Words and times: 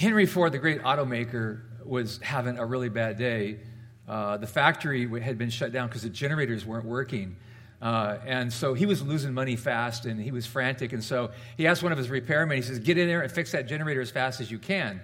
Henry 0.00 0.24
Ford, 0.24 0.50
the 0.50 0.58
great 0.58 0.80
automaker, 0.80 1.60
was 1.84 2.20
having 2.22 2.56
a 2.56 2.64
really 2.64 2.88
bad 2.88 3.18
day. 3.18 3.58
Uh, 4.08 4.38
the 4.38 4.46
factory 4.46 5.06
had 5.20 5.36
been 5.36 5.50
shut 5.50 5.72
down 5.72 5.88
because 5.88 6.00
the 6.00 6.08
generators 6.08 6.64
weren't 6.64 6.86
working. 6.86 7.36
Uh, 7.82 8.16
and 8.24 8.50
so 8.50 8.72
he 8.72 8.86
was 8.86 9.02
losing 9.02 9.34
money 9.34 9.56
fast 9.56 10.06
and 10.06 10.18
he 10.18 10.30
was 10.30 10.46
frantic. 10.46 10.94
And 10.94 11.04
so 11.04 11.32
he 11.58 11.66
asked 11.66 11.82
one 11.82 11.92
of 11.92 11.98
his 11.98 12.08
repairmen, 12.08 12.56
he 12.56 12.62
says, 12.62 12.78
Get 12.78 12.96
in 12.96 13.08
there 13.08 13.20
and 13.20 13.30
fix 13.30 13.52
that 13.52 13.68
generator 13.68 14.00
as 14.00 14.10
fast 14.10 14.40
as 14.40 14.50
you 14.50 14.58
can. 14.58 15.02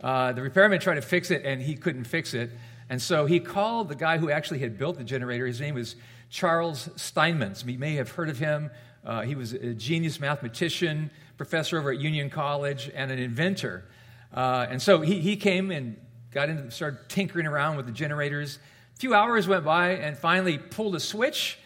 Uh, 0.00 0.32
the 0.32 0.40
repairman 0.40 0.80
tried 0.80 0.94
to 0.94 1.02
fix 1.02 1.30
it 1.30 1.44
and 1.44 1.60
he 1.60 1.76
couldn't 1.76 2.04
fix 2.04 2.32
it. 2.32 2.50
And 2.88 3.02
so 3.02 3.26
he 3.26 3.40
called 3.40 3.90
the 3.90 3.96
guy 3.96 4.16
who 4.16 4.30
actually 4.30 4.60
had 4.60 4.78
built 4.78 4.96
the 4.96 5.04
generator. 5.04 5.46
His 5.46 5.60
name 5.60 5.74
was 5.74 5.94
Charles 6.30 6.88
Steinmetz. 6.96 7.66
You 7.66 7.78
may 7.78 7.96
have 7.96 8.12
heard 8.12 8.30
of 8.30 8.38
him. 8.38 8.70
Uh, 9.04 9.20
he 9.20 9.34
was 9.34 9.52
a 9.52 9.74
genius 9.74 10.18
mathematician, 10.18 11.10
professor 11.36 11.78
over 11.78 11.90
at 11.90 11.98
Union 11.98 12.30
College, 12.30 12.90
and 12.94 13.12
an 13.12 13.18
inventor. 13.18 13.84
Uh, 14.32 14.66
and 14.70 14.80
so 14.80 15.00
he, 15.00 15.20
he 15.20 15.36
came 15.36 15.70
and 15.70 15.96
got 16.30 16.48
into, 16.48 16.70
started 16.70 17.08
tinkering 17.08 17.46
around 17.46 17.76
with 17.76 17.86
the 17.86 17.92
generators. 17.92 18.58
A 18.96 19.00
few 19.00 19.14
hours 19.14 19.48
went 19.48 19.64
by 19.64 19.90
and 19.90 20.16
finally 20.16 20.58
pulled 20.58 20.94
a 20.94 21.00
switch, 21.00 21.58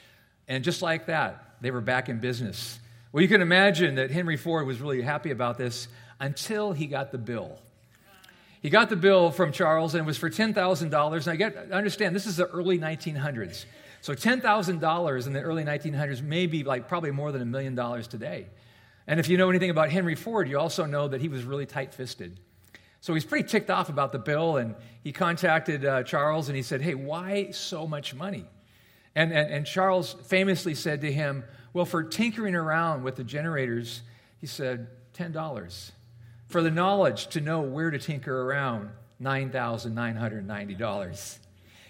and 0.48 0.62
just 0.62 0.82
like 0.82 1.06
that, 1.06 1.56
they 1.60 1.70
were 1.70 1.80
back 1.80 2.08
in 2.08 2.20
business. 2.20 2.78
Well, 3.12 3.22
you 3.22 3.28
can 3.28 3.42
imagine 3.42 3.96
that 3.96 4.10
Henry 4.10 4.36
Ford 4.36 4.66
was 4.66 4.80
really 4.80 5.02
happy 5.02 5.30
about 5.30 5.58
this 5.58 5.88
until 6.20 6.72
he 6.72 6.86
got 6.86 7.12
the 7.12 7.18
bill. 7.18 7.58
He 8.62 8.70
got 8.70 8.88
the 8.88 8.96
bill 8.96 9.32
from 9.32 9.50
Charles, 9.50 9.94
and 9.94 10.02
it 10.02 10.06
was 10.06 10.16
for 10.16 10.30
$10,000. 10.30 10.82
And 10.84 11.28
I 11.28 11.36
get, 11.36 11.72
understand, 11.72 12.14
this 12.14 12.26
is 12.26 12.36
the 12.36 12.46
early 12.46 12.78
1900s. 12.78 13.64
So 14.02 14.14
$10,000 14.14 15.26
in 15.26 15.32
the 15.32 15.40
early 15.40 15.64
1900s 15.64 16.22
may 16.22 16.46
be 16.46 16.62
like 16.62 16.88
probably 16.88 17.10
more 17.10 17.32
than 17.32 17.42
a 17.42 17.46
million 17.46 17.74
dollars 17.74 18.06
today. 18.06 18.46
And 19.06 19.18
if 19.18 19.28
you 19.28 19.36
know 19.36 19.50
anything 19.50 19.70
about 19.70 19.90
Henry 19.90 20.14
Ford, 20.14 20.48
you 20.48 20.58
also 20.58 20.86
know 20.86 21.08
that 21.08 21.20
he 21.20 21.28
was 21.28 21.44
really 21.44 21.66
tight 21.66 21.92
fisted. 21.92 22.38
So 23.02 23.12
he's 23.14 23.24
pretty 23.24 23.48
ticked 23.48 23.68
off 23.68 23.88
about 23.88 24.12
the 24.12 24.20
bill, 24.20 24.58
and 24.58 24.76
he 25.02 25.10
contacted 25.10 25.84
uh, 25.84 26.04
Charles 26.04 26.48
and 26.48 26.54
he 26.54 26.62
said, 26.62 26.80
Hey, 26.80 26.94
why 26.94 27.50
so 27.50 27.84
much 27.84 28.14
money? 28.14 28.44
And, 29.16 29.32
and, 29.32 29.52
and 29.52 29.66
Charles 29.66 30.12
famously 30.26 30.76
said 30.76 31.00
to 31.00 31.12
him, 31.12 31.42
Well, 31.72 31.84
for 31.84 32.04
tinkering 32.04 32.54
around 32.54 33.02
with 33.02 33.16
the 33.16 33.24
generators, 33.24 34.02
he 34.40 34.46
said, 34.46 34.86
$10. 35.14 35.90
For 36.46 36.62
the 36.62 36.70
knowledge 36.70 37.26
to 37.28 37.40
know 37.40 37.62
where 37.62 37.90
to 37.90 37.98
tinker 37.98 38.40
around, 38.40 38.90
$9,990. 39.20 41.38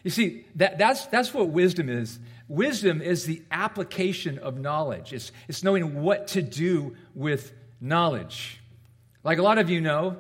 You 0.05 0.11
see, 0.11 0.47
that, 0.57 0.79
that's, 0.79 1.05
that's 1.07 1.33
what 1.35 1.51
wisdom 1.51 1.91
is. 1.91 2.19
Wisdom 2.49 3.03
is 3.03 3.27
the 3.27 3.43
application 3.51 4.39
of 4.39 4.59
knowledge, 4.59 5.13
it's, 5.13 5.31
it's 5.47 5.63
knowing 5.63 6.01
what 6.01 6.29
to 6.29 6.41
do 6.41 6.97
with 7.15 7.53
knowledge. 7.83 8.63
Like 9.23 9.37
a 9.37 9.43
lot 9.43 9.59
of 9.59 9.69
you 9.69 9.83
know, 9.83 10.17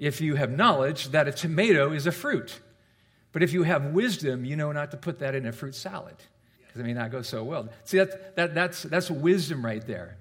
if 0.00 0.20
you 0.20 0.34
have 0.34 0.50
knowledge, 0.50 1.10
that 1.10 1.28
a 1.28 1.32
tomato 1.32 1.92
is 1.92 2.06
a 2.06 2.12
fruit. 2.12 2.58
But 3.32 3.44
if 3.44 3.52
you 3.52 3.62
have 3.62 3.84
wisdom, 3.92 4.44
you 4.44 4.56
know 4.56 4.72
not 4.72 4.90
to 4.90 4.96
put 4.96 5.20
that 5.20 5.36
in 5.36 5.46
a 5.46 5.52
fruit 5.52 5.76
salad 5.76 6.16
because 6.58 6.80
it 6.80 6.84
may 6.84 6.94
not 6.94 7.12
go 7.12 7.22
so 7.22 7.44
well. 7.44 7.68
See, 7.84 7.98
that's, 7.98 8.16
that, 8.34 8.54
that's, 8.54 8.82
that's 8.82 9.10
wisdom 9.10 9.64
right 9.64 9.86
there. 9.86 10.16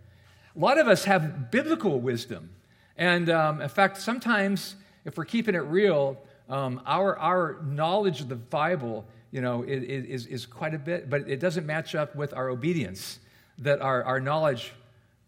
A 0.55 0.59
lot 0.59 0.77
of 0.77 0.87
us 0.87 1.05
have 1.05 1.49
biblical 1.49 1.99
wisdom. 1.99 2.49
And 2.97 3.29
um, 3.29 3.61
in 3.61 3.69
fact, 3.69 3.97
sometimes, 3.97 4.75
if 5.05 5.17
we're 5.17 5.25
keeping 5.25 5.55
it 5.55 5.59
real, 5.59 6.21
um, 6.49 6.81
our, 6.85 7.17
our 7.17 7.61
knowledge 7.63 8.19
of 8.19 8.27
the 8.27 8.35
Bible 8.35 9.05
you 9.31 9.41
know, 9.41 9.63
is, 9.65 10.25
is 10.25 10.45
quite 10.45 10.73
a 10.73 10.79
bit, 10.79 11.09
but 11.09 11.29
it 11.29 11.39
doesn't 11.39 11.65
match 11.65 11.95
up 11.95 12.15
with 12.15 12.33
our 12.33 12.49
obedience, 12.49 13.19
that 13.59 13.79
our, 13.79 14.03
our 14.03 14.19
knowledge 14.19 14.73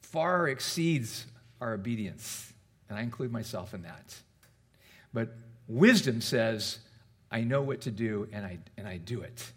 far 0.02 0.50
exceeds 0.50 1.26
our 1.62 1.74
obedience. 1.74 2.52
And 2.90 2.98
I 2.98 3.04
include 3.04 3.32
myself 3.32 3.74
in 3.74 3.84
that. 3.84 4.16
But 5.14 5.30
wisdom 5.68 6.22
says, 6.22 6.80
I 7.32 7.42
know 7.42 7.62
what 7.62 7.82
to 7.82 7.92
do 7.92 8.28
and 8.32 8.46
I, 8.46 8.60
and 8.78 8.88
I 8.88 8.98
do 8.98 9.22
it. 9.22 9.52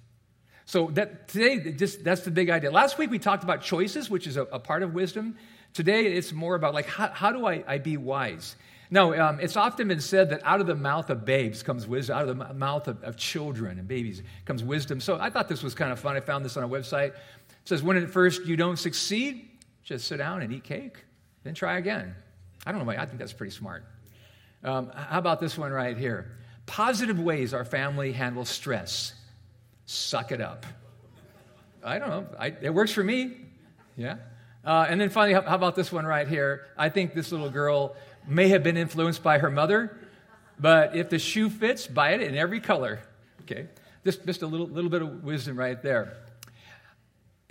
So 0.66 0.90
that 0.92 1.28
today, 1.28 1.72
just, 1.72 2.04
that's 2.04 2.22
the 2.22 2.30
big 2.30 2.50
idea. 2.50 2.70
Last 2.70 2.98
week 2.98 3.10
we 3.10 3.18
talked 3.18 3.44
about 3.44 3.62
choices, 3.62 4.08
which 4.08 4.26
is 4.26 4.36
a, 4.36 4.42
a 4.42 4.58
part 4.58 4.82
of 4.82 4.94
wisdom. 4.94 5.36
Today 5.72 6.06
it's 6.06 6.32
more 6.32 6.54
about 6.54 6.72
like 6.72 6.86
how, 6.86 7.08
how 7.08 7.32
do 7.32 7.46
I, 7.46 7.64
I 7.66 7.78
be 7.78 7.96
wise? 7.96 8.56
No, 8.90 9.18
um, 9.18 9.40
it's 9.40 9.56
often 9.56 9.88
been 9.88 10.00
said 10.00 10.30
that 10.30 10.40
out 10.44 10.60
of 10.60 10.66
the 10.66 10.74
mouth 10.74 11.10
of 11.10 11.24
babes 11.24 11.62
comes 11.62 11.86
wisdom, 11.86 12.16
out 12.16 12.28
of 12.28 12.38
the 12.38 12.54
mouth 12.54 12.86
of, 12.86 13.02
of, 13.02 13.16
children 13.16 13.78
and 13.78 13.88
babies 13.88 14.22
comes 14.44 14.62
wisdom. 14.62 15.00
So 15.00 15.18
I 15.18 15.30
thought 15.30 15.48
this 15.48 15.62
was 15.62 15.74
kind 15.74 15.90
of 15.90 15.98
fun. 15.98 16.16
I 16.16 16.20
found 16.20 16.44
this 16.44 16.56
on 16.56 16.62
a 16.62 16.68
website. 16.68 17.08
It 17.08 17.14
says, 17.64 17.82
when 17.82 17.96
at 17.96 18.10
first 18.10 18.44
you 18.44 18.56
don't 18.56 18.78
succeed, 18.78 19.48
just 19.82 20.06
sit 20.06 20.18
down 20.18 20.42
and 20.42 20.52
eat 20.52 20.64
cake, 20.64 21.04
then 21.42 21.54
try 21.54 21.78
again. 21.78 22.14
I 22.66 22.72
don't 22.72 22.78
know 22.78 22.86
why, 22.86 22.96
I 22.96 23.06
think 23.06 23.18
that's 23.18 23.32
pretty 23.32 23.52
smart. 23.52 23.84
Um, 24.64 24.90
how 24.94 25.18
about 25.18 25.40
this 25.40 25.58
one 25.58 25.72
right 25.72 25.96
here? 25.96 26.32
Positive 26.66 27.20
ways 27.20 27.52
our 27.52 27.64
family 27.64 28.12
handles 28.12 28.48
stress. 28.48 29.12
Suck 29.84 30.32
it 30.32 30.40
up. 30.40 30.64
I 31.82 31.98
don't 31.98 32.08
know. 32.08 32.26
I, 32.38 32.54
it 32.62 32.72
works 32.72 32.90
for 32.90 33.04
me. 33.04 33.36
Yeah. 33.96 34.16
Uh, 34.64 34.86
and 34.88 34.98
then 34.98 35.10
finally, 35.10 35.34
how, 35.34 35.42
how 35.42 35.54
about 35.54 35.76
this 35.76 35.92
one 35.92 36.06
right 36.06 36.26
here? 36.26 36.66
I 36.78 36.88
think 36.88 37.12
this 37.14 37.30
little 37.30 37.50
girl 37.50 37.94
may 38.26 38.48
have 38.48 38.62
been 38.62 38.78
influenced 38.78 39.22
by 39.22 39.38
her 39.38 39.50
mother, 39.50 39.94
but 40.58 40.96
if 40.96 41.10
the 41.10 41.18
shoe 41.18 41.50
fits, 41.50 41.86
buy 41.86 42.12
it 42.12 42.22
in 42.22 42.34
every 42.34 42.60
color. 42.60 43.00
Okay. 43.42 43.66
Just, 44.02 44.24
just 44.24 44.40
a 44.40 44.46
little, 44.46 44.66
little 44.66 44.90
bit 44.90 45.02
of 45.02 45.22
wisdom 45.22 45.58
right 45.58 45.82
there 45.82 46.16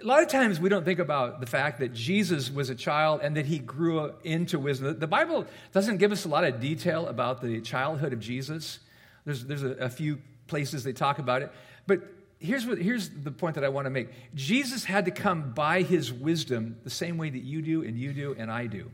a 0.01 0.05
lot 0.05 0.23
of 0.23 0.29
times 0.29 0.59
we 0.59 0.69
don't 0.69 0.85
think 0.85 0.99
about 0.99 1.39
the 1.39 1.45
fact 1.45 1.79
that 1.79 1.93
Jesus 1.93 2.49
was 2.49 2.69
a 2.69 2.75
child 2.75 3.21
and 3.21 3.37
that 3.37 3.45
he 3.45 3.59
grew 3.59 4.13
into 4.23 4.57
wisdom. 4.57 4.97
The 4.97 5.07
Bible 5.07 5.45
doesn't 5.71 5.97
give 5.97 6.11
us 6.11 6.25
a 6.25 6.29
lot 6.29 6.43
of 6.43 6.59
detail 6.59 7.07
about 7.07 7.41
the 7.41 7.61
childhood 7.61 8.11
of 8.11 8.19
Jesus. 8.19 8.79
There's, 9.25 9.45
there's 9.45 9.63
a, 9.63 9.71
a 9.73 9.89
few 9.89 10.19
places 10.47 10.83
they 10.83 10.93
talk 10.93 11.19
about 11.19 11.41
it. 11.43 11.51
But 11.85 12.01
here's, 12.39 12.65
what, 12.65 12.79
here's 12.79 13.09
the 13.09 13.31
point 13.31 13.55
that 13.55 13.63
I 13.63 13.69
want 13.69 13.85
to 13.85 13.91
make 13.91 14.09
Jesus 14.33 14.83
had 14.83 15.05
to 15.05 15.11
come 15.11 15.51
by 15.53 15.83
his 15.83 16.11
wisdom 16.11 16.77
the 16.83 16.89
same 16.89 17.17
way 17.17 17.29
that 17.29 17.43
you 17.43 17.61
do, 17.61 17.83
and 17.83 17.97
you 17.97 18.13
do, 18.13 18.35
and 18.37 18.51
I 18.51 18.65
do. 18.65 18.89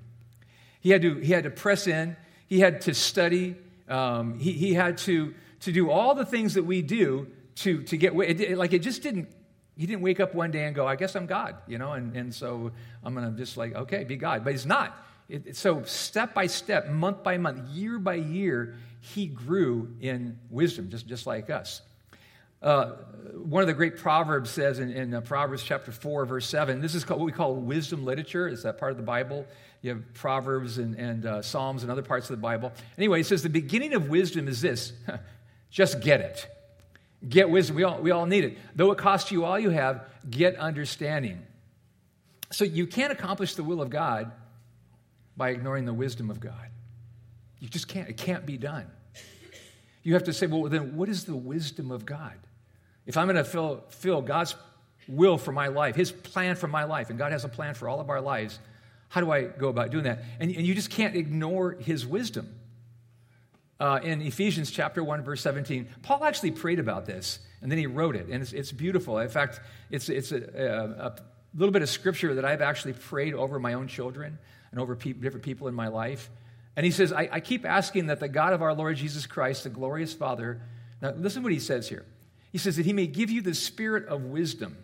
He 0.81 0.91
had 0.91 1.01
to, 1.01 1.15
he 1.15 1.31
had 1.31 1.45
to 1.45 1.49
press 1.49 1.87
in, 1.87 2.17
he 2.47 2.59
had 2.59 2.81
to 2.81 2.93
study, 2.93 3.55
um, 3.87 4.37
he, 4.37 4.51
he 4.51 4.73
had 4.73 4.97
to, 4.99 5.33
to 5.61 5.71
do 5.71 5.89
all 5.89 6.13
the 6.13 6.25
things 6.25 6.53
that 6.53 6.63
we 6.63 6.81
do 6.81 7.27
to, 7.55 7.83
to 7.83 7.97
get, 7.97 8.13
it, 8.13 8.57
like 8.57 8.73
it 8.73 8.79
just 8.79 9.01
didn't 9.01 9.29
he 9.79 9.85
didn't 9.85 10.01
wake 10.01 10.19
up 10.19 10.35
one 10.35 10.51
day 10.51 10.65
and 10.65 10.75
go, 10.75 10.85
I 10.85 10.97
guess 10.97 11.15
I'm 11.15 11.25
God, 11.25 11.55
you 11.65 11.77
know, 11.77 11.93
and, 11.93 12.13
and 12.13 12.35
so 12.35 12.69
I'm 13.01 13.15
going 13.15 13.31
to 13.31 13.37
just 13.37 13.55
like, 13.55 13.73
okay, 13.73 14.03
be 14.03 14.17
God. 14.17 14.43
But 14.43 14.51
he's 14.51 14.65
not. 14.65 15.05
It, 15.29 15.55
so 15.55 15.83
step 15.83 16.33
by 16.33 16.47
step, 16.47 16.89
month 16.89 17.23
by 17.23 17.37
month, 17.37 17.69
year 17.69 17.97
by 17.97 18.15
year, 18.15 18.75
he 18.99 19.25
grew 19.25 19.95
in 20.01 20.37
wisdom, 20.49 20.89
just, 20.89 21.07
just 21.07 21.25
like 21.25 21.49
us. 21.49 21.81
Uh, 22.61 22.87
one 23.35 23.61
of 23.61 23.67
the 23.67 23.73
great 23.73 23.95
proverbs 23.95 24.49
says 24.49 24.79
in, 24.79 24.91
in 24.91 25.13
uh, 25.13 25.21
Proverbs 25.21 25.63
chapter 25.63 25.93
4, 25.93 26.25
verse 26.25 26.49
7, 26.49 26.81
this 26.81 26.93
is 26.93 27.05
called, 27.05 27.21
what 27.21 27.27
we 27.27 27.31
call 27.31 27.55
wisdom 27.55 28.03
literature. 28.03 28.49
Is 28.49 28.63
that 28.63 28.79
part 28.79 28.91
of 28.91 28.97
the 28.97 29.03
Bible? 29.03 29.45
You 29.81 29.91
have 29.91 30.13
Proverbs 30.13 30.77
and, 30.77 30.93
and 30.95 31.25
uh, 31.25 31.41
Psalms 31.41 31.83
and 31.83 31.91
other 31.91 32.01
parts 32.01 32.29
of 32.29 32.35
the 32.35 32.41
Bible. 32.41 32.73
Anyway, 32.97 33.21
it 33.21 33.27
says 33.27 33.43
the 33.43 33.49
beginning 33.49 33.93
of 33.93 34.09
wisdom 34.09 34.49
is 34.49 34.59
this 34.59 34.91
just 35.71 36.01
get 36.01 36.19
it. 36.19 36.49
Get 37.27 37.49
wisdom. 37.49 37.75
We 37.75 37.83
all, 37.83 37.99
we 37.99 38.11
all 38.11 38.25
need 38.25 38.45
it. 38.45 38.57
Though 38.75 38.91
it 38.91 38.97
costs 38.97 39.31
you 39.31 39.43
all 39.43 39.59
you 39.59 39.71
have, 39.71 40.05
get 40.29 40.55
understanding. 40.55 41.45
So 42.51 42.63
you 42.63 42.87
can't 42.87 43.11
accomplish 43.11 43.55
the 43.55 43.63
will 43.63 43.81
of 43.81 43.89
God 43.89 44.31
by 45.35 45.49
ignoring 45.49 45.85
the 45.85 45.93
wisdom 45.93 46.29
of 46.29 46.39
God. 46.39 46.53
You 47.59 47.67
just 47.67 47.87
can't. 47.87 48.09
It 48.09 48.17
can't 48.17 48.45
be 48.45 48.57
done. 48.57 48.85
You 50.03 50.13
have 50.13 50.23
to 50.25 50.33
say, 50.33 50.47
well, 50.47 50.63
then 50.63 50.95
what 50.95 51.09
is 51.09 51.25
the 51.25 51.35
wisdom 51.35 51.91
of 51.91 52.05
God? 52.05 52.33
If 53.05 53.17
I'm 53.17 53.25
going 53.25 53.35
to 53.35 53.43
fill, 53.43 53.83
fill 53.89 54.21
God's 54.21 54.55
will 55.07 55.37
for 55.37 55.51
my 55.51 55.67
life, 55.67 55.95
His 55.95 56.11
plan 56.11 56.55
for 56.55 56.67
my 56.67 56.85
life, 56.85 57.09
and 57.09 57.19
God 57.19 57.31
has 57.31 57.43
a 57.43 57.49
plan 57.49 57.73
for 57.73 57.89
all 57.89 57.99
of 57.99 58.09
our 58.09 58.21
lives, 58.21 58.59
how 59.09 59.21
do 59.21 59.31
I 59.31 59.43
go 59.43 59.67
about 59.67 59.89
doing 59.89 60.05
that? 60.05 60.23
And, 60.39 60.55
and 60.55 60.65
you 60.65 60.73
just 60.73 60.89
can't 60.89 61.15
ignore 61.15 61.71
His 61.71 62.05
wisdom 62.05 62.58
uh, 63.79 63.99
in 64.03 64.21
Ephesians 64.21 64.71
chapter 64.71 65.03
1, 65.03 65.23
verse 65.23 65.41
17. 65.41 65.87
Paul 66.01 66.23
actually 66.23 66.51
prayed 66.51 66.79
about 66.79 67.05
this, 67.05 67.39
and 67.61 67.71
then 67.71 67.77
he 67.77 67.87
wrote 67.87 68.15
it, 68.15 68.27
and 68.27 68.41
it's, 68.41 68.53
it's 68.53 68.71
beautiful. 68.71 69.19
In 69.19 69.29
fact, 69.29 69.61
it's, 69.89 70.09
it's 70.09 70.31
a, 70.31 70.37
a, 70.37 71.05
a, 71.05 71.15
little 71.55 71.73
bit 71.73 71.81
of 71.81 71.89
scripture 71.89 72.35
that 72.35 72.45
I've 72.45 72.61
actually 72.61 72.93
prayed 72.93 73.33
over 73.33 73.59
my 73.59 73.73
own 73.73 73.87
children 73.87 74.37
and 74.71 74.79
over 74.79 74.95
pe- 74.95 75.13
different 75.13 75.43
people 75.43 75.67
in 75.67 75.73
my 75.73 75.87
life. 75.87 76.29
And 76.75 76.85
he 76.85 76.91
says, 76.91 77.11
I, 77.11 77.27
I 77.31 77.39
keep 77.39 77.65
asking 77.65 78.07
that 78.07 78.19
the 78.19 78.27
God 78.27 78.53
of 78.53 78.61
our 78.61 78.73
Lord 78.73 78.97
Jesus 78.97 79.25
Christ, 79.25 79.63
the 79.63 79.69
glorious 79.69 80.13
Father, 80.13 80.61
now 81.01 81.11
listen 81.11 81.41
what 81.41 81.51
he 81.51 81.59
says 81.59 81.89
here. 81.89 82.05
He 82.51 82.57
says 82.57 82.75
that 82.75 82.85
he 82.85 82.93
may 82.93 83.07
give 83.07 83.29
you 83.29 83.41
the 83.41 83.53
spirit 83.53 84.07
of 84.07 84.23
wisdom. 84.23 84.77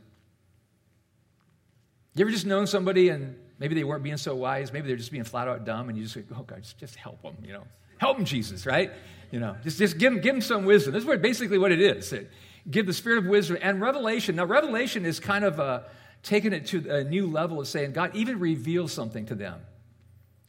You 2.16 2.22
ever 2.22 2.32
just 2.32 2.46
known 2.46 2.66
somebody 2.66 3.10
and 3.10 3.36
maybe 3.60 3.76
they 3.76 3.84
weren't 3.84 4.04
being 4.04 4.18
so 4.18 4.36
wise, 4.36 4.72
maybe 4.72 4.88
they're 4.88 4.98
just 4.98 5.12
being 5.12 5.24
flat 5.24 5.48
out 5.48 5.66
dumb, 5.66 5.90
and 5.90 5.98
you 5.98 6.04
just 6.04 6.16
go, 6.16 6.36
oh 6.40 6.44
God, 6.44 6.64
just, 6.64 6.78
just 6.78 6.96
help 6.96 7.22
them, 7.22 7.36
you 7.44 7.54
know. 7.54 7.64
Help 7.98 8.18
them, 8.18 8.26
Jesus, 8.26 8.66
right? 8.66 8.92
You 9.32 9.40
know, 9.40 9.56
just, 9.64 9.78
just 9.78 9.98
give, 9.98 10.14
them, 10.14 10.22
give 10.22 10.34
them 10.34 10.42
some 10.42 10.66
wisdom. 10.66 10.94
This 10.94 11.06
is 11.06 11.20
basically 11.20 11.58
what 11.58 11.72
it 11.72 11.82
is. 11.82 12.14
It, 12.14 12.32
give 12.70 12.86
the 12.86 12.94
spirit 12.94 13.20
of 13.20 13.26
wisdom 13.26 13.58
and 13.62 13.82
revelation. 13.82 14.36
Now, 14.36 14.46
revelation 14.46 15.06
is 15.06 15.20
kind 15.20 15.46
of 15.46 15.60
uh, 15.60 15.82
taking 16.24 16.54
it 16.54 16.68
to 16.68 16.90
a 16.90 17.04
new 17.04 17.28
level 17.28 17.60
of 17.60 17.68
saying, 17.68 17.94
God, 17.94 18.16
even 18.16 18.40
reveal 18.40 18.88
something 18.88 19.26
to 19.28 19.36
them. 19.36 19.62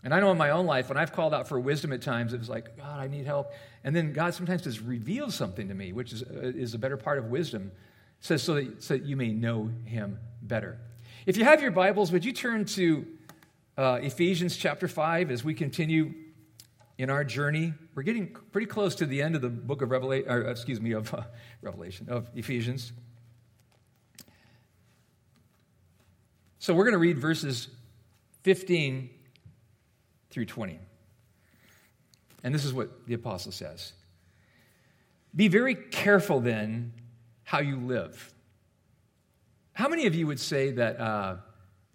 And 0.02 0.14
I 0.14 0.20
know 0.20 0.30
in 0.30 0.38
my 0.38 0.50
own 0.50 0.66
life, 0.66 0.88
when 0.88 0.96
I've 0.96 1.12
called 1.12 1.34
out 1.34 1.48
for 1.48 1.58
wisdom 1.58 1.92
at 1.92 2.00
times, 2.00 2.32
it 2.32 2.38
was 2.38 2.48
like, 2.48 2.76
God, 2.76 3.00
I 3.00 3.08
need 3.08 3.26
help. 3.26 3.52
And 3.82 3.94
then 3.94 4.12
God 4.12 4.34
sometimes 4.34 4.62
just 4.62 4.80
reveals 4.80 5.34
something 5.34 5.68
to 5.68 5.74
me, 5.74 5.92
which 5.92 6.12
is, 6.12 6.22
uh, 6.22 6.52
is 6.54 6.74
a 6.74 6.78
better 6.78 6.96
part 6.96 7.18
of 7.18 7.26
wisdom. 7.26 7.72
It 8.20 8.24
says 8.24 8.42
so 8.42 8.54
that, 8.54 8.82
so 8.82 8.94
that 8.94 9.04
you 9.04 9.16
may 9.16 9.32
know 9.32 9.70
him 9.84 10.18
better. 10.42 10.78
If 11.26 11.36
you 11.36 11.44
have 11.44 11.60
your 11.60 11.72
Bibles, 11.72 12.12
would 12.12 12.24
you 12.24 12.32
turn 12.32 12.66
to 12.66 13.04
uh, 13.76 13.98
Ephesians 14.00 14.56
chapter 14.56 14.86
5 14.86 15.30
as 15.30 15.42
we 15.42 15.54
continue 15.54 16.14
in 16.98 17.10
our 17.10 17.24
journey? 17.24 17.74
We're 17.94 18.02
getting 18.02 18.34
pretty 18.52 18.66
close 18.66 18.94
to 18.96 19.06
the 19.06 19.22
end 19.22 19.34
of 19.34 19.42
the 19.42 19.48
book 19.48 19.82
of 19.82 19.90
Revelation, 19.90 20.48
excuse 20.48 20.80
me, 20.80 20.92
of 20.92 21.12
uh, 21.14 21.22
Revelation, 21.62 22.08
of 22.08 22.30
Ephesians. 22.34 22.92
So 26.58 26.74
we're 26.74 26.84
going 26.84 26.94
to 26.94 26.98
read 26.98 27.18
verses 27.18 27.68
15 28.42 29.10
through 30.30 30.46
20. 30.46 30.78
And 32.42 32.54
this 32.54 32.64
is 32.64 32.72
what 32.72 33.06
the 33.06 33.14
apostle 33.14 33.52
says 33.52 33.92
Be 35.34 35.48
very 35.48 35.74
careful 35.74 36.40
then 36.40 36.92
how 37.44 37.60
you 37.60 37.76
live. 37.76 38.32
How 39.72 39.88
many 39.88 40.06
of 40.06 40.14
you 40.14 40.26
would 40.26 40.40
say 40.40 40.72
that 40.72 40.98
uh, 40.98 41.36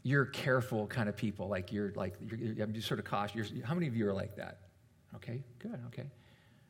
you're 0.03 0.25
careful 0.25 0.87
kind 0.87 1.09
of 1.09 1.17
people? 1.17 1.47
Like 1.47 1.71
you're 1.73 1.91
like, 1.95 2.15
you're, 2.21 2.67
just 2.67 2.87
sort 2.87 2.99
of 2.99 3.05
cautious. 3.05 3.51
You're, 3.51 3.65
how 3.65 3.73
many 3.73 3.87
of 3.87 3.95
you 3.95 4.07
are 4.07 4.13
like 4.13 4.35
that? 4.37 4.59
Okay, 5.15 5.43
good, 5.59 5.79
okay. 5.87 6.09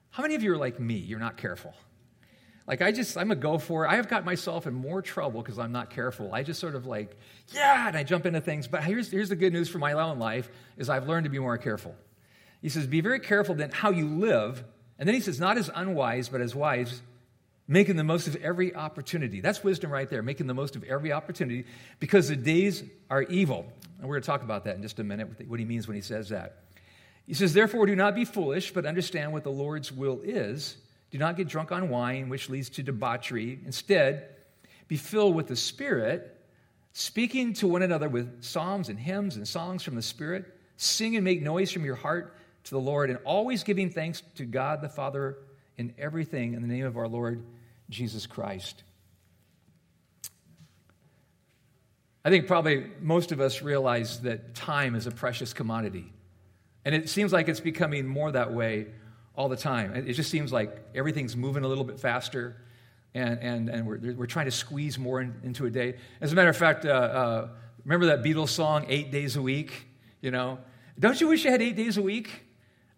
How 0.10 0.24
many 0.24 0.36
of 0.36 0.44
you 0.44 0.54
are 0.54 0.58
like 0.58 0.80
me? 0.80 0.96
You're 0.96 1.20
not 1.20 1.38
careful. 1.38 1.74
Like 2.68 2.82
I 2.82 2.92
just, 2.92 3.18
I'm 3.18 3.32
a 3.32 3.36
go 3.36 3.58
for 3.58 3.86
it. 3.86 3.90
I 3.90 3.96
have 3.96 4.08
got 4.08 4.24
myself 4.24 4.68
in 4.68 4.74
more 4.74 5.02
trouble 5.02 5.42
because 5.42 5.58
I'm 5.58 5.72
not 5.72 5.90
careful. 5.90 6.34
I 6.34 6.44
just 6.44 6.60
sort 6.60 6.76
of 6.76 6.86
like, 6.86 7.18
yeah, 7.54 7.88
and 7.88 7.98
I 7.98 8.04
jump 8.04 8.26
into 8.26 8.42
things. 8.42 8.68
But 8.68 8.84
here's, 8.84 9.10
here's 9.10 9.30
the 9.30 9.36
good 9.36 9.54
news 9.54 9.68
for 9.68 9.80
my 9.80 9.94
own 9.94 10.20
life 10.20 10.50
is 10.78 10.90
I've 10.90 11.08
learned 11.08 11.24
to 11.26 11.30
be 11.30 11.40
more 11.40 11.58
careful. 11.58 11.96
He 12.62 12.70
says, 12.70 12.86
be 12.88 13.02
very 13.02 13.20
careful 13.20 13.56
then 13.56 13.72
how 13.72 13.90
you 13.90 14.08
live. 14.08 14.64
And 15.00 15.08
then 15.08 15.16
he 15.16 15.22
says, 15.22 15.40
not 15.40 15.58
as 15.58 15.70
unwise, 15.74 16.30
but 16.30 16.42
as 16.42 16.54
wise, 16.54 17.02
making 17.68 17.96
the 17.96 18.04
most 18.04 18.28
of 18.28 18.36
every 18.38 18.76
opportunity. 18.76 19.42
That's 19.42 19.64
wisdom 19.64 19.92
right 19.92 20.10
there, 20.10 20.22
making 20.22 20.48
the 20.48 20.54
most 20.54 20.76
of 20.76 20.84
every 20.84 21.12
opportunity 21.12 21.66
because 22.00 22.28
the 22.28 22.36
days 22.36 22.84
are 23.10 23.24
evil. 23.24 23.66
And 24.00 24.08
we're 24.08 24.16
going 24.16 24.24
to 24.24 24.28
talk 24.28 24.44
about 24.44 24.66
that 24.66 24.76
in 24.76 24.82
just 24.82 25.00
a 25.00 25.04
minute, 25.04 25.48
what 25.48 25.60
he 25.60 25.66
means 25.66 25.88
when 25.88 25.96
he 25.96 26.02
says 26.02 26.30
that. 26.30 26.58
He 27.28 27.34
says, 27.34 27.54
therefore, 27.54 27.86
do 27.86 27.96
not 27.96 28.16
be 28.16 28.26
foolish, 28.26 28.74
but 28.74 28.86
understand 28.86 29.32
what 29.32 29.44
the 29.44 29.52
Lord's 29.52 29.92
will 29.92 30.22
is. 30.24 30.78
Do 31.12 31.18
not 31.18 31.38
get 31.38 31.48
drunk 31.48 31.72
on 31.72 31.90
wine, 31.90 32.30
which 32.30 32.50
leads 32.50 32.70
to 32.72 32.84
debauchery. 32.84 33.60
Instead, 33.66 34.28
be 34.88 34.98
filled 34.98 35.36
with 35.36 35.48
the 35.48 35.56
Spirit, 35.56 36.38
speaking 36.94 37.54
to 37.54 37.68
one 37.68 37.82
another 37.82 38.10
with 38.10 38.44
psalms 38.44 38.90
and 38.90 39.00
hymns 39.00 39.38
and 39.38 39.48
songs 39.48 39.84
from 39.84 39.96
the 39.96 40.02
Spirit. 40.02 40.58
Sing 40.78 41.16
and 41.16 41.24
make 41.24 41.42
noise 41.42 41.72
from 41.72 41.86
your 41.86 41.96
heart 41.96 42.36
to 42.64 42.72
the 42.72 42.80
Lord, 42.80 43.10
and 43.10 43.20
always 43.24 43.64
giving 43.64 43.90
thanks 43.90 44.24
to 44.36 44.46
God 44.46 44.82
the 44.82 44.90
Father 44.90 45.38
in 45.78 45.94
everything 45.98 46.54
in 46.54 46.62
the 46.62 46.68
name 46.68 46.86
of 46.86 46.98
our 46.98 47.08
Lord 47.08 47.44
Jesus 47.90 48.28
Christ. 48.28 48.84
I 52.24 52.30
think 52.30 52.48
probably 52.48 52.86
most 53.00 53.32
of 53.32 53.40
us 53.40 53.62
realize 53.62 54.22
that 54.22 54.54
time 54.54 54.96
is 54.96 55.08
a 55.08 55.12
precious 55.12 55.54
commodity. 55.54 56.14
And 56.86 56.96
it 56.96 57.10
seems 57.10 57.32
like 57.32 57.48
it's 57.48 57.60
becoming 57.60 58.08
more 58.08 58.32
that 58.32 58.54
way 58.54 58.88
all 59.36 59.50
the 59.50 59.58
time. 59.58 59.94
It 59.96 60.14
just 60.14 60.30
seems 60.30 60.52
like 60.52 60.84
everything's 60.96 61.36
moving 61.36 61.64
a 61.64 61.68
little 61.68 61.84
bit 61.84 62.00
faster, 62.00 62.58
and, 63.14 63.40
and, 63.40 63.70
and 63.70 63.88
we're, 63.88 64.14
we're 64.14 64.26
trying 64.26 64.46
to 64.46 64.52
squeeze 64.52 64.98
more 64.98 65.22
in, 65.22 65.36
into 65.44 65.66
a 65.66 65.70
day. 65.70 65.96
As 66.20 66.32
a 66.32 66.36
matter 66.36 66.50
of 66.50 66.58
fact, 66.58 66.86
uh, 66.86 66.90
uh, 66.90 67.48
remember 67.86 68.08
that 68.08 68.24
Beatles 68.24 68.50
song, 68.50 68.86
Eight 68.90 69.12
Days 69.12 69.36
a 69.36 69.42
Week? 69.42 69.88
You 70.22 70.32
know? 70.32 70.60
Don't 71.00 71.20
you 71.20 71.28
wish 71.28 71.46
you 71.46 71.52
had 71.52 71.62
eight 71.62 71.76
days 71.76 71.98
a 71.98 72.02
week? 72.02 72.44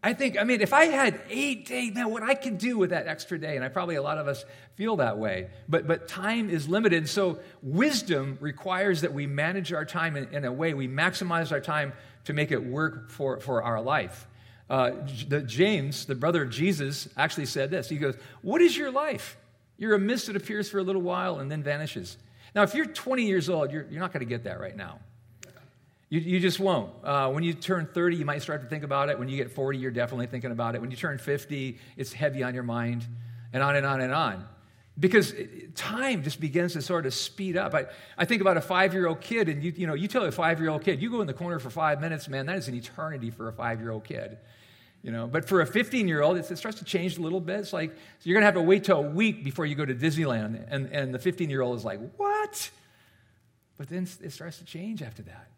I 0.06 0.14
think, 0.14 0.38
I 0.38 0.44
mean, 0.44 0.60
if 0.60 0.74
I 0.74 0.86
had 0.86 1.22
eight 1.30 1.66
days, 1.66 1.94
man, 1.94 2.12
what 2.12 2.24
I 2.24 2.34
could 2.34 2.58
do 2.58 2.78
with 2.78 2.90
that 2.90 3.08
extra 3.08 3.40
day, 3.40 3.56
and 3.56 3.64
I 3.64 3.70
probably 3.70 3.96
a 3.96 4.02
lot 4.02 4.18
of 4.18 4.28
us 4.28 4.44
feel 4.76 4.98
that 4.98 5.18
way. 5.18 5.48
But, 5.70 5.88
but 5.88 6.10
time 6.10 6.50
is 6.50 6.68
limited, 6.68 7.08
so 7.08 7.40
wisdom 7.62 8.38
requires 8.42 9.02
that 9.02 9.14
we 9.14 9.26
manage 9.28 9.72
our 9.72 9.86
time 9.86 10.18
in, 10.18 10.28
in 10.34 10.44
a 10.44 10.52
way, 10.52 10.74
we 10.74 10.90
maximize 10.90 11.54
our 11.54 11.62
time 11.62 11.94
to 12.26 12.34
make 12.34 12.52
it 12.52 12.64
work 12.64 13.10
for, 13.10 13.40
for 13.40 13.64
our 13.64 13.82
life. 13.82 14.28
Uh, 14.70 14.92
the, 15.28 15.42
James, 15.42 16.06
the 16.06 16.16
brother 16.16 16.44
of 16.44 16.50
Jesus, 16.50 17.08
actually 17.18 17.46
said 17.46 17.70
this. 17.70 17.90
He 17.90 17.98
goes, 17.98 18.16
What 18.42 18.62
is 18.62 18.76
your 18.78 18.92
life? 18.92 19.38
You're 19.78 19.96
a 19.96 20.00
mist 20.00 20.28
that 20.28 20.36
appears 20.36 20.70
for 20.70 20.80
a 20.80 20.84
little 20.84 21.02
while 21.02 21.40
and 21.40 21.52
then 21.52 21.64
vanishes. 21.64 22.18
Now, 22.56 22.64
if 22.64 22.74
you're 22.74 22.86
20 22.86 23.24
years 23.24 23.50
old, 23.50 23.72
you're, 23.72 23.86
you're 23.90 24.00
not 24.00 24.14
going 24.14 24.26
to 24.26 24.30
get 24.30 24.44
that 24.46 24.60
right 24.60 24.76
now. 24.76 25.00
You, 26.10 26.20
you 26.20 26.40
just 26.40 26.60
won't. 26.60 26.92
Uh, 27.04 27.32
when 27.32 27.44
you 27.44 27.54
turn 27.54 27.88
30, 27.92 28.18
you 28.18 28.26
might 28.26 28.42
start 28.44 28.62
to 28.62 28.68
think 28.68 28.84
about 28.84 29.10
it. 29.10 29.18
When 29.18 29.28
you 29.28 29.36
get 29.36 29.52
40, 29.52 29.80
you're 29.80 29.90
definitely 29.90 30.28
thinking 30.28 30.52
about 30.52 30.76
it. 30.76 30.82
When 30.82 30.92
you 30.92 30.98
turn 30.98 31.18
50, 31.18 31.80
it's 31.98 32.14
heavy 32.14 32.44
on 32.44 32.54
your 32.54 32.64
mind, 32.64 33.04
and 33.52 33.64
on 33.64 33.76
and 33.76 33.86
on 33.86 34.00
and 34.00 34.14
on. 34.14 34.48
Because 35.00 35.34
time 35.74 36.22
just 36.22 36.40
begins 36.40 36.74
to 36.74 36.82
sort 36.82 37.08
of 37.08 37.14
speed 37.16 37.58
up. 37.58 37.74
I, 37.74 37.86
I 38.16 38.26
think 38.26 38.42
about 38.42 38.58
a 38.58 38.62
five 38.62 38.94
year 38.94 39.08
old 39.08 39.22
kid, 39.22 39.50
and 39.50 39.64
you, 39.64 39.74
you 39.76 39.88
know, 39.88 39.96
you 39.96 40.08
tell 40.08 40.24
a 40.24 40.32
five 40.32 40.60
year 40.60 40.70
old 40.70 40.84
kid, 40.84 41.02
you 41.02 41.10
go 41.10 41.22
in 41.22 41.28
the 41.28 41.34
corner 41.34 41.58
for 41.58 41.72
five 41.72 42.00
minutes, 42.00 42.28
man, 42.28 42.46
that 42.46 42.58
is 42.58 42.68
an 42.68 42.76
eternity 42.76 43.32
for 43.32 43.48
a 43.48 43.54
five 43.54 43.80
year 43.80 43.92
old 43.92 44.04
kid. 44.04 44.38
You 45.02 45.12
know, 45.12 45.28
but 45.28 45.50
for 45.50 45.60
a 45.60 45.66
15 45.66 46.08
year 46.08 46.22
old, 46.22 46.38
it 46.38 46.58
starts 46.58 46.80
to 46.80 46.86
change 46.86 47.18
a 47.18 47.22
little 47.22 47.42
bit. 47.42 47.60
It's 47.60 47.74
like, 47.74 47.90
so 47.92 47.98
you're 48.24 48.36
going 48.36 48.44
to 48.44 48.46
have 48.46 48.54
to 48.56 48.62
wait 48.62 48.86
till 48.86 49.00
a 49.00 49.02
week 49.02 49.44
before 49.44 49.66
you 49.66 49.76
go 49.76 49.84
to 49.84 49.94
Disneyland. 49.94 50.66
And, 50.70 50.86
and 50.94 51.14
the 51.14 51.20
15 51.20 51.50
year 51.50 51.62
old 51.62 51.78
is 51.78 51.84
like, 51.84 52.00
what? 52.16 52.72
But 53.78 53.90
then 53.90 54.08
it 54.22 54.32
starts 54.32 54.60
to 54.60 54.66
change 54.66 55.02
after 55.02 55.22
that. 55.24 55.50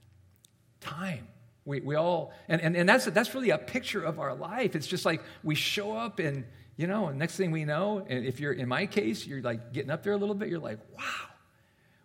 Time. 0.80 1.28
We, 1.64 1.82
we 1.82 1.96
all, 1.96 2.34
and, 2.48 2.60
and, 2.62 2.76
and 2.76 2.90
that's, 2.90 3.06
that's 3.06 3.36
really 3.36 3.52
a 3.52 3.58
picture 3.58 4.04
of 4.04 4.20
our 4.20 4.34
life. 4.34 4.76
It's 4.76 4.88
just 4.88 5.06
like 5.06 5.22
we 5.44 5.54
show 5.54 5.96
up 5.96 6.18
and, 6.18 6.46
you 6.78 6.88
know, 6.88 7.10
next 7.10 7.38
thing 7.38 7.52
we 7.52 7.64
know, 7.64 8.06
and 8.08 8.26
if 8.26 8.40
you're, 8.40 8.52
in 8.52 8.68
my 8.68 8.86
case, 8.86 9.26
you're 9.26 9.42
like 9.42 9.72
getting 9.72 9.92
up 9.92 10.04
there 10.04 10.14
a 10.14 10.18
little 10.18 10.36
bit, 10.36 10.50
you're 10.50 10.60
like, 10.60 10.80
wow, 10.96 11.30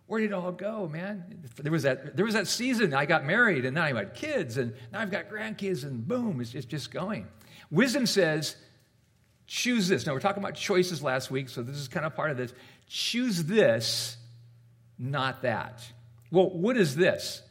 where 0.07 0.21
did 0.21 0.31
it 0.31 0.33
all 0.33 0.51
go, 0.51 0.87
man? 0.87 1.43
There 1.57 1.71
was 1.71 1.83
that, 1.83 2.15
there 2.15 2.25
was 2.25 2.35
that 2.35 2.47
season 2.47 2.93
I 2.93 3.05
got 3.05 3.25
married 3.25 3.65
and 3.65 3.75
now 3.75 3.83
I've 3.83 3.97
had 3.97 4.13
kids 4.13 4.57
and 4.57 4.73
now 4.91 5.01
I've 5.01 5.11
got 5.11 5.29
grandkids 5.29 5.83
and 5.83 6.07
boom, 6.07 6.39
it's 6.39 6.51
just, 6.51 6.69
just 6.69 6.91
going. 6.91 7.27
Wisdom 7.69 8.05
says, 8.05 8.55
choose 9.45 9.89
this. 9.89 10.05
Now, 10.05 10.13
we're 10.13 10.19
talking 10.19 10.41
about 10.41 10.55
choices 10.55 11.03
last 11.03 11.31
week, 11.31 11.49
so 11.49 11.61
this 11.63 11.75
is 11.75 11.87
kind 11.87 12.05
of 12.05 12.15
part 12.15 12.31
of 12.31 12.37
this. 12.37 12.53
Choose 12.87 13.43
this, 13.43 14.15
not 14.97 15.41
that. 15.41 15.83
Well, 16.31 16.49
what 16.49 16.77
is 16.77 16.95
this? 16.95 17.41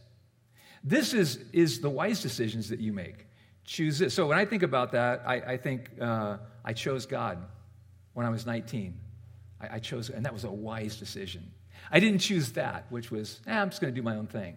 This 0.83 1.13
is, 1.13 1.39
is 1.53 1.81
the 1.81 1.91
wise 1.91 2.23
decisions 2.23 2.71
that 2.71 2.81
you 2.81 2.95
make. 2.95 3.27
Choose 3.65 3.99
this. 3.99 4.15
So 4.15 4.27
when 4.27 4.39
I 4.39 4.47
think 4.47 4.63
about 4.63 4.93
that, 4.93 5.23
I, 5.27 5.35
I 5.35 5.57
think 5.59 5.91
uh, 6.01 6.39
I 6.65 6.73
chose 6.73 7.07
God 7.07 7.39
when 8.13 8.27
I 8.27 8.31
was 8.31 8.47
19. 8.47 8.99
I, 9.61 9.77
I 9.77 9.79
chose, 9.79 10.11
and 10.11 10.25
that 10.25 10.33
was 10.33 10.45
a 10.45 10.51
wise 10.51 10.97
decision. 10.97 11.51
I 11.91 12.01
didn't 12.01 12.21
choose 12.21 12.53
that, 12.53 12.87
which 12.91 13.11
was, 13.11 13.41
eh, 13.47 13.59
I'm 13.59 13.71
just 13.71 13.81
going 13.81 13.93
to 13.95 13.99
do 13.99 14.05
my 14.05 14.17
own 14.17 14.27
thing. 14.27 14.57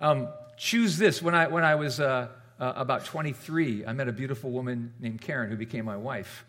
Um, 0.00 0.28
choose 0.56 0.98
this. 0.98 1.22
When 1.22 1.34
I, 1.34 1.46
when 1.46 1.64
I 1.64 1.74
was 1.74 2.00
uh, 2.00 2.28
uh, 2.60 2.72
about 2.76 3.04
23, 3.04 3.86
I 3.86 3.92
met 3.92 4.08
a 4.08 4.12
beautiful 4.12 4.50
woman 4.50 4.92
named 5.00 5.20
Karen 5.20 5.50
who 5.50 5.56
became 5.56 5.84
my 5.84 5.96
wife. 5.96 6.44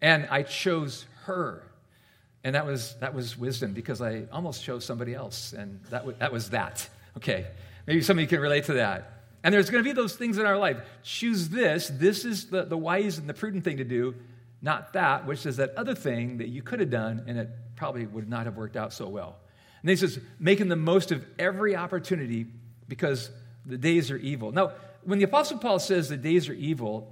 And 0.00 0.26
I 0.30 0.42
chose 0.42 1.04
her. 1.24 1.62
And 2.42 2.54
that 2.54 2.66
was, 2.66 2.96
that 3.00 3.14
was 3.14 3.36
wisdom 3.36 3.74
because 3.74 4.00
I 4.00 4.24
almost 4.32 4.64
chose 4.64 4.84
somebody 4.84 5.14
else. 5.14 5.52
And 5.52 5.80
that, 5.90 5.98
w- 5.98 6.16
that 6.18 6.32
was 6.32 6.50
that. 6.50 6.88
Okay. 7.16 7.46
Maybe 7.86 8.02
some 8.02 8.18
of 8.18 8.22
you 8.22 8.28
can 8.28 8.40
relate 8.40 8.64
to 8.64 8.74
that. 8.74 9.19
And 9.42 9.54
there's 9.54 9.70
going 9.70 9.82
to 9.82 9.88
be 9.88 9.94
those 9.94 10.16
things 10.16 10.38
in 10.38 10.46
our 10.46 10.58
life. 10.58 10.78
Choose 11.02 11.48
this. 11.48 11.88
This 11.88 12.24
is 12.24 12.46
the, 12.46 12.64
the 12.64 12.76
wise 12.76 13.18
and 13.18 13.28
the 13.28 13.34
prudent 13.34 13.64
thing 13.64 13.78
to 13.78 13.84
do, 13.84 14.14
not 14.60 14.92
that, 14.92 15.26
which 15.26 15.46
is 15.46 15.56
that 15.56 15.74
other 15.76 15.94
thing 15.94 16.38
that 16.38 16.48
you 16.48 16.62
could 16.62 16.80
have 16.80 16.90
done 16.90 17.24
and 17.26 17.38
it 17.38 17.48
probably 17.76 18.06
would 18.06 18.28
not 18.28 18.44
have 18.44 18.56
worked 18.56 18.76
out 18.76 18.92
so 18.92 19.08
well. 19.08 19.36
And 19.82 19.88
he 19.88 19.96
says, 19.96 20.18
making 20.38 20.68
the 20.68 20.76
most 20.76 21.10
of 21.10 21.24
every 21.38 21.74
opportunity 21.74 22.46
because 22.86 23.30
the 23.64 23.78
days 23.78 24.10
are 24.10 24.18
evil. 24.18 24.52
Now, 24.52 24.72
when 25.04 25.18
the 25.18 25.24
Apostle 25.24 25.58
Paul 25.58 25.78
says 25.78 26.10
the 26.10 26.18
days 26.18 26.48
are 26.50 26.54
evil, 26.54 27.10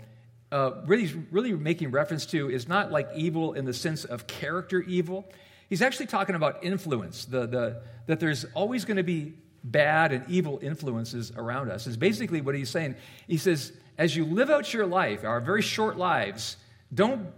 uh, 0.53 0.73
really, 0.85 1.11
really 1.31 1.53
making 1.53 1.91
reference 1.91 2.27
to 2.27 2.51
is 2.51 2.69
not 2.69 2.93
like 2.93 3.09
evil 3.15 3.55
in 3.55 3.65
the 3.65 3.73
sense 3.73 4.05
of 4.05 4.27
character 4.27 4.81
evil. 4.83 5.27
He's 5.69 5.83
actually 5.83 6.07
talking 6.07 6.35
about 6.35 6.63
influence, 6.63 7.25
the, 7.25 7.47
the, 7.47 7.83
that 8.07 8.21
there's 8.21 8.45
always 8.55 8.85
going 8.85 8.97
to 8.97 9.03
be 9.03 9.35
bad 9.65 10.13
and 10.13 10.25
evil 10.29 10.59
influences 10.63 11.33
around 11.37 11.71
us. 11.71 11.87
Is 11.87 11.97
basically 11.97 12.41
what 12.41 12.55
he's 12.55 12.71
saying. 12.71 12.95
He 13.27 13.37
says, 13.37 13.73
as 13.97 14.17
you 14.17 14.25
live 14.25 14.51
out 14.51 14.73
your 14.73 14.87
life, 14.87 15.25
our 15.25 15.41
very 15.41 15.63
short 15.63 15.97
lives, 15.97 16.57
don't 16.95 17.29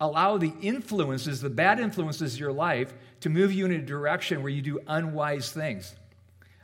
allow 0.00 0.38
the 0.38 0.52
influences, 0.62 1.40
the 1.40 1.50
bad 1.50 1.80
influences 1.80 2.34
of 2.34 2.40
your 2.40 2.52
life, 2.52 2.94
to 3.20 3.28
move 3.28 3.52
you 3.52 3.64
in 3.66 3.72
a 3.72 3.78
direction 3.78 4.42
where 4.42 4.50
you 4.50 4.62
do 4.62 4.80
unwise 4.86 5.50
things. 5.50 5.94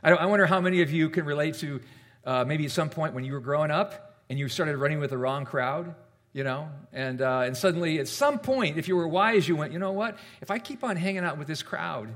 I, 0.01 0.11
I 0.11 0.25
wonder 0.25 0.45
how 0.45 0.61
many 0.61 0.81
of 0.81 0.91
you 0.91 1.09
can 1.09 1.25
relate 1.25 1.55
to 1.55 1.81
uh, 2.25 2.45
maybe 2.45 2.65
at 2.65 2.71
some 2.71 2.89
point 2.89 3.13
when 3.13 3.25
you 3.25 3.33
were 3.33 3.41
growing 3.41 3.71
up 3.71 4.21
and 4.29 4.39
you 4.39 4.47
started 4.47 4.77
running 4.77 4.99
with 4.99 5.09
the 5.09 5.17
wrong 5.17 5.45
crowd, 5.45 5.93
you 6.31 6.43
know, 6.43 6.69
and, 6.93 7.21
uh, 7.21 7.41
and 7.45 7.55
suddenly 7.55 7.99
at 7.99 8.07
some 8.07 8.39
point, 8.39 8.77
if 8.77 8.87
you 8.87 8.95
were 8.95 9.07
wise, 9.07 9.47
you 9.47 9.55
went, 9.55 9.73
you 9.73 9.79
know 9.79 9.91
what? 9.91 10.17
If 10.41 10.49
I 10.49 10.59
keep 10.59 10.83
on 10.83 10.95
hanging 10.95 11.23
out 11.23 11.37
with 11.37 11.47
this 11.47 11.61
crowd, 11.61 12.15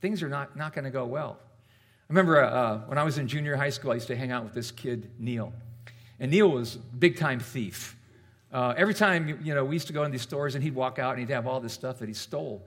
things 0.00 0.22
are 0.22 0.28
not, 0.28 0.56
not 0.56 0.74
going 0.74 0.84
to 0.84 0.90
go 0.90 1.06
well. 1.06 1.38
I 2.08 2.14
remember 2.14 2.42
uh, 2.42 2.78
when 2.86 2.96
I 2.96 3.02
was 3.02 3.18
in 3.18 3.28
junior 3.28 3.54
high 3.54 3.68
school, 3.68 3.90
I 3.90 3.94
used 3.94 4.06
to 4.06 4.16
hang 4.16 4.32
out 4.32 4.42
with 4.42 4.54
this 4.54 4.70
kid, 4.70 5.10
Neil. 5.18 5.52
And 6.18 6.30
Neil 6.30 6.50
was 6.50 6.76
big 6.76 7.18
time 7.18 7.38
thief. 7.38 7.96
Uh, 8.50 8.72
every 8.78 8.94
time, 8.94 9.38
you 9.42 9.54
know, 9.54 9.62
we 9.62 9.74
used 9.74 9.88
to 9.88 9.92
go 9.92 10.04
in 10.04 10.10
these 10.10 10.22
stores 10.22 10.54
and 10.54 10.64
he'd 10.64 10.74
walk 10.74 10.98
out 10.98 11.10
and 11.10 11.20
he'd 11.20 11.34
have 11.34 11.46
all 11.46 11.60
this 11.60 11.74
stuff 11.74 11.98
that 11.98 12.08
he 12.08 12.14
stole. 12.14 12.66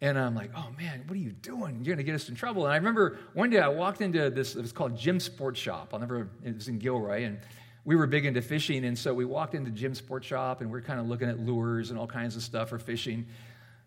And 0.00 0.16
I'm 0.16 0.36
like, 0.36 0.52
oh 0.56 0.68
man, 0.78 1.02
what 1.08 1.16
are 1.16 1.20
you 1.20 1.32
doing? 1.32 1.78
You're 1.82 1.96
going 1.96 1.98
to 1.98 2.04
get 2.04 2.14
us 2.14 2.28
in 2.28 2.36
trouble. 2.36 2.64
And 2.64 2.72
I 2.72 2.76
remember 2.76 3.18
one 3.34 3.50
day 3.50 3.58
I 3.58 3.66
walked 3.66 4.02
into 4.02 4.30
this, 4.30 4.54
it 4.54 4.62
was 4.62 4.70
called 4.70 4.96
Jim 4.96 5.18
Sports 5.18 5.58
Shop. 5.58 5.90
I'll 5.92 5.98
never, 5.98 6.28
it 6.44 6.54
was 6.54 6.68
in 6.68 6.78
Gilroy. 6.78 7.24
And 7.24 7.40
we 7.84 7.96
were 7.96 8.06
big 8.06 8.24
into 8.24 8.40
fishing. 8.40 8.84
And 8.84 8.96
so 8.96 9.12
we 9.12 9.24
walked 9.24 9.56
into 9.56 9.72
Jim 9.72 9.96
Sports 9.96 10.28
Shop 10.28 10.60
and 10.60 10.70
we're 10.70 10.80
kind 10.80 11.00
of 11.00 11.08
looking 11.08 11.28
at 11.28 11.40
lures 11.40 11.90
and 11.90 11.98
all 11.98 12.06
kinds 12.06 12.36
of 12.36 12.42
stuff 12.42 12.68
for 12.68 12.78
fishing. 12.78 13.26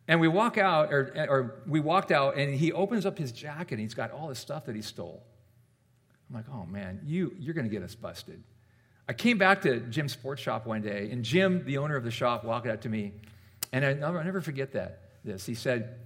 And 0.10 0.20
we 0.20 0.28
walk 0.28 0.58
out, 0.58 0.92
or, 0.92 1.14
or 1.30 1.62
we 1.68 1.80
walked 1.80 2.12
out, 2.12 2.36
and 2.36 2.52
he 2.52 2.74
opens 2.74 3.06
up 3.06 3.16
his 3.16 3.32
jacket 3.32 3.74
and 3.74 3.80
he's 3.80 3.94
got 3.94 4.12
all 4.12 4.28
the 4.28 4.36
stuff 4.36 4.66
that 4.66 4.76
he 4.76 4.82
stole. 4.82 5.24
I'm 6.28 6.36
like, 6.36 6.46
oh 6.52 6.66
man, 6.66 7.00
you, 7.06 7.32
you're 7.38 7.54
going 7.54 7.68
to 7.68 7.72
get 7.72 7.84
us 7.84 7.94
busted. 7.94 8.44
I 9.08 9.14
came 9.14 9.38
back 9.38 9.62
to 9.62 9.80
Jim's 9.82 10.14
sports 10.14 10.42
shop 10.42 10.66
one 10.66 10.82
day, 10.82 11.10
and 11.12 11.24
Jim, 11.24 11.64
the 11.64 11.78
owner 11.78 11.96
of 11.96 12.04
the 12.04 12.10
shop, 12.10 12.44
walked 12.44 12.66
out 12.66 12.82
to 12.82 12.90
me, 12.90 13.14
and 13.72 13.86
I, 13.86 13.94
will 14.10 14.24
never 14.24 14.42
forget 14.42 14.72
that. 14.74 15.02
This, 15.24 15.46
he 15.46 15.54
said, 15.54 16.00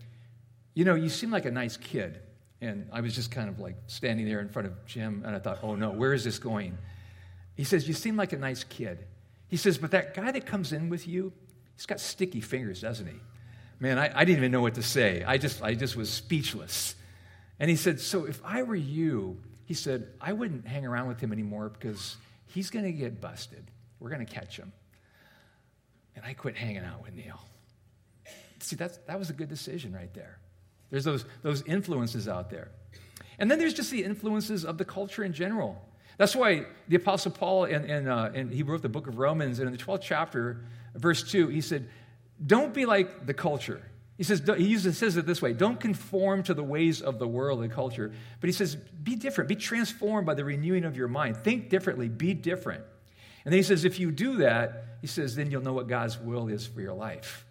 "You 0.73 0.83
know, 0.83 0.95
you 0.95 1.07
seem 1.07 1.31
like 1.31 1.45
a 1.45 1.51
nice 1.51 1.77
kid." 1.77 2.19
And 2.59 2.89
I 2.91 2.99
was 2.99 3.15
just 3.15 3.31
kind 3.31 3.47
of 3.47 3.59
like 3.59 3.75
standing 3.87 4.25
there 4.25 4.41
in 4.41 4.49
front 4.49 4.67
of 4.67 4.85
Jim, 4.85 5.23
and 5.25 5.33
I 5.33 5.39
thought, 5.39 5.59
"Oh 5.63 5.75
no, 5.75 5.91
where 5.91 6.13
is 6.13 6.25
this 6.25 6.39
going?" 6.39 6.77
He 7.55 7.63
says, 7.63 7.87
"You 7.87 7.93
seem 7.93 8.17
like 8.17 8.33
a 8.33 8.37
nice 8.37 8.65
kid." 8.65 9.05
He 9.47 9.55
says, 9.55 9.77
"But 9.77 9.91
that 9.91 10.13
guy 10.13 10.31
that 10.31 10.45
comes 10.45 10.73
in 10.73 10.89
with 10.89 11.07
you, 11.07 11.31
he's 11.75 11.85
got 11.85 12.01
sticky 12.01 12.41
fingers, 12.41 12.81
doesn't 12.81 13.07
he?" 13.07 13.19
Man, 13.79 13.97
I, 13.99 14.11
I 14.13 14.25
didn't 14.25 14.37
even 14.37 14.51
know 14.51 14.61
what 14.61 14.75
to 14.75 14.83
say. 14.83 15.23
I 15.23 15.37
just, 15.37 15.61
I 15.61 15.73
just 15.73 15.95
was 15.95 16.09
speechless. 16.09 16.95
And 17.59 17.69
he 17.69 17.75
said, 17.75 17.99
"So 17.99 18.25
if 18.25 18.41
I 18.43 18.63
were 18.63 18.75
you," 18.75 19.37
he 19.65 19.73
said, 19.73 20.07
"I 20.21 20.33
wouldn't 20.33 20.67
hang 20.67 20.85
around 20.85 21.07
with 21.07 21.19
him 21.19 21.31
anymore 21.31 21.69
because." 21.69 22.17
He's 22.53 22.69
going 22.69 22.85
to 22.85 22.91
get 22.91 23.19
busted. 23.19 23.63
We're 23.99 24.11
going 24.11 24.23
to 24.23 24.31
catch 24.31 24.57
him. 24.57 24.71
And 26.15 26.23
I 26.23 26.33
quit 26.33 26.55
hanging 26.55 26.83
out 26.83 27.01
with 27.01 27.15
Neil. 27.15 27.39
See, 28.59 28.75
that's, 28.75 28.97
that 29.07 29.17
was 29.17 29.31
a 29.31 29.33
good 29.33 29.49
decision 29.49 29.91
right 29.91 30.13
there. 30.13 30.37
There's 30.91 31.03
those, 31.03 31.25
those 31.41 31.63
influences 31.63 32.27
out 32.27 32.51
there. 32.51 32.69
And 33.39 33.49
then 33.49 33.57
there's 33.57 33.73
just 33.73 33.89
the 33.89 34.03
influences 34.03 34.65
of 34.65 34.77
the 34.77 34.85
culture 34.85 35.23
in 35.23 35.33
general. 35.33 35.83
That's 36.17 36.35
why 36.35 36.67
the 36.87 36.95
Apostle 36.97 37.31
Paul, 37.31 37.65
in, 37.65 37.85
in, 37.85 38.07
uh, 38.07 38.31
in, 38.35 38.51
he 38.51 38.61
wrote 38.61 38.83
the 38.83 38.89
book 38.89 39.07
of 39.07 39.17
Romans, 39.17 39.57
and 39.57 39.67
in 39.67 39.75
the 39.75 39.83
12th 39.83 40.01
chapter, 40.01 40.63
verse 40.93 41.23
2, 41.23 41.47
he 41.47 41.59
said, 41.59 41.89
Don't 42.45 42.73
be 42.73 42.85
like 42.85 43.25
the 43.25 43.33
culture. 43.33 43.81
He 44.17 44.23
says, 44.23 44.41
he 44.57 44.65
uses, 44.65 44.97
says 44.97 45.17
it 45.17 45.25
this 45.25 45.41
way 45.41 45.53
don't 45.53 45.79
conform 45.79 46.43
to 46.43 46.53
the 46.53 46.63
ways 46.63 47.01
of 47.01 47.19
the 47.19 47.27
world 47.27 47.61
and 47.63 47.71
culture. 47.71 48.13
But 48.39 48.47
he 48.47 48.53
says, 48.53 48.75
be 48.75 49.15
different, 49.15 49.47
be 49.47 49.55
transformed 49.55 50.25
by 50.25 50.33
the 50.33 50.45
renewing 50.45 50.85
of 50.85 50.95
your 50.95 51.07
mind. 51.07 51.37
Think 51.37 51.69
differently, 51.69 52.09
be 52.09 52.33
different. 52.33 52.83
And 53.45 53.51
then 53.51 53.59
he 53.59 53.63
says, 53.63 53.83
if 53.83 53.99
you 53.99 54.11
do 54.11 54.37
that, 54.37 54.85
he 55.01 55.07
says, 55.07 55.35
then 55.35 55.51
you'll 55.51 55.63
know 55.63 55.73
what 55.73 55.87
God's 55.87 56.17
will 56.17 56.47
is 56.47 56.65
for 56.65 56.79
your 56.79 56.93
life. 56.93 57.45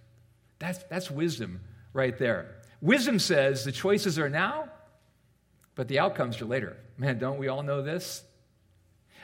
That's, 0.58 0.82
that's 0.84 1.10
wisdom 1.10 1.60
right 1.92 2.16
there. 2.16 2.56
Wisdom 2.80 3.18
says 3.18 3.64
the 3.64 3.72
choices 3.72 4.18
are 4.18 4.30
now, 4.30 4.68
but 5.74 5.88
the 5.88 5.98
outcomes 5.98 6.40
are 6.40 6.46
later. 6.46 6.76
Man, 6.96 7.18
don't 7.18 7.38
we 7.38 7.48
all 7.48 7.62
know 7.62 7.82
this? 7.82 8.22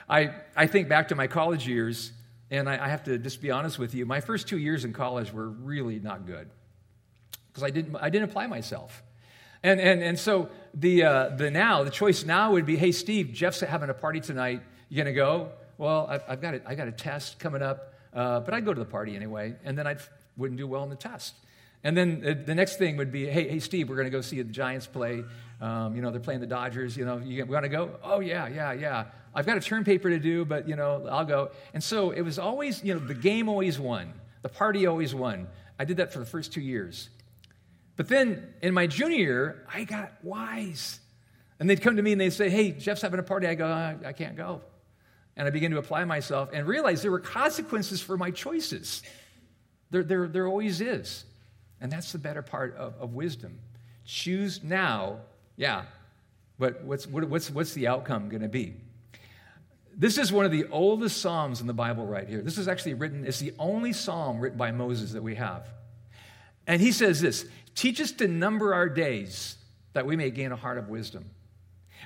I, 0.07 0.31
I 0.55 0.67
think 0.67 0.89
back 0.89 1.07
to 1.09 1.15
my 1.15 1.27
college 1.27 1.67
years, 1.67 2.11
and 2.51 2.69
I, 2.69 2.85
I 2.85 2.89
have 2.89 3.03
to 3.05 3.17
just 3.17 3.41
be 3.41 3.51
honest 3.51 3.79
with 3.79 3.93
you. 3.93 4.05
My 4.05 4.21
first 4.21 4.47
two 4.47 4.57
years 4.57 4.85
in 4.85 4.93
college 4.93 5.31
were 5.31 5.49
really 5.49 5.99
not 5.99 6.25
good 6.25 6.49
because 7.47 7.63
I 7.63 7.69
didn't, 7.69 7.95
I 7.95 8.09
didn't 8.09 8.29
apply 8.29 8.47
myself. 8.47 9.03
And, 9.61 9.79
and, 9.79 10.01
and 10.01 10.17
so 10.17 10.49
the, 10.73 11.03
uh, 11.03 11.29
the 11.35 11.51
now, 11.51 11.83
the 11.83 11.91
choice 11.91 12.23
now 12.25 12.53
would 12.53 12.65
be, 12.65 12.77
hey, 12.77 12.91
Steve, 12.91 13.31
Jeff's 13.33 13.59
having 13.59 13.89
a 13.89 13.93
party 13.93 14.21
tonight. 14.21 14.61
You 14.87 14.95
going 14.95 15.07
to 15.07 15.13
go? 15.13 15.51
Well, 15.77 16.07
I've, 16.09 16.23
I've, 16.27 16.41
got 16.41 16.55
a, 16.55 16.61
I 16.65 16.75
got 16.75 16.87
a 16.87 16.91
test 16.91 17.39
coming 17.39 17.61
up, 17.61 17.93
uh, 18.13 18.39
but 18.39 18.53
I'd 18.53 18.65
go 18.65 18.73
to 18.73 18.79
the 18.79 18.85
party 18.85 19.15
anyway, 19.15 19.55
and 19.63 19.77
then 19.77 19.85
I 19.85 19.97
wouldn't 20.37 20.57
do 20.57 20.67
well 20.67 20.83
in 20.83 20.89
the 20.89 20.95
test. 20.95 21.35
And 21.83 21.95
then 21.95 22.43
the, 22.45 22.55
next 22.55 22.77
thing 22.77 22.97
would 22.97 23.11
be, 23.11 23.25
hey, 23.25 23.47
hey, 23.47 23.59
Steve, 23.59 23.87
we're 23.87 23.95
going 23.95 24.07
to 24.07 24.11
go 24.11 24.19
see 24.19 24.41
the 24.41 24.51
Giants 24.51 24.85
play. 24.85 25.23
Um, 25.61 25.95
you 25.95 26.01
know, 26.01 26.11
they're 26.11 26.19
playing 26.19 26.41
the 26.41 26.47
Dodgers. 26.47 26.97
You 26.97 27.05
know, 27.05 27.19
you 27.19 27.45
want 27.45 27.63
to 27.63 27.69
go? 27.69 27.97
Oh, 28.03 28.19
yeah, 28.19 28.47
yeah, 28.47 28.73
yeah. 28.73 29.05
I've 29.33 29.45
got 29.45 29.57
a 29.57 29.61
term 29.61 29.83
paper 29.83 30.09
to 30.09 30.19
do, 30.19 30.45
but, 30.45 30.67
you 30.67 30.75
know, 30.75 31.07
I'll 31.09 31.25
go. 31.25 31.51
And 31.73 31.83
so 31.83 32.11
it 32.11 32.21
was 32.21 32.39
always, 32.39 32.83
you 32.83 32.93
know, 32.93 32.99
the 32.99 33.13
game 33.13 33.47
always 33.47 33.79
won. 33.79 34.13
The 34.41 34.49
party 34.49 34.87
always 34.87 35.13
won. 35.13 35.47
I 35.77 35.85
did 35.85 35.97
that 35.97 36.11
for 36.11 36.19
the 36.19 36.25
first 36.25 36.51
two 36.51 36.61
years. 36.61 37.09
But 37.95 38.07
then 38.07 38.53
in 38.61 38.73
my 38.73 38.87
junior 38.87 39.17
year, 39.17 39.65
I 39.73 39.83
got 39.83 40.13
wise. 40.23 40.99
And 41.59 41.69
they'd 41.69 41.81
come 41.81 41.97
to 41.97 42.01
me 42.01 42.13
and 42.13 42.21
they'd 42.21 42.31
say, 42.31 42.49
Hey, 42.49 42.71
Jeff's 42.71 43.01
having 43.01 43.19
a 43.19 43.23
party. 43.23 43.47
I 43.47 43.55
go, 43.55 43.67
I, 43.67 43.95
I 44.05 44.13
can't 44.13 44.35
go. 44.35 44.61
And 45.35 45.47
I 45.47 45.51
began 45.51 45.71
to 45.71 45.77
apply 45.77 46.03
myself 46.05 46.49
and 46.53 46.67
realize 46.67 47.01
there 47.01 47.11
were 47.11 47.19
consequences 47.19 48.01
for 48.01 48.17
my 48.17 48.31
choices. 48.31 49.03
There, 49.91 50.03
there, 50.03 50.27
there 50.27 50.47
always 50.47 50.81
is. 50.81 51.25
And 51.81 51.91
that's 51.91 52.11
the 52.11 52.17
better 52.17 52.41
part 52.41 52.75
of, 52.77 52.93
of 52.99 53.13
wisdom. 53.13 53.59
Choose 54.05 54.63
now, 54.63 55.19
yeah, 55.55 55.83
but 56.57 56.83
what's, 56.83 57.07
what, 57.07 57.23
what's, 57.25 57.49
what's 57.49 57.73
the 57.73 57.87
outcome 57.87 58.27
going 58.27 58.41
to 58.41 58.49
be? 58.49 58.75
This 59.99 60.17
is 60.17 60.31
one 60.31 60.45
of 60.45 60.51
the 60.51 60.65
oldest 60.71 61.21
Psalms 61.21 61.59
in 61.59 61.67
the 61.67 61.73
Bible 61.73 62.05
right 62.05 62.27
here. 62.27 62.41
This 62.41 62.57
is 62.57 62.69
actually 62.69 62.93
written, 62.93 63.25
it's 63.25 63.39
the 63.39 63.53
only 63.59 63.91
Psalm 63.91 64.39
written 64.39 64.57
by 64.57 64.71
Moses 64.71 65.11
that 65.11 65.21
we 65.21 65.35
have. 65.35 65.67
And 66.65 66.81
he 66.81 66.93
says 66.93 67.19
this 67.19 67.45
Teach 67.75 67.99
us 67.99 68.13
to 68.13 68.27
number 68.27 68.73
our 68.73 68.87
days 68.87 69.57
that 69.91 70.05
we 70.05 70.15
may 70.15 70.31
gain 70.31 70.53
a 70.53 70.55
heart 70.55 70.77
of 70.77 70.87
wisdom. 70.87 71.25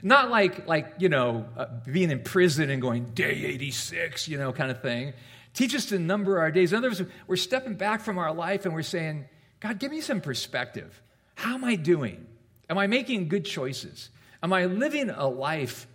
Not 0.01 0.31
like, 0.31 0.67
like 0.67 0.95
you 0.97 1.07
know, 1.07 1.45
uh, 1.55 1.67
being 1.85 2.09
in 2.09 2.23
prison 2.23 2.71
and 2.71 2.81
going, 2.81 3.05
day 3.13 3.45
86, 3.45 4.27
you 4.27 4.39
know, 4.39 4.51
kind 4.51 4.71
of 4.71 4.81
thing. 4.81 5.13
Teach 5.53 5.75
us 5.75 5.85
to 5.87 5.99
number 5.99 6.39
our 6.39 6.49
days. 6.49 6.73
In 6.73 6.79
other 6.79 6.89
words, 6.89 7.03
we're 7.27 7.35
stepping 7.35 7.75
back 7.75 8.01
from 8.01 8.17
our 8.17 8.33
life 8.33 8.65
and 8.65 8.73
we're 8.73 8.81
saying, 8.81 9.25
God, 9.59 9.77
give 9.77 9.91
me 9.91 10.01
some 10.01 10.19
perspective. 10.19 10.99
How 11.35 11.53
am 11.53 11.63
I 11.63 11.75
doing? 11.75 12.25
Am 12.71 12.79
I 12.79 12.87
making 12.87 13.27
good 13.27 13.45
choices? 13.45 14.09
Am 14.41 14.51
I 14.51 14.65
living 14.65 15.11
a 15.11 15.27
life 15.27 15.85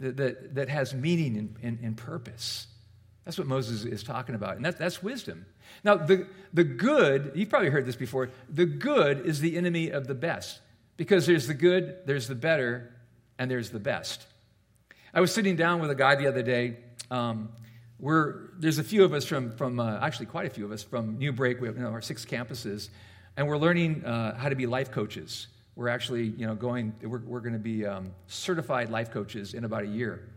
that, 0.00 0.16
that, 0.16 0.54
that 0.54 0.68
has 0.68 0.94
meaning 0.94 1.36
and, 1.36 1.56
and, 1.62 1.78
and 1.82 1.96
purpose? 1.96 2.66
That's 3.24 3.36
what 3.36 3.46
Moses 3.46 3.84
is 3.84 4.02
talking 4.02 4.34
about. 4.34 4.56
And 4.56 4.64
that, 4.64 4.78
that's 4.78 5.02
wisdom. 5.02 5.44
Now, 5.84 5.96
the, 5.96 6.26
the 6.54 6.64
good, 6.64 7.32
you've 7.34 7.50
probably 7.50 7.68
heard 7.68 7.84
this 7.84 7.96
before, 7.96 8.30
the 8.48 8.64
good 8.64 9.26
is 9.26 9.40
the 9.40 9.56
enemy 9.56 9.90
of 9.90 10.06
the 10.06 10.14
best. 10.14 10.60
Because 10.96 11.26
there's 11.26 11.46
the 11.46 11.54
good, 11.54 11.98
there's 12.06 12.26
the 12.26 12.34
better, 12.34 12.90
and 13.38 13.50
there's 13.50 13.70
the 13.70 13.78
best. 13.78 14.26
I 15.14 15.20
was 15.20 15.32
sitting 15.32 15.56
down 15.56 15.80
with 15.80 15.90
a 15.90 15.94
guy 15.94 16.16
the 16.16 16.26
other 16.26 16.42
day. 16.42 16.78
Um, 17.10 17.50
we're, 17.98 18.50
there's 18.58 18.78
a 18.78 18.84
few 18.84 19.04
of 19.04 19.12
us 19.12 19.24
from, 19.24 19.52
from 19.56 19.78
uh, 19.78 19.98
actually 20.00 20.26
quite 20.26 20.46
a 20.46 20.50
few 20.50 20.64
of 20.64 20.72
us 20.72 20.82
from 20.82 21.18
New 21.18 21.32
Break. 21.32 21.60
We 21.60 21.68
have 21.68 21.76
you 21.76 21.82
know, 21.82 21.90
our 21.90 22.00
six 22.00 22.24
campuses, 22.24 22.88
and 23.36 23.46
we're 23.46 23.58
learning 23.58 24.04
uh, 24.04 24.36
how 24.36 24.48
to 24.48 24.56
be 24.56 24.66
life 24.66 24.90
coaches. 24.90 25.48
We're 25.78 25.88
actually, 25.88 26.24
you 26.24 26.46
know, 26.46 26.54
going, 26.54 26.92
we're, 27.00 27.20
we're 27.20 27.40
going 27.40 27.54
to 27.54 27.58
be 27.58 27.86
um, 27.86 28.12
certified 28.26 28.90
life 28.90 29.10
coaches 29.10 29.54
in 29.54 29.64
about 29.64 29.84
a 29.84 29.86
year. 29.86 30.28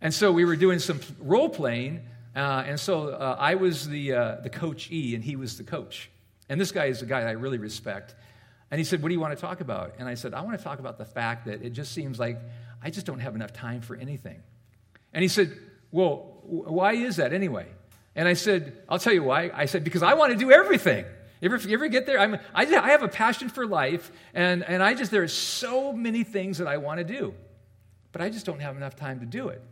And 0.00 0.14
so 0.14 0.32
we 0.32 0.46
were 0.46 0.56
doing 0.56 0.78
some 0.78 1.00
role 1.18 1.50
playing 1.50 2.00
uh, 2.38 2.62
and 2.68 2.78
so 2.78 3.08
uh, 3.08 3.36
I 3.36 3.56
was 3.56 3.88
the, 3.88 4.12
uh, 4.12 4.36
the 4.42 4.48
coach 4.48 4.92
E, 4.92 5.16
and 5.16 5.24
he 5.24 5.34
was 5.34 5.58
the 5.58 5.64
coach. 5.64 6.08
And 6.48 6.60
this 6.60 6.70
guy 6.70 6.84
is 6.84 7.02
a 7.02 7.06
guy 7.06 7.22
I 7.22 7.32
really 7.32 7.58
respect. 7.58 8.14
And 8.70 8.78
he 8.78 8.84
said, 8.84 9.02
What 9.02 9.08
do 9.08 9.14
you 9.14 9.20
want 9.20 9.36
to 9.36 9.40
talk 9.40 9.60
about? 9.60 9.94
And 9.98 10.08
I 10.08 10.14
said, 10.14 10.34
I 10.34 10.42
want 10.42 10.56
to 10.56 10.62
talk 10.62 10.78
about 10.78 10.98
the 10.98 11.04
fact 11.04 11.46
that 11.46 11.62
it 11.62 11.70
just 11.70 11.92
seems 11.92 12.20
like 12.20 12.38
I 12.80 12.90
just 12.90 13.06
don't 13.06 13.18
have 13.18 13.34
enough 13.34 13.52
time 13.52 13.80
for 13.80 13.96
anything. 13.96 14.40
And 15.12 15.22
he 15.22 15.28
said, 15.28 15.58
Well, 15.90 16.38
why 16.44 16.92
is 16.92 17.16
that 17.16 17.32
anyway? 17.32 17.66
And 18.14 18.28
I 18.28 18.34
said, 18.34 18.82
I'll 18.88 19.00
tell 19.00 19.12
you 19.12 19.24
why. 19.24 19.50
I 19.52 19.66
said, 19.66 19.82
Because 19.82 20.04
I 20.04 20.14
want 20.14 20.32
to 20.32 20.38
do 20.38 20.52
everything. 20.52 21.06
You 21.40 21.52
ever, 21.52 21.68
you 21.68 21.74
ever 21.74 21.88
get 21.88 22.06
there? 22.06 22.18
I'm, 22.18 22.34
I, 22.54 22.64
I 22.64 22.90
have 22.90 23.02
a 23.02 23.08
passion 23.08 23.48
for 23.48 23.66
life, 23.66 24.10
and, 24.34 24.64
and 24.64 24.82
I 24.82 24.94
just, 24.94 25.10
there 25.10 25.22
are 25.22 25.28
so 25.28 25.92
many 25.92 26.24
things 26.24 26.58
that 26.58 26.66
I 26.66 26.78
want 26.78 26.98
to 26.98 27.04
do, 27.04 27.34
but 28.12 28.20
I 28.20 28.28
just 28.28 28.44
don't 28.44 28.60
have 28.60 28.76
enough 28.76 28.96
time 28.96 29.20
to 29.20 29.26
do 29.26 29.48
it. 29.48 29.62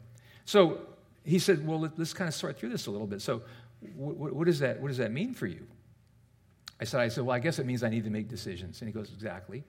So 0.44 0.80
he 1.24 1.38
said, 1.38 1.66
Well, 1.66 1.90
let's 1.96 2.14
kind 2.14 2.28
of 2.28 2.34
sort 2.34 2.58
through 2.58 2.70
this 2.70 2.86
a 2.86 2.90
little 2.90 3.06
bit. 3.06 3.20
So, 3.20 3.42
what, 3.96 4.32
what, 4.32 4.46
does, 4.46 4.60
that, 4.60 4.80
what 4.80 4.88
does 4.88 4.98
that 4.98 5.12
mean 5.12 5.34
for 5.34 5.46
you? 5.46 5.66
I 6.80 6.84
said, 6.84 7.00
I 7.00 7.08
said, 7.08 7.24
Well, 7.24 7.34
I 7.34 7.40
guess 7.40 7.58
it 7.58 7.66
means 7.66 7.82
I 7.82 7.88
need 7.88 8.04
to 8.04 8.10
make 8.10 8.28
decisions. 8.28 8.80
And 8.80 8.88
he 8.88 8.92
goes, 8.92 9.10
Exactly. 9.12 9.64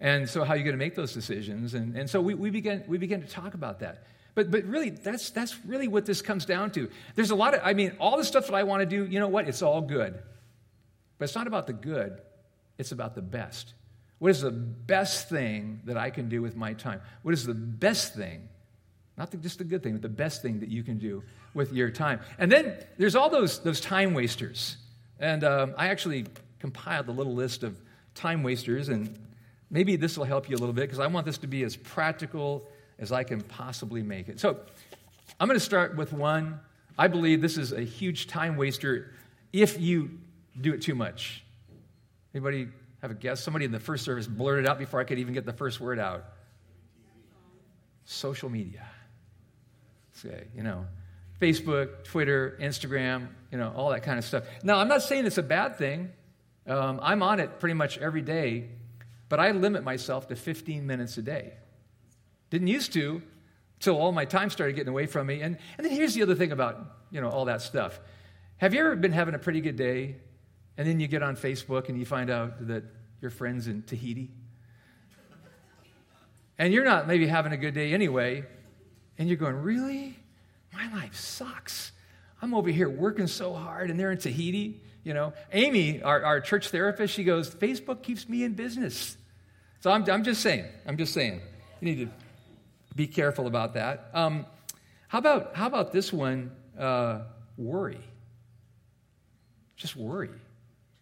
And 0.00 0.28
so, 0.28 0.44
how 0.44 0.54
are 0.54 0.56
you 0.56 0.64
going 0.64 0.74
to 0.74 0.78
make 0.78 0.94
those 0.94 1.12
decisions? 1.12 1.74
And, 1.74 1.96
and 1.96 2.08
so, 2.08 2.20
we, 2.20 2.34
we, 2.34 2.50
began, 2.50 2.84
we 2.86 2.98
began 2.98 3.20
to 3.20 3.26
talk 3.26 3.54
about 3.54 3.80
that. 3.80 4.04
But, 4.34 4.50
but 4.50 4.64
really, 4.64 4.90
that's, 4.90 5.30
that's 5.30 5.56
really 5.66 5.88
what 5.88 6.06
this 6.06 6.22
comes 6.22 6.46
down 6.46 6.70
to. 6.72 6.88
There's 7.16 7.32
a 7.32 7.34
lot 7.34 7.54
of, 7.54 7.60
I 7.62 7.74
mean, 7.74 7.96
all 8.00 8.16
the 8.16 8.24
stuff 8.24 8.46
that 8.46 8.54
I 8.54 8.62
want 8.62 8.80
to 8.80 8.86
do, 8.86 9.04
you 9.04 9.20
know 9.20 9.28
what? 9.28 9.46
It's 9.46 9.60
all 9.60 9.82
good. 9.82 10.22
But 11.22 11.26
it's 11.26 11.36
not 11.36 11.46
about 11.46 11.68
the 11.68 11.72
good, 11.72 12.20
it's 12.78 12.90
about 12.90 13.14
the 13.14 13.22
best. 13.22 13.74
What 14.18 14.32
is 14.32 14.40
the 14.40 14.50
best 14.50 15.28
thing 15.28 15.80
that 15.84 15.96
I 15.96 16.10
can 16.10 16.28
do 16.28 16.42
with 16.42 16.56
my 16.56 16.72
time? 16.72 17.00
What 17.22 17.32
is 17.32 17.46
the 17.46 17.54
best 17.54 18.16
thing 18.16 18.48
not 19.16 19.30
the, 19.30 19.36
just 19.36 19.58
the 19.58 19.64
good 19.64 19.84
thing, 19.84 19.92
but 19.92 20.02
the 20.02 20.08
best 20.08 20.42
thing 20.42 20.58
that 20.58 20.68
you 20.68 20.82
can 20.82 20.98
do 20.98 21.22
with 21.54 21.72
your 21.72 21.90
time. 21.90 22.18
And 22.40 22.50
then 22.50 22.76
there's 22.98 23.14
all 23.14 23.30
those, 23.30 23.60
those 23.60 23.80
time 23.80 24.14
wasters. 24.14 24.78
And 25.20 25.44
um, 25.44 25.74
I 25.78 25.90
actually 25.90 26.26
compiled 26.58 27.06
a 27.06 27.12
little 27.12 27.34
list 27.34 27.62
of 27.62 27.80
time 28.16 28.42
wasters, 28.42 28.88
and 28.88 29.16
maybe 29.70 29.94
this 29.94 30.18
will 30.18 30.24
help 30.24 30.50
you 30.50 30.56
a 30.56 30.58
little 30.58 30.72
bit 30.72 30.88
because 30.88 30.98
I 30.98 31.06
want 31.06 31.24
this 31.24 31.38
to 31.38 31.46
be 31.46 31.62
as 31.62 31.76
practical 31.76 32.66
as 32.98 33.12
I 33.12 33.22
can 33.22 33.42
possibly 33.42 34.02
make 34.02 34.28
it. 34.28 34.40
So 34.40 34.58
I'm 35.38 35.46
going 35.46 35.56
to 35.56 35.64
start 35.64 35.94
with 35.94 36.12
one 36.12 36.58
I 36.98 37.06
believe 37.06 37.40
this 37.40 37.58
is 37.58 37.70
a 37.70 37.82
huge 37.82 38.26
time 38.26 38.56
waster 38.56 39.12
if 39.52 39.80
you 39.80 40.18
do 40.60 40.72
it 40.72 40.82
too 40.82 40.94
much. 40.94 41.44
Anybody 42.34 42.68
have 43.00 43.10
a 43.10 43.14
guess? 43.14 43.42
Somebody 43.42 43.64
in 43.64 43.72
the 43.72 43.80
first 43.80 44.04
service 44.04 44.26
blurted 44.26 44.66
out 44.66 44.78
before 44.78 45.00
I 45.00 45.04
could 45.04 45.18
even 45.18 45.34
get 45.34 45.44
the 45.44 45.52
first 45.52 45.80
word 45.80 45.98
out. 45.98 46.24
Social 48.04 48.48
media. 48.48 48.86
Say, 50.12 50.44
you 50.54 50.62
know, 50.62 50.86
Facebook, 51.40 52.04
Twitter, 52.04 52.56
Instagram, 52.60 53.28
you 53.50 53.58
know, 53.58 53.72
all 53.74 53.90
that 53.90 54.02
kind 54.02 54.18
of 54.18 54.24
stuff. 54.24 54.44
Now, 54.62 54.76
I'm 54.76 54.88
not 54.88 55.02
saying 55.02 55.26
it's 55.26 55.38
a 55.38 55.42
bad 55.42 55.76
thing. 55.76 56.10
Um, 56.66 57.00
I'm 57.02 57.22
on 57.22 57.40
it 57.40 57.58
pretty 57.58 57.74
much 57.74 57.98
every 57.98 58.22
day, 58.22 58.68
but 59.28 59.40
I 59.40 59.50
limit 59.50 59.82
myself 59.82 60.28
to 60.28 60.36
15 60.36 60.86
minutes 60.86 61.18
a 61.18 61.22
day. 61.22 61.54
Didn't 62.50 62.68
used 62.68 62.92
to 62.92 63.22
till 63.80 63.98
all 63.98 64.12
my 64.12 64.24
time 64.24 64.50
started 64.50 64.74
getting 64.76 64.90
away 64.90 65.06
from 65.06 65.26
me. 65.26 65.40
And, 65.40 65.58
and 65.76 65.84
then 65.84 65.92
here's 65.92 66.14
the 66.14 66.22
other 66.22 66.36
thing 66.36 66.52
about, 66.52 66.86
you 67.10 67.20
know, 67.20 67.28
all 67.28 67.46
that 67.46 67.62
stuff. 67.62 67.98
Have 68.58 68.74
you 68.74 68.80
ever 68.80 68.94
been 68.94 69.12
having 69.12 69.34
a 69.34 69.38
pretty 69.38 69.60
good 69.60 69.74
day 69.74 70.16
and 70.82 70.90
then 70.90 70.98
you 70.98 71.06
get 71.06 71.22
on 71.22 71.36
Facebook 71.36 71.88
and 71.88 71.96
you 71.96 72.04
find 72.04 72.28
out 72.28 72.66
that 72.66 72.82
your 73.20 73.30
friend's 73.30 73.68
in 73.68 73.84
Tahiti? 73.84 74.32
And 76.58 76.74
you're 76.74 76.84
not 76.84 77.06
maybe 77.06 77.28
having 77.28 77.52
a 77.52 77.56
good 77.56 77.72
day 77.72 77.94
anyway, 77.94 78.42
and 79.16 79.28
you're 79.28 79.36
going, 79.36 79.54
Really? 79.54 80.18
My 80.72 80.92
life 80.92 81.14
sucks. 81.14 81.92
I'm 82.40 82.52
over 82.52 82.68
here 82.68 82.88
working 82.88 83.28
so 83.28 83.54
hard, 83.54 83.90
and 83.90 84.00
they're 84.00 84.10
in 84.10 84.18
Tahiti. 84.18 84.80
You 85.04 85.14
know, 85.14 85.34
Amy, 85.52 86.02
our, 86.02 86.24
our 86.24 86.40
church 86.40 86.70
therapist, 86.70 87.14
she 87.14 87.22
goes, 87.22 87.48
Facebook 87.48 88.02
keeps 88.02 88.28
me 88.28 88.42
in 88.42 88.54
business. 88.54 89.16
So 89.82 89.92
I'm, 89.92 90.04
I'm 90.10 90.24
just 90.24 90.40
saying, 90.40 90.64
I'm 90.84 90.96
just 90.96 91.14
saying, 91.14 91.42
you 91.80 91.94
need 91.94 92.06
to 92.06 92.10
be 92.96 93.06
careful 93.06 93.46
about 93.46 93.74
that. 93.74 94.10
Um, 94.14 94.46
how, 95.06 95.18
about, 95.18 95.54
how 95.54 95.68
about 95.68 95.92
this 95.92 96.12
one? 96.12 96.50
Uh, 96.76 97.20
worry. 97.56 98.00
Just 99.76 99.94
worry. 99.94 100.30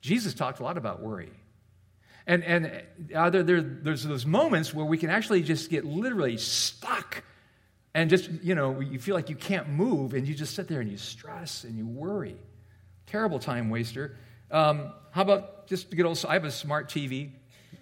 Jesus 0.01 0.35
talked 0.35 0.61
a 0.61 0.63
lot 0.63 0.77
about 0.79 1.01
worry. 1.01 1.33
And, 2.27 2.45
and 2.45 2.83
there, 3.09 3.43
there, 3.43 3.61
there's 3.61 4.05
those 4.05 4.27
moments 4.27 4.73
where 4.73 4.87
we 4.87 4.99
can 4.99 5.11
actually 5.11 5.43
just 5.43 5.71
get 5.71 5.85
literally 5.85 6.37
stuck 6.37 7.25
and 7.95 8.09
just, 8.09 8.31
you 8.43 8.55
know, 8.55 8.81
you 8.81 8.99
feel 8.99 9.15
like 9.15 9.31
you 9.31 9.37
can't 9.37 9.69
move 9.69 10.15
and 10.15 10.27
you 10.27 10.35
just 10.35 10.55
sit 10.55 10.69
there 10.69 10.81
and 10.81 10.91
you 10.91 10.97
stress 10.97 11.65
and 11.65 11.77
you 11.77 11.87
worry. 11.87 12.37
Terrible 13.07 13.39
time 13.39 13.69
waster. 13.69 14.17
Um, 14.51 14.93
how 15.11 15.23
about 15.23 15.67
just 15.67 15.91
to 15.91 15.97
get 15.97 16.07
old? 16.07 16.25
I 16.29 16.35
have 16.35 16.45
a 16.45 16.51
smart 16.51 16.89
TV, 16.89 17.31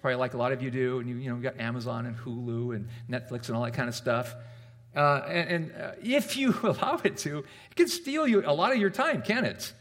probably 0.01 0.15
like 0.15 0.33
a 0.33 0.37
lot 0.37 0.51
of 0.51 0.63
you 0.63 0.71
do, 0.71 0.99
and 0.99 1.07
you, 1.07 1.17
you 1.17 1.29
know, 1.29 1.35
got 1.35 1.59
Amazon 1.59 2.05
and 2.05 2.17
Hulu 2.17 2.75
and 2.75 2.87
Netflix 3.09 3.47
and 3.47 3.55
all 3.55 3.63
that 3.63 3.73
kind 3.73 3.87
of 3.87 3.95
stuff. 3.95 4.35
Uh, 4.95 5.21
and, 5.27 5.49
and 5.49 5.81
uh, 5.81 5.91
if 6.01 6.37
you 6.37 6.55
allow 6.63 6.99
it 7.03 7.17
to, 7.17 7.39
it 7.39 7.75
can 7.75 7.87
steal 7.87 8.27
you 8.27 8.43
a 8.45 8.53
lot 8.53 8.71
of 8.71 8.77
your 8.79 8.89
time, 8.89 9.21
can 9.21 9.45
it? 9.45 9.73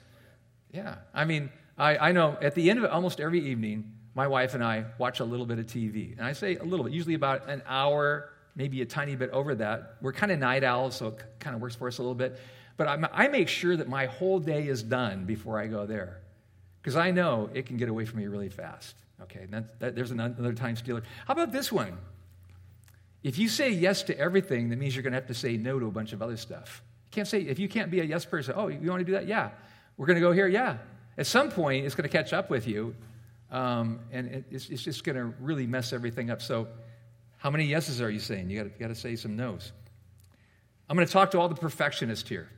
Yeah. 0.73 0.97
I 1.15 1.25
mean, 1.25 1.51
I, 1.79 2.09
I 2.09 2.13
know 2.13 2.37
at 2.43 2.55
the 2.55 2.69
end 2.71 2.85
of 2.85 2.91
almost 2.91 3.21
every 3.21 3.41
evening, 3.47 3.93
my 4.15 4.27
wife 4.27 4.55
and 4.55 4.65
I 4.65 4.85
watch 4.99 5.21
a 5.21 5.25
little 5.25 5.47
bit 5.47 5.59
of 5.59 5.67
TV. 5.67 6.19
And 6.19 6.27
I 6.27 6.33
say 6.33 6.57
a 6.57 6.65
little 6.65 6.85
bit, 6.85 6.93
usually 6.93 7.15
about 7.15 7.49
an 7.49 7.63
hour, 7.67 8.31
maybe 8.57 8.83
a 8.83 8.87
tiny 8.87 9.15
bit 9.15 9.31
over 9.31 9.55
that. 9.55 9.95
We're 10.03 10.13
kind 10.13 10.33
of 10.33 10.41
night 10.41 10.65
owls, 10.65 10.97
so 10.97 11.09
it 11.09 11.23
kind 11.39 11.55
of 11.55 11.63
works 11.63 11.77
for 11.77 11.87
us 11.87 11.99
a 11.99 12.03
little 12.03 12.17
bit. 12.17 12.41
But 12.77 12.89
I, 12.89 13.09
I 13.13 13.29
make 13.29 13.49
sure 13.49 13.77
that 13.77 13.89
my 13.89 14.07
whole 14.07 14.41
day 14.41 14.67
is 14.67 14.83
done 14.83 15.25
before 15.25 15.59
I 15.59 15.69
go 15.69 15.87
there. 15.87 16.21
Because 16.83 16.97
I 16.97 17.13
know 17.13 17.49
it 17.55 17.67
can 17.67 17.77
get 17.77 17.89
away 17.89 18.05
from 18.05 18.19
me 18.19 18.27
really 18.27 18.49
fast. 18.49 18.97
Okay, 19.23 19.47
that, 19.51 19.95
there's 19.95 20.11
another 20.11 20.53
time 20.53 20.75
stealer. 20.75 21.03
How 21.27 21.33
about 21.33 21.53
this 21.53 21.71
one? 21.71 21.97
If 23.23 23.39
you 23.39 23.49
say 23.49 23.71
yes 23.71 24.03
to 24.05 24.19
everything, 24.19 24.71
that 24.71 24.79
means 24.79 24.97
you're 24.97 25.03
going 25.03 25.13
to 25.13 25.19
have 25.19 25.27
to 25.27 25.35
say 25.35 25.57
no 25.57 25.79
to 25.79 25.87
a 25.87 25.91
bunch 25.91 26.13
of 26.13 26.23
other 26.23 26.37
stuff. 26.37 26.83
You 27.11 27.17
can't 27.17 27.29
say, 27.29 27.41
if 27.43 27.59
you 27.59 27.69
can't 27.69 27.91
be 27.91 28.01
a 28.01 28.05
yes 28.05 28.25
person, 28.25 28.55
oh, 28.57 28.69
you 28.69 28.91
want 28.91 29.01
to 29.01 29.05
do 29.05 29.13
that? 29.13 29.27
Yeah. 29.27 29.51
We're 29.97 30.07
going 30.07 30.17
to 30.17 30.21
go 30.21 30.33
here? 30.33 30.47
Yeah. 30.47 30.79
At 31.19 31.27
some 31.27 31.51
point, 31.51 31.85
it's 31.85 31.97
going 31.97 32.09
to 32.09 32.17
catch 32.17 32.33
up 32.33 32.49
with 32.49 32.69
you, 32.69 32.95
um, 33.51 33.99
and 34.13 34.45
it's, 34.53 34.71
it's 34.71 34.83
just 34.83 35.03
going 35.03 35.17
to 35.17 35.35
really 35.41 35.67
mess 35.67 35.93
everything 35.93 36.31
up. 36.31 36.41
So, 36.41 36.69
how 37.39 37.51
many 37.51 37.65
yeses 37.65 38.01
are 38.01 38.09
you 38.09 38.21
saying? 38.21 38.51
You 38.51 38.71
got 38.79 38.89
to 38.89 38.95
say 38.95 39.17
some 39.17 39.37
no's. 39.37 39.73
I'm 40.89 40.97
going 40.97 41.07
to 41.07 41.13
talk 41.13 41.33
to 41.33 41.41
all 41.41 41.49
the 41.49 41.57
perfectionists 41.57 42.29
here. 42.29 42.49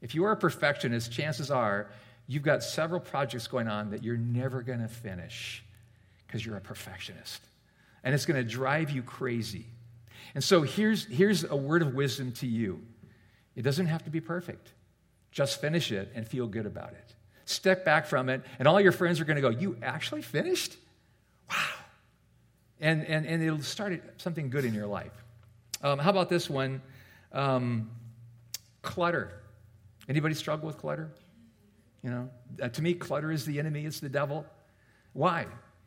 If 0.00 0.14
you 0.14 0.24
are 0.24 0.32
a 0.32 0.36
perfectionist, 0.36 1.12
chances 1.12 1.50
are 1.50 1.90
you've 2.26 2.42
got 2.42 2.62
several 2.62 3.00
projects 3.00 3.46
going 3.46 3.68
on 3.68 3.90
that 3.90 4.02
you're 4.02 4.16
never 4.16 4.62
going 4.62 4.80
to 4.80 4.88
finish 4.88 5.62
because 6.26 6.44
you're 6.44 6.56
a 6.56 6.60
perfectionist. 6.60 7.42
And 8.02 8.14
it's 8.14 8.26
going 8.26 8.42
to 8.42 8.48
drive 8.48 8.90
you 8.90 9.02
crazy. 9.02 9.66
And 10.34 10.42
so 10.42 10.62
here's, 10.62 11.06
here's 11.06 11.44
a 11.44 11.56
word 11.56 11.82
of 11.82 11.94
wisdom 11.94 12.32
to 12.32 12.46
you 12.46 12.80
it 13.56 13.62
doesn't 13.62 13.86
have 13.86 14.04
to 14.04 14.10
be 14.10 14.20
perfect, 14.20 14.72
just 15.32 15.60
finish 15.60 15.90
it 15.92 16.12
and 16.14 16.26
feel 16.26 16.46
good 16.46 16.66
about 16.66 16.92
it 16.92 17.14
step 17.48 17.84
back 17.84 18.06
from 18.06 18.28
it, 18.28 18.42
and 18.58 18.68
all 18.68 18.80
your 18.80 18.92
friends 18.92 19.20
are 19.20 19.24
going 19.24 19.36
to 19.36 19.42
go, 19.42 19.48
You 19.48 19.76
actually 19.82 20.22
finished? 20.22 20.76
Wow. 21.50 21.56
And, 22.80 23.04
and, 23.06 23.26
and 23.26 23.42
it'll 23.42 23.62
start 23.62 24.00
something 24.18 24.50
good 24.50 24.64
in 24.64 24.74
your 24.74 24.86
life. 24.86 25.12
Um, 25.82 25.98
how 25.98 26.10
about 26.10 26.28
this 26.28 26.48
one? 26.48 26.80
Um, 27.32 27.90
clutter. 28.82 29.32
Anybody 30.08 30.34
struggle 30.34 30.66
with 30.66 30.78
clutter? 30.78 31.10
You 32.02 32.10
know, 32.10 32.30
uh, 32.62 32.68
to 32.68 32.82
me, 32.82 32.94
clutter 32.94 33.32
is 33.32 33.44
the 33.44 33.58
enemy, 33.58 33.84
it's 33.84 34.00
the 34.00 34.08
devil. 34.08 34.46
Why? 35.12 35.46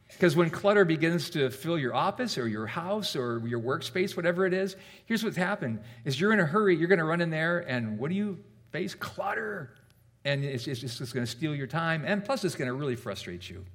Because 0.09 0.35
when 0.35 0.49
clutter 0.49 0.83
begins 0.83 1.29
to 1.31 1.49
fill 1.49 1.79
your 1.79 1.95
office 1.95 2.37
or 2.37 2.47
your 2.47 2.67
house 2.67 3.15
or 3.15 3.41
your 3.47 3.61
workspace, 3.61 4.17
whatever 4.17 4.45
it 4.45 4.53
is, 4.53 4.75
here's 5.05 5.23
what's 5.23 5.37
happened 5.37 5.79
is 6.03 6.19
you're 6.19 6.33
in 6.33 6.41
a 6.41 6.45
hurry, 6.45 6.75
you're 6.75 6.89
going 6.89 6.99
to 6.99 7.05
run 7.05 7.21
in 7.21 7.29
there, 7.29 7.59
and 7.59 7.97
what 7.97 8.09
do 8.09 8.15
you 8.15 8.37
face? 8.71 8.93
Clutter 8.93 9.73
and 10.23 10.43
it's, 10.43 10.67
it's 10.67 10.79
just 10.79 11.13
going 11.13 11.25
to 11.25 11.31
steal 11.31 11.55
your 11.55 11.67
time, 11.67 12.03
and 12.05 12.23
plus 12.23 12.43
it's 12.43 12.55
going 12.55 12.67
to 12.67 12.73
really 12.73 12.95
frustrate 12.95 13.49
you. 13.49 13.65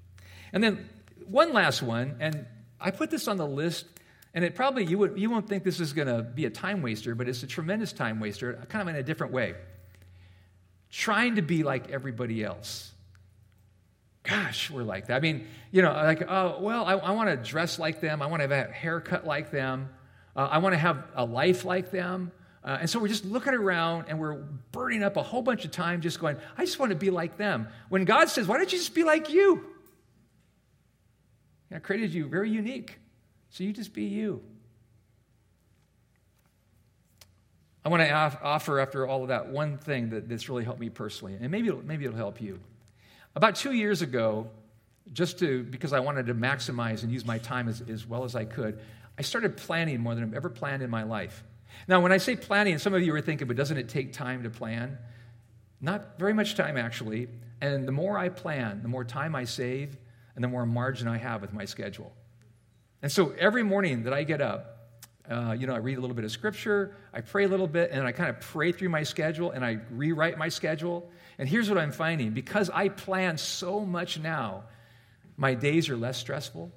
And 0.53 0.63
then 0.63 0.89
one 1.27 1.53
last 1.53 1.83
one, 1.83 2.17
and 2.21 2.47
I 2.81 2.91
put 2.91 3.11
this 3.11 3.29
on 3.29 3.37
the 3.37 3.47
list, 3.47 3.87
and 4.35 4.45
it 4.45 4.55
probably 4.55 4.85
you, 4.85 4.99
would, 4.99 5.19
you 5.19 5.31
won't 5.31 5.49
think 5.49 5.65
this 5.65 5.81
is 5.81 5.93
going 5.93 6.09
to 6.09 6.23
be 6.23 6.45
a 6.45 6.51
time 6.51 6.83
waster, 6.83 7.15
but 7.15 7.29
it's 7.29 7.43
a 7.43 7.47
tremendous 7.47 7.93
time 7.93 8.21
waster, 8.21 8.65
kind 8.69 8.83
of 8.83 8.89
in 8.89 8.97
a 8.97 9.03
different 9.03 9.33
way. 9.33 9.55
Trying 10.91 11.37
to 11.37 11.43
be 11.43 11.63
like 11.63 11.91
everybody 11.91 12.45
else. 12.45 12.93
Gosh, 14.23 14.71
we're 14.71 14.83
like 14.83 15.07
that. 15.07 15.17
I 15.17 15.21
mean, 15.21 15.47
you 15.71 15.83
know, 15.83 15.93
like, 15.93 16.23
oh, 16.29 16.59
well, 16.61 16.85
I, 16.85 16.95
I 16.95 17.11
want 17.13 17.29
to 17.29 17.37
dress 17.37 17.79
like 17.79 18.01
them. 18.01 18.23
I 18.23 18.27
want 18.27 18.43
to 18.43 18.49
have 18.49 18.69
a 18.69 18.73
haircut 18.73 19.27
like 19.27 19.51
them. 19.51 19.89
Uh, 20.35 20.49
I 20.51 20.59
want 20.59 20.75
to 20.75 20.79
have 20.79 21.05
a 21.15 21.25
life 21.25 21.65
like 21.65 21.91
them. 21.91 22.33
Uh, 22.67 22.79
and 22.81 22.91
so 22.91 22.99
we're 22.99 23.07
just 23.07 23.25
looking 23.25 23.55
around 23.55 24.07
and 24.09 24.19
we're 24.19 24.35
burning 24.73 25.05
up 25.05 25.17
a 25.17 25.23
whole 25.23 25.41
bunch 25.41 25.65
of 25.65 25.71
time 25.71 26.01
just 26.01 26.19
going, 26.19 26.37
I 26.59 26.65
just 26.65 26.81
want 26.81 26.91
to 26.91 26.97
be 26.97 27.11
like 27.11 27.37
them. 27.37 27.69
When 27.89 28.05
God 28.05 28.29
says, 28.29 28.49
why 28.49 28.57
don't 28.57 28.73
you 28.73 28.79
just 28.79 28.93
be 28.93 29.05
like 29.05 29.33
you? 29.33 29.65
I 31.73 31.79
created 31.79 32.13
you 32.13 32.27
very 32.27 32.51
unique. 32.51 32.99
So 33.51 33.63
you 33.63 33.73
just 33.73 33.95
be 33.95 34.05
you. 34.05 34.43
I 37.85 37.89
want 37.89 38.03
to 38.03 38.13
offer, 38.13 38.81
after 38.81 39.07
all 39.07 39.23
of 39.23 39.29
that, 39.29 39.49
one 39.49 39.79
thing 39.79 40.11
that, 40.11 40.29
that's 40.29 40.49
really 40.49 40.65
helped 40.65 40.81
me 40.81 40.91
personally, 40.91 41.39
and 41.41 41.53
maybe 41.53 41.69
it'll, 41.69 41.85
maybe 41.85 42.05
it'll 42.05 42.17
help 42.17 42.41
you. 42.41 42.59
About 43.37 43.55
two 43.55 43.71
years 43.71 44.03
ago, 44.03 44.51
just 45.13 45.39
to 45.39 45.63
because 45.63 45.93
I 45.93 46.01
wanted 46.01 46.27
to 46.27 46.35
maximize 46.35 47.05
and 47.05 47.13
use 47.13 47.25
my 47.25 47.39
time 47.39 47.69
as, 47.69 47.81
as 47.89 48.05
well 48.05 48.25
as 48.25 48.35
I 48.35 48.45
could, 48.45 48.81
I 49.17 49.23
started 49.23 49.57
planning 49.57 50.01
more 50.01 50.17
than 50.17 50.25
I've 50.25 50.35
ever 50.35 50.49
planned 50.49 50.83
in 50.83 50.91
my 50.91 51.05
life. 51.05 51.45
Now, 51.89 52.01
when 52.01 52.13
I 52.13 52.17
say 52.19 52.37
planning, 52.37 52.79
some 52.79 52.95
of 52.95 53.03
you 53.03 53.15
are 53.15 53.21
thinking, 53.21 53.49
but 53.49 53.57
doesn't 53.57 53.77
it 53.77 53.89
take 53.89 54.13
time 54.13 54.43
to 54.43 54.51
plan? 54.51 54.99
Not 55.81 56.19
very 56.19 56.33
much 56.33 56.55
time, 56.55 56.77
actually. 56.77 57.29
And 57.61 57.87
the 57.87 57.93
more 57.93 58.19
I 58.19 58.29
plan, 58.29 58.83
the 58.83 58.89
more 58.89 59.05
time 59.05 59.35
I 59.35 59.45
save, 59.45 59.97
and 60.35 60.45
the 60.45 60.49
more 60.49 60.67
margin 60.67 61.09
I 61.09 61.17
have 61.19 61.41
with 61.41 61.53
my 61.53 61.65
schedule. 61.65 62.13
And 63.03 63.11
so 63.11 63.35
every 63.39 63.63
morning 63.63 64.05
that 64.05 64.13
I 64.13 64.23
get 64.25 64.41
up, 64.41 64.77
uh, 65.31 65.57
you 65.59 65.67
know, 65.67 65.75
I 65.75 65.79
read 65.79 65.99
a 65.99 66.01
little 66.01 66.15
bit 66.15 66.25
of 66.25 66.31
scripture, 66.31 66.95
I 67.13 67.21
pray 67.21 67.45
a 67.45 67.49
little 67.49 67.67
bit, 67.67 67.91
and 67.91 68.07
I 68.07 68.13
kind 68.13 68.31
of 68.31 68.41
pray 68.41 68.73
through 68.73 68.91
my 68.91 69.03
schedule 69.03 69.51
and 69.51 69.65
I 69.65 69.79
rewrite 69.91 70.39
my 70.39 70.49
schedule. 70.49 71.11
And 71.39 71.49
here's 71.49 71.69
what 71.69 71.79
I'm 71.79 71.93
finding 71.93 72.31
because 72.31 72.71
I 72.71 72.89
plan 72.89 73.37
so 73.37 73.81
much 73.81 74.19
now, 74.19 74.65
my 75.37 75.55
days 75.55 75.89
are 75.89 75.97
less 75.97 76.17
stressful, 76.17 76.71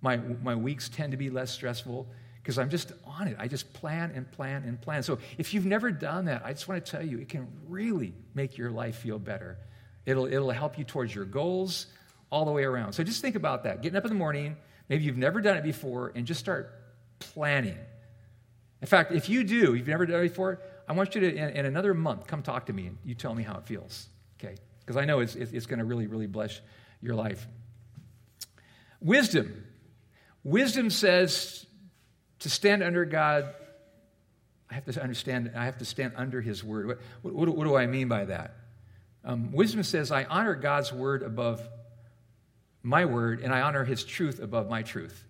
my, 0.00 0.18
my 0.18 0.54
weeks 0.54 0.88
tend 0.88 1.12
to 1.12 1.16
be 1.16 1.30
less 1.30 1.50
stressful, 1.50 2.06
because 2.46 2.60
I'm 2.60 2.70
just 2.70 2.92
on 3.04 3.26
it. 3.26 3.34
I 3.40 3.48
just 3.48 3.72
plan 3.72 4.12
and 4.14 4.30
plan 4.30 4.62
and 4.62 4.80
plan. 4.80 5.02
So 5.02 5.18
if 5.36 5.52
you've 5.52 5.66
never 5.66 5.90
done 5.90 6.26
that, 6.26 6.42
I 6.44 6.52
just 6.52 6.68
want 6.68 6.84
to 6.84 6.88
tell 6.88 7.04
you, 7.04 7.18
it 7.18 7.28
can 7.28 7.48
really 7.66 8.14
make 8.34 8.56
your 8.56 8.70
life 8.70 8.98
feel 8.98 9.18
better. 9.18 9.58
It'll, 10.04 10.26
it'll 10.26 10.52
help 10.52 10.78
you 10.78 10.84
towards 10.84 11.12
your 11.12 11.24
goals 11.24 11.86
all 12.30 12.44
the 12.44 12.52
way 12.52 12.62
around. 12.62 12.92
So 12.92 13.02
just 13.02 13.20
think 13.20 13.34
about 13.34 13.64
that. 13.64 13.82
Getting 13.82 13.96
up 13.96 14.04
in 14.04 14.10
the 14.10 14.14
morning, 14.14 14.56
maybe 14.88 15.02
you've 15.02 15.16
never 15.16 15.40
done 15.40 15.56
it 15.56 15.64
before, 15.64 16.12
and 16.14 16.24
just 16.24 16.38
start 16.38 16.72
planning. 17.18 17.78
In 18.80 18.86
fact, 18.86 19.10
if 19.10 19.28
you 19.28 19.42
do, 19.42 19.74
you've 19.74 19.88
never 19.88 20.06
done 20.06 20.20
it 20.20 20.28
before, 20.28 20.60
I 20.88 20.92
want 20.92 21.16
you 21.16 21.22
to, 21.22 21.34
in, 21.34 21.48
in 21.48 21.66
another 21.66 21.94
month, 21.94 22.28
come 22.28 22.44
talk 22.44 22.66
to 22.66 22.72
me 22.72 22.86
and 22.86 22.98
you 23.04 23.16
tell 23.16 23.34
me 23.34 23.42
how 23.42 23.58
it 23.58 23.64
feels. 23.64 24.06
Okay? 24.38 24.54
Because 24.78 24.96
I 24.96 25.04
know 25.04 25.18
it's, 25.18 25.34
it's 25.34 25.66
going 25.66 25.80
to 25.80 25.84
really, 25.84 26.06
really 26.06 26.28
bless 26.28 26.60
your 27.02 27.16
life. 27.16 27.44
Wisdom. 29.00 29.64
Wisdom 30.44 30.90
says 30.90 31.65
to 32.40 32.50
stand 32.50 32.82
under 32.82 33.04
God 33.04 33.54
I 34.70 34.74
have 34.74 34.84
to 34.86 35.02
understand, 35.02 35.52
I 35.54 35.66
have 35.66 35.78
to 35.78 35.84
stand 35.84 36.14
under 36.16 36.40
his 36.40 36.64
word. 36.64 36.86
What, 37.22 37.34
what, 37.34 37.48
what 37.48 37.64
do 37.64 37.76
I 37.76 37.86
mean 37.86 38.08
by 38.08 38.24
that? 38.26 38.54
Um, 39.24 39.52
wisdom 39.52 39.82
says, 39.82 40.10
I 40.10 40.24
honor 40.24 40.54
God's 40.54 40.92
word 40.92 41.22
above 41.22 41.66
my 42.82 43.04
word, 43.04 43.40
and 43.40 43.52
I 43.52 43.62
honor 43.62 43.84
his 43.84 44.04
truth 44.04 44.40
above 44.40 44.68
my 44.68 44.82
truth. 44.82 45.24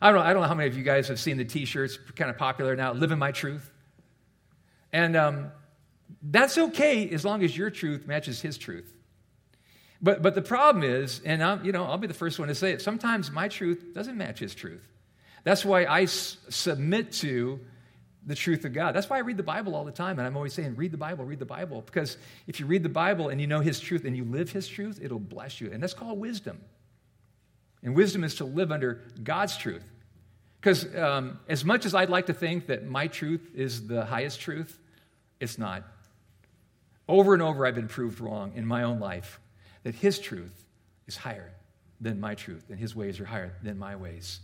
I 0.00 0.10
don't 0.10 0.20
know, 0.20 0.26
I 0.26 0.32
don't 0.32 0.42
know 0.42 0.48
how 0.48 0.54
many 0.54 0.68
of 0.68 0.76
you 0.76 0.82
guys 0.82 1.08
have 1.08 1.20
seen 1.20 1.36
the 1.36 1.44
t 1.44 1.64
shirts, 1.64 1.98
kind 2.16 2.30
of 2.30 2.36
popular 2.36 2.74
now, 2.76 2.92
Living 2.92 3.18
My 3.18 3.32
Truth. 3.32 3.70
And 4.92 5.16
um, 5.16 5.52
that's 6.22 6.58
okay 6.58 7.08
as 7.10 7.24
long 7.24 7.42
as 7.42 7.56
your 7.56 7.70
truth 7.70 8.06
matches 8.06 8.40
his 8.40 8.58
truth. 8.58 8.92
But, 10.02 10.20
but 10.20 10.34
the 10.34 10.42
problem 10.42 10.82
is, 10.82 11.20
and 11.24 11.42
I'm, 11.42 11.64
you 11.64 11.72
know, 11.72 11.84
I'll 11.84 11.98
be 11.98 12.08
the 12.08 12.14
first 12.14 12.38
one 12.38 12.48
to 12.48 12.54
say 12.54 12.72
it, 12.72 12.82
sometimes 12.82 13.30
my 13.30 13.48
truth 13.48 13.92
doesn't 13.94 14.18
match 14.18 14.40
his 14.40 14.54
truth. 14.54 14.91
That's 15.44 15.64
why 15.64 15.84
I 15.84 16.02
s- 16.02 16.36
submit 16.48 17.12
to 17.12 17.60
the 18.24 18.34
truth 18.34 18.64
of 18.64 18.72
God. 18.72 18.94
That's 18.94 19.10
why 19.10 19.16
I 19.16 19.20
read 19.20 19.36
the 19.36 19.42
Bible 19.42 19.74
all 19.74 19.84
the 19.84 19.92
time. 19.92 20.18
And 20.18 20.26
I'm 20.26 20.36
always 20.36 20.54
saying, 20.54 20.76
read 20.76 20.92
the 20.92 20.98
Bible, 20.98 21.24
read 21.24 21.40
the 21.40 21.44
Bible. 21.44 21.82
Because 21.82 22.16
if 22.46 22.60
you 22.60 22.66
read 22.66 22.82
the 22.82 22.88
Bible 22.88 23.28
and 23.28 23.40
you 23.40 23.46
know 23.46 23.60
his 23.60 23.80
truth 23.80 24.04
and 24.04 24.16
you 24.16 24.24
live 24.24 24.52
his 24.52 24.68
truth, 24.68 25.00
it'll 25.02 25.18
bless 25.18 25.60
you. 25.60 25.70
And 25.72 25.82
that's 25.82 25.94
called 25.94 26.20
wisdom. 26.20 26.60
And 27.82 27.96
wisdom 27.96 28.22
is 28.22 28.36
to 28.36 28.44
live 28.44 28.70
under 28.70 29.02
God's 29.22 29.56
truth. 29.56 29.84
Because 30.60 30.94
um, 30.94 31.40
as 31.48 31.64
much 31.64 31.84
as 31.84 31.94
I'd 31.94 32.10
like 32.10 32.26
to 32.26 32.34
think 32.34 32.68
that 32.68 32.86
my 32.86 33.08
truth 33.08 33.50
is 33.56 33.88
the 33.88 34.04
highest 34.04 34.40
truth, 34.40 34.78
it's 35.40 35.58
not. 35.58 35.82
Over 37.08 37.34
and 37.34 37.42
over, 37.42 37.66
I've 37.66 37.74
been 37.74 37.88
proved 37.88 38.20
wrong 38.20 38.52
in 38.54 38.64
my 38.64 38.84
own 38.84 39.00
life 39.00 39.40
that 39.82 39.96
his 39.96 40.20
truth 40.20 40.64
is 41.08 41.16
higher 41.16 41.50
than 42.00 42.20
my 42.20 42.36
truth, 42.36 42.70
and 42.70 42.78
his 42.78 42.94
ways 42.94 43.18
are 43.18 43.24
higher 43.24 43.54
than 43.62 43.78
my 43.78 43.96
ways. 43.96 44.38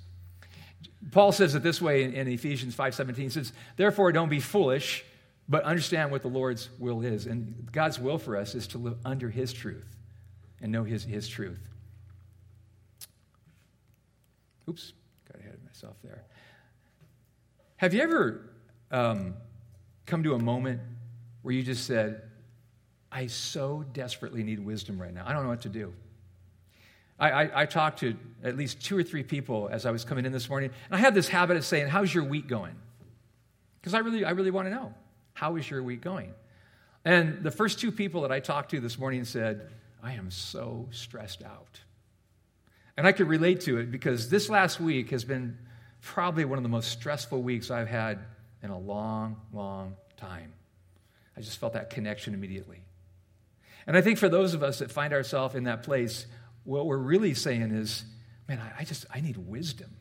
Paul 1.10 1.32
says 1.32 1.54
it 1.54 1.62
this 1.62 1.80
way 1.80 2.04
in, 2.04 2.12
in 2.12 2.28
Ephesians 2.28 2.74
5:17. 2.74 3.16
He 3.16 3.28
says, 3.28 3.52
Therefore, 3.76 4.12
don't 4.12 4.28
be 4.28 4.40
foolish, 4.40 5.04
but 5.48 5.64
understand 5.64 6.10
what 6.10 6.22
the 6.22 6.28
Lord's 6.28 6.68
will 6.78 7.02
is. 7.02 7.26
And 7.26 7.68
God's 7.72 7.98
will 7.98 8.18
for 8.18 8.36
us 8.36 8.54
is 8.54 8.66
to 8.68 8.78
live 8.78 8.98
under 9.04 9.30
his 9.30 9.52
truth 9.52 9.96
and 10.60 10.70
know 10.70 10.84
his, 10.84 11.04
his 11.04 11.28
truth. 11.28 11.60
Oops, 14.68 14.92
got 15.32 15.40
ahead 15.40 15.54
of 15.54 15.64
myself 15.64 15.96
there. 16.02 16.24
Have 17.76 17.94
you 17.94 18.02
ever 18.02 18.50
um, 18.90 19.34
come 20.06 20.22
to 20.24 20.34
a 20.34 20.38
moment 20.38 20.80
where 21.42 21.54
you 21.54 21.62
just 21.62 21.86
said, 21.86 22.22
I 23.10 23.26
so 23.26 23.84
desperately 23.92 24.42
need 24.42 24.60
wisdom 24.60 25.00
right 25.00 25.14
now. 25.14 25.24
I 25.26 25.32
don't 25.32 25.44
know 25.44 25.48
what 25.48 25.62
to 25.62 25.68
do. 25.68 25.94
I, 27.18 27.31
I, 27.31 27.62
I, 27.62 27.66
talked 27.66 28.00
to 28.00 28.16
at 28.44 28.57
least 28.57 28.81
two 28.81 28.96
or 28.96 29.02
three 29.02 29.22
people 29.22 29.68
as 29.72 29.87
I 29.87 29.90
was 29.90 30.04
coming 30.04 30.24
in 30.24 30.33
this 30.33 30.48
morning, 30.48 30.70
and 30.90 30.96
I 30.96 31.00
have 31.00 31.14
this 31.14 31.28
habit 31.28 31.57
of 31.57 31.64
saying, 31.64 31.88
How's 31.88 32.12
your 32.12 32.24
week 32.24 32.46
going? 32.46 32.76
Because 33.81 33.94
I 33.94 33.98
really, 33.98 34.24
I 34.24 34.31
really 34.31 34.50
want 34.50 34.66
to 34.66 34.70
know. 34.70 34.94
How 35.35 35.57
is 35.57 35.68
your 35.68 35.83
week 35.83 36.00
going? 36.00 36.35
And 37.04 37.42
the 37.42 37.50
first 37.50 37.78
two 37.78 37.92
people 37.92 38.22
that 38.22 38.33
I 38.33 38.40
talked 38.40 38.70
to 38.72 38.81
this 38.81 38.98
morning 38.98 39.24
said, 39.24 39.70
I 40.02 40.12
am 40.12 40.31
so 40.31 40.88
stressed 40.90 41.42
out. 41.42 41.81
And 42.96 43.07
I 43.07 43.12
could 43.12 43.28
relate 43.28 43.61
to 43.62 43.78
it 43.78 43.90
because 43.90 44.28
this 44.28 44.48
last 44.48 44.81
week 44.81 45.11
has 45.11 45.24
been 45.24 45.57
probably 46.00 46.44
one 46.44 46.59
of 46.59 46.62
the 46.62 46.68
most 46.68 46.90
stressful 46.90 47.42
weeks 47.42 47.70
I've 47.70 47.88
had 47.88 48.18
in 48.62 48.70
a 48.70 48.78
long, 48.78 49.37
long 49.52 49.94
time. 50.16 50.52
I 51.37 51.40
just 51.40 51.59
felt 51.59 51.74
that 51.74 51.90
connection 51.90 52.35
immediately. 52.35 52.81
And 53.87 53.96
I 53.96 54.00
think 54.00 54.18
for 54.18 54.28
those 54.28 54.54
of 54.54 54.62
us 54.62 54.81
that 54.81 54.90
find 54.90 55.12
ourselves 55.12 55.54
in 55.54 55.64
that 55.64 55.83
place, 55.83 56.26
what 56.68 56.87
we're 56.87 56.98
really 56.98 57.33
saying 57.33 57.70
is, 57.70 58.04
man, 58.46 58.61
I, 58.61 58.83
I 58.83 58.85
just, 58.85 59.07
I 59.12 59.20
need 59.20 59.37
wisdom. 59.38 59.96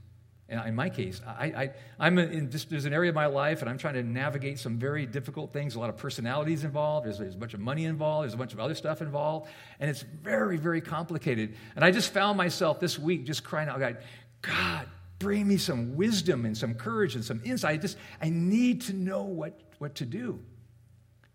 And 0.49 0.65
in 0.67 0.75
my 0.75 0.89
case, 0.89 1.21
I, 1.25 1.71
I, 1.99 2.07
am 2.07 2.17
in 2.17 2.51
just, 2.51 2.69
there's 2.69 2.85
an 2.85 2.93
area 2.93 3.09
of 3.09 3.15
my 3.15 3.25
life, 3.25 3.61
and 3.61 3.69
I'm 3.69 3.77
trying 3.77 3.95
to 3.95 4.03
navigate 4.03 4.59
some 4.59 4.77
very 4.77 5.05
difficult 5.05 5.51
things. 5.51 5.75
A 5.75 5.79
lot 5.79 5.89
of 5.89 5.97
personalities 5.97 6.63
involved. 6.63 7.05
There's, 7.05 7.17
there's 7.17 7.35
a 7.35 7.37
bunch 7.37 7.53
of 7.53 7.59
money 7.59 7.85
involved. 7.85 8.23
There's 8.23 8.33
a 8.33 8.37
bunch 8.37 8.53
of 8.53 8.59
other 8.59 8.75
stuff 8.75 9.01
involved, 9.01 9.49
and 9.79 9.89
it's 9.89 10.01
very, 10.01 10.57
very 10.57 10.79
complicated. 10.79 11.55
And 11.75 11.83
I 11.83 11.91
just 11.91 12.13
found 12.13 12.37
myself 12.37 12.79
this 12.79 12.97
week 12.97 13.25
just 13.25 13.43
crying 13.43 13.67
out, 13.67 13.79
God, 13.79 13.97
God, 14.41 14.87
bring 15.19 15.47
me 15.47 15.57
some 15.57 15.95
wisdom 15.95 16.45
and 16.45 16.57
some 16.57 16.75
courage 16.75 17.15
and 17.15 17.23
some 17.23 17.41
insight. 17.43 17.73
I 17.73 17.77
just, 17.77 17.97
I 18.21 18.29
need 18.29 18.81
to 18.83 18.93
know 18.93 19.23
what, 19.23 19.59
what 19.79 19.95
to 19.95 20.05
do. 20.05 20.39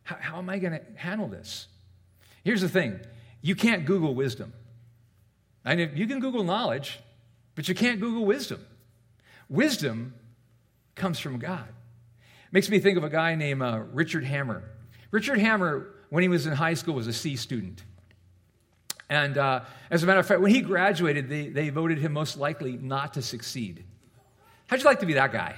How, 0.05 0.17
how 0.21 0.39
am 0.39 0.49
I 0.49 0.59
going 0.59 0.73
to 0.73 0.83
handle 0.95 1.29
this? 1.29 1.69
Here's 2.45 2.63
the 2.63 2.69
thing: 2.69 3.01
you 3.43 3.55
can't 3.55 3.85
Google 3.85 4.15
wisdom. 4.15 4.55
I 5.65 5.77
mean, 5.77 5.93
you 5.95 6.07
can 6.07 6.21
Google 6.21 6.45
knowledge, 6.45 7.01
but 7.55 7.69
you 7.69 7.75
can't 7.75 8.01
Google 8.01 8.25
wisdom. 8.25 8.65
Wisdom 9.49 10.15
comes 10.95 11.19
from 11.19 11.39
God. 11.39 11.69
Makes 12.51 12.69
me 12.69 12.81
think 12.81 12.99
of 12.99 13.05
a 13.05 13.09
guy 13.09 13.35
named 13.35 13.63
uh, 13.63 13.83
Richard 13.93 14.25
Hammar. 14.25 14.63
Richard 15.11 15.39
Hammar, 15.39 15.87
when 16.11 16.23
he 16.23 16.29
was 16.29 16.47
in 16.47 16.53
high 16.53 16.75
school, 16.75 16.95
was 16.95 17.07
a 17.07 17.13
C 17.13 17.37
student. 17.37 17.83
And 19.09 19.37
uh, 19.37 19.61
as 19.91 20.03
a 20.03 20.07
matter 20.07 20.21
of 20.21 20.27
fact, 20.27 20.41
when 20.41 20.51
he 20.51 20.63
graduated, 20.63 21.29
they, 21.29 21.49
they 21.49 21.69
voted 21.69 21.99
him 21.99 22.13
most 22.13 22.39
likely 22.39 22.79
not 22.79 23.15
to 23.15 23.23
succeed. 23.23 23.85
How'd 24.69 24.81
you 24.81 24.87
like 24.87 25.01
to 25.01 25.07
be 25.07 25.15
that 25.15 25.33
guy? 25.33 25.55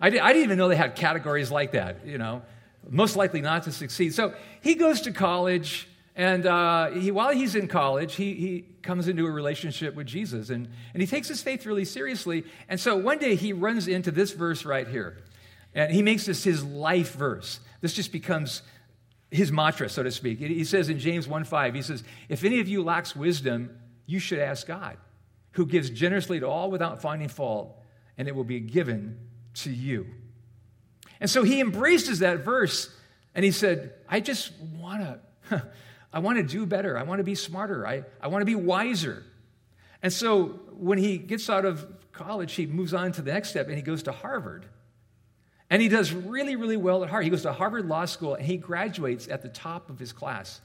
I, 0.00 0.08
did, 0.08 0.20
I 0.20 0.32
didn't 0.32 0.44
even 0.44 0.56
know 0.56 0.68
they 0.68 0.76
had 0.76 0.96
categories 0.96 1.50
like 1.50 1.72
that, 1.72 2.06
you 2.06 2.16
know, 2.16 2.40
most 2.88 3.16
likely 3.16 3.42
not 3.42 3.64
to 3.64 3.72
succeed. 3.72 4.14
So 4.14 4.32
he 4.62 4.76
goes 4.76 5.02
to 5.02 5.12
college, 5.12 5.89
and 6.16 6.46
uh, 6.46 6.90
he, 6.90 7.10
while 7.10 7.30
he's 7.30 7.54
in 7.54 7.68
college, 7.68 8.16
he, 8.16 8.34
he 8.34 8.64
comes 8.82 9.08
into 9.08 9.26
a 9.26 9.30
relationship 9.30 9.94
with 9.94 10.06
Jesus 10.06 10.50
and, 10.50 10.68
and 10.92 11.00
he 11.00 11.06
takes 11.06 11.28
his 11.28 11.42
faith 11.42 11.64
really 11.64 11.84
seriously. 11.84 12.44
And 12.68 12.80
so 12.80 12.96
one 12.96 13.18
day 13.18 13.36
he 13.36 13.52
runs 13.52 13.88
into 13.88 14.10
this 14.10 14.32
verse 14.32 14.64
right 14.64 14.88
here. 14.88 15.18
And 15.74 15.92
he 15.92 16.02
makes 16.02 16.26
this 16.26 16.42
his 16.42 16.64
life 16.64 17.12
verse. 17.12 17.60
This 17.80 17.92
just 17.92 18.10
becomes 18.10 18.62
his 19.30 19.52
mantra, 19.52 19.88
so 19.88 20.02
to 20.02 20.10
speak. 20.10 20.40
He 20.40 20.64
says 20.64 20.88
in 20.88 20.98
James 20.98 21.28
1 21.28 21.44
5, 21.44 21.74
he 21.74 21.82
says, 21.82 22.02
If 22.28 22.42
any 22.42 22.58
of 22.58 22.68
you 22.68 22.82
lacks 22.82 23.14
wisdom, 23.14 23.78
you 24.06 24.18
should 24.18 24.40
ask 24.40 24.66
God, 24.66 24.96
who 25.52 25.64
gives 25.64 25.88
generously 25.88 26.40
to 26.40 26.48
all 26.48 26.70
without 26.70 27.00
finding 27.00 27.28
fault, 27.28 27.78
and 28.18 28.26
it 28.26 28.34
will 28.34 28.44
be 28.44 28.58
given 28.58 29.16
to 29.54 29.70
you. 29.70 30.06
And 31.20 31.30
so 31.30 31.44
he 31.44 31.60
embraces 31.60 32.18
that 32.18 32.40
verse 32.40 32.92
and 33.34 33.44
he 33.44 33.52
said, 33.52 33.94
I 34.08 34.20
just 34.20 34.52
want 34.60 35.02
to. 35.50 35.66
I 36.12 36.18
want 36.18 36.38
to 36.38 36.42
do 36.42 36.66
better. 36.66 36.98
I 36.98 37.02
want 37.04 37.18
to 37.20 37.24
be 37.24 37.34
smarter. 37.34 37.86
I, 37.86 38.04
I 38.20 38.28
want 38.28 38.42
to 38.42 38.46
be 38.46 38.56
wiser. 38.56 39.22
And 40.02 40.12
so 40.12 40.60
when 40.72 40.98
he 40.98 41.18
gets 41.18 41.48
out 41.48 41.64
of 41.64 41.86
college, 42.12 42.54
he 42.54 42.66
moves 42.66 42.94
on 42.94 43.12
to 43.12 43.22
the 43.22 43.32
next 43.32 43.50
step 43.50 43.68
and 43.68 43.76
he 43.76 43.82
goes 43.82 44.02
to 44.04 44.12
Harvard. 44.12 44.66
And 45.68 45.80
he 45.80 45.88
does 45.88 46.12
really, 46.12 46.56
really 46.56 46.76
well 46.76 47.04
at 47.04 47.10
Harvard. 47.10 47.24
He 47.24 47.30
goes 47.30 47.42
to 47.42 47.52
Harvard 47.52 47.86
Law 47.86 48.04
School 48.06 48.34
and 48.34 48.44
he 48.44 48.56
graduates 48.56 49.28
at 49.28 49.42
the 49.42 49.48
top 49.48 49.88
of 49.88 49.98
his 49.98 50.12
class. 50.12 50.60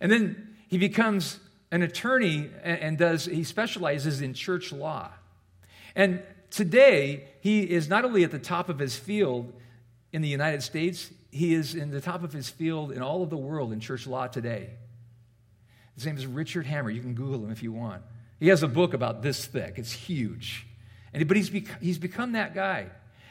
And 0.00 0.12
then 0.12 0.56
he 0.68 0.76
becomes 0.76 1.38
an 1.70 1.82
attorney 1.82 2.50
and 2.62 2.98
does, 2.98 3.24
he 3.24 3.44
specializes 3.44 4.20
in 4.20 4.34
church 4.34 4.72
law. 4.72 5.10
And 5.94 6.22
today, 6.50 7.28
he 7.40 7.62
is 7.62 7.88
not 7.88 8.04
only 8.04 8.24
at 8.24 8.30
the 8.30 8.38
top 8.38 8.68
of 8.68 8.78
his 8.78 8.96
field 8.96 9.52
in 10.12 10.20
the 10.20 10.28
United 10.28 10.62
States, 10.62 11.10
he 11.32 11.54
is 11.54 11.74
in 11.74 11.90
the 11.90 12.00
top 12.00 12.22
of 12.22 12.32
his 12.32 12.50
field 12.50 12.92
in 12.92 13.02
all 13.02 13.22
of 13.22 13.30
the 13.30 13.36
world 13.38 13.72
in 13.72 13.80
church 13.80 14.06
law 14.06 14.26
today. 14.26 14.68
His 15.94 16.04
name 16.04 16.16
is 16.16 16.26
Richard 16.26 16.66
Hammar. 16.66 16.90
You 16.90 17.00
can 17.00 17.14
Google 17.14 17.44
him 17.44 17.50
if 17.50 17.62
you 17.62 17.72
want. 17.72 18.02
He 18.38 18.48
has 18.48 18.62
a 18.62 18.68
book 18.68 18.92
about 18.92 19.22
this 19.22 19.46
thick, 19.46 19.74
it's 19.78 19.92
huge. 19.92 20.66
And, 21.14 21.26
but 21.26 21.36
he's, 21.36 21.50
bec- 21.50 21.80
he's 21.80 21.98
become 21.98 22.32
that 22.32 22.54
guy. 22.54 22.86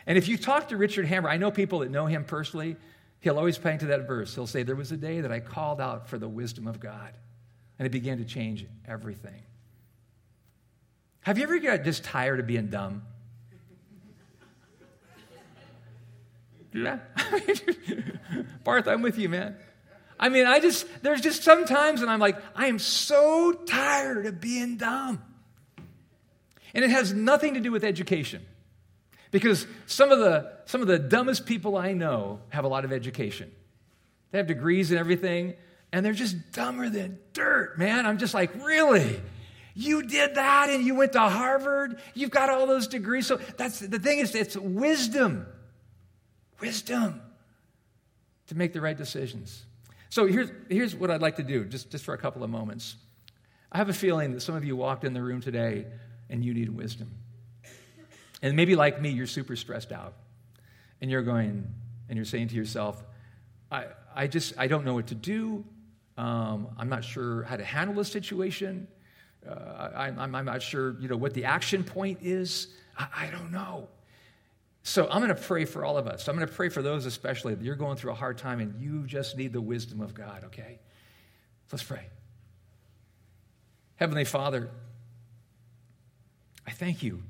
And 0.06 0.18
if 0.18 0.28
you 0.28 0.38
talk 0.38 0.70
to 0.70 0.78
Richard 0.78 1.06
Hammar, 1.06 1.30
I 1.30 1.38
know 1.38 1.52
people 1.52 1.80
that 1.80 1.92
know 1.92 2.08
him 2.08 2.26
personally, 2.26 2.76
he'll 3.20 3.38
always 3.38 3.58
point 3.58 3.82
to 3.82 3.88
that 3.88 4.08
verse. 4.08 4.34
He'll 4.34 4.48
say, 4.48 4.64
There 4.64 4.76
was 4.76 4.92
a 4.92 4.98
day 4.98 5.22
that 5.22 5.32
I 5.32 5.40
called 5.40 5.80
out 5.80 6.10
for 6.10 6.18
the 6.18 6.28
wisdom 6.28 6.68
of 6.68 6.80
God, 6.80 7.14
and 7.78 7.86
it 7.86 7.92
began 7.92 8.18
to 8.18 8.26
change 8.26 8.66
everything. 8.88 9.44
Have 11.22 11.38
you 11.38 11.44
ever 11.44 11.60
got 11.60 11.84
just 11.84 12.04
tired 12.04 12.40
of 12.40 12.48
being 12.48 12.68
dumb? 12.68 13.04
Yeah. 16.74 17.00
Barth, 18.64 18.88
I'm 18.88 19.02
with 19.02 19.18
you, 19.18 19.30
man. 19.30 19.56
I 20.20 20.30
mean, 20.30 20.46
I 20.46 20.60
just, 20.60 20.86
there's 21.02 21.22
just 21.22 21.44
sometimes, 21.44 22.02
and 22.02 22.12
I'm 22.12 22.20
like, 22.20 22.38
I 22.56 22.68
am 22.68 22.78
so 22.78 23.54
tired 23.54 24.26
of 24.28 24.40
being 24.40 24.78
dumb. 24.78 25.22
And 26.74 26.86
it 26.86 26.92
has 26.92 27.14
nothing 27.14 27.56
to 27.56 27.60
do 27.60 27.72
with 27.72 27.84
education. 27.84 28.46
Because 29.32 29.66
some 29.88 30.12
of 30.12 30.20
the, 30.20 30.52
some 30.66 30.82
of 30.82 30.88
the 30.88 31.00
dumbest 31.00 31.46
people 31.46 31.76
I 31.76 31.94
know 31.94 32.40
have 32.50 32.66
a 32.66 32.68
lot 32.68 32.86
of 32.86 32.94
education. 32.94 33.52
They 34.32 34.38
have 34.38 34.48
degrees 34.48 34.92
and 34.92 35.00
everything, 35.00 35.56
and 35.92 36.06
they're 36.06 36.14
just 36.14 36.52
dumber 36.52 36.90
than 36.90 37.18
dirt, 37.34 37.78
man. 37.78 38.06
I'm 38.06 38.18
just 38.18 38.34
like, 38.34 38.54
really? 38.64 39.20
You 39.74 40.04
did 40.04 40.36
that 40.36 40.70
and 40.70 40.86
you 40.86 40.96
went 40.96 41.14
to 41.14 41.22
Harvard? 41.22 42.00
You've 42.14 42.30
got 42.30 42.50
all 42.50 42.68
those 42.68 42.88
degrees. 42.88 43.26
So 43.26 43.38
that's 43.58 43.80
the 43.80 44.00
thing 44.00 44.20
is, 44.20 44.36
it's 44.36 44.56
wisdom 44.56 45.48
wisdom 46.62 47.22
to 48.48 48.56
make 48.56 48.72
the 48.72 48.82
right 48.82 48.98
decisions. 48.98 49.66
So 50.10 50.28
here's, 50.28 50.50
here's 50.70 50.96
what 50.96 51.10
I'd 51.10 51.22
like 51.22 51.38
to 51.38 51.44
do, 51.44 51.66
just, 51.66 51.90
just 51.90 52.06
for 52.06 52.14
a 52.14 52.18
couple 52.18 52.44
of 52.44 52.50
moments. 52.50 52.96
I 53.72 53.78
have 53.78 53.90
a 53.90 53.94
feeling 53.94 54.34
that 54.34 54.42
some 54.42 54.56
of 54.56 54.64
you 54.64 54.76
walked 54.76 55.04
in 55.04 55.14
the 55.14 55.22
room 55.22 55.42
today 55.42 55.86
and 56.30 56.44
you 56.44 56.54
need 56.54 56.70
wisdom. 56.70 57.10
And 58.42 58.56
maybe 58.56 58.76
like 58.76 59.02
me, 59.02 59.10
you're 59.10 59.28
super 59.28 59.56
stressed 59.56 59.92
out. 59.92 60.14
and 61.02 61.10
you're 61.10 61.24
going, 61.24 61.68
and 62.08 62.16
you're 62.16 62.26
saying 62.26 62.50
to 62.50 62.56
yourself, 62.56 63.04
I, 63.72 63.86
I 64.16 64.28
just, 64.28 64.54
I 64.58 64.68
don't 64.68 64.86
know 64.86 64.94
what 64.94 65.08
to 65.08 65.16
do. 65.16 65.66
Um, 66.18 66.68
I'm 66.78 66.90
not 66.90 67.04
sure 67.04 67.44
how 67.44 67.58
to 67.58 67.64
handle 67.64 67.96
the 67.96 68.06
situation. 68.06 68.88
Uh, 69.48 69.90
I, 69.96 70.08
I'm, 70.08 70.36
I'm 70.36 70.46
not 70.46 70.62
sure, 70.62 70.96
you 71.00 71.08
know, 71.08 71.18
what 71.18 71.34
the 71.34 71.46
action 71.46 71.84
point 71.84 72.20
is. 72.22 72.68
I, 72.98 73.08
I 73.16 73.28
don't 73.32 73.52
know. 73.52 73.88
So 74.84 75.08
I'm 75.10 75.22
going 75.22 75.36
to 75.36 75.42
pray 75.42 75.66
for 75.66 75.86
all 75.86 75.98
of 75.98 76.08
us. 76.08 76.28
I'm 76.28 76.36
going 76.36 76.48
to 76.48 76.54
pray 76.54 76.70
for 76.70 76.82
those 76.82 77.06
especially 77.06 77.54
that 77.54 77.64
you're 77.64 77.76
going 77.76 77.98
through 77.98 78.12
a 78.12 78.16
hard 78.16 78.38
time 78.38 78.60
and 78.60 78.82
you 78.82 79.06
just 79.06 79.38
need 79.38 79.54
the 79.54 79.62
wisdom 79.62 80.02
of 80.02 80.14
God, 80.14 80.44
okay? 80.46 80.80
Let's 81.72 81.84
pray. 81.84 82.08
Heavenly 83.96 84.26
Father, 84.26 84.70
I 86.66 86.72
thank 86.72 87.04
you 87.04 87.22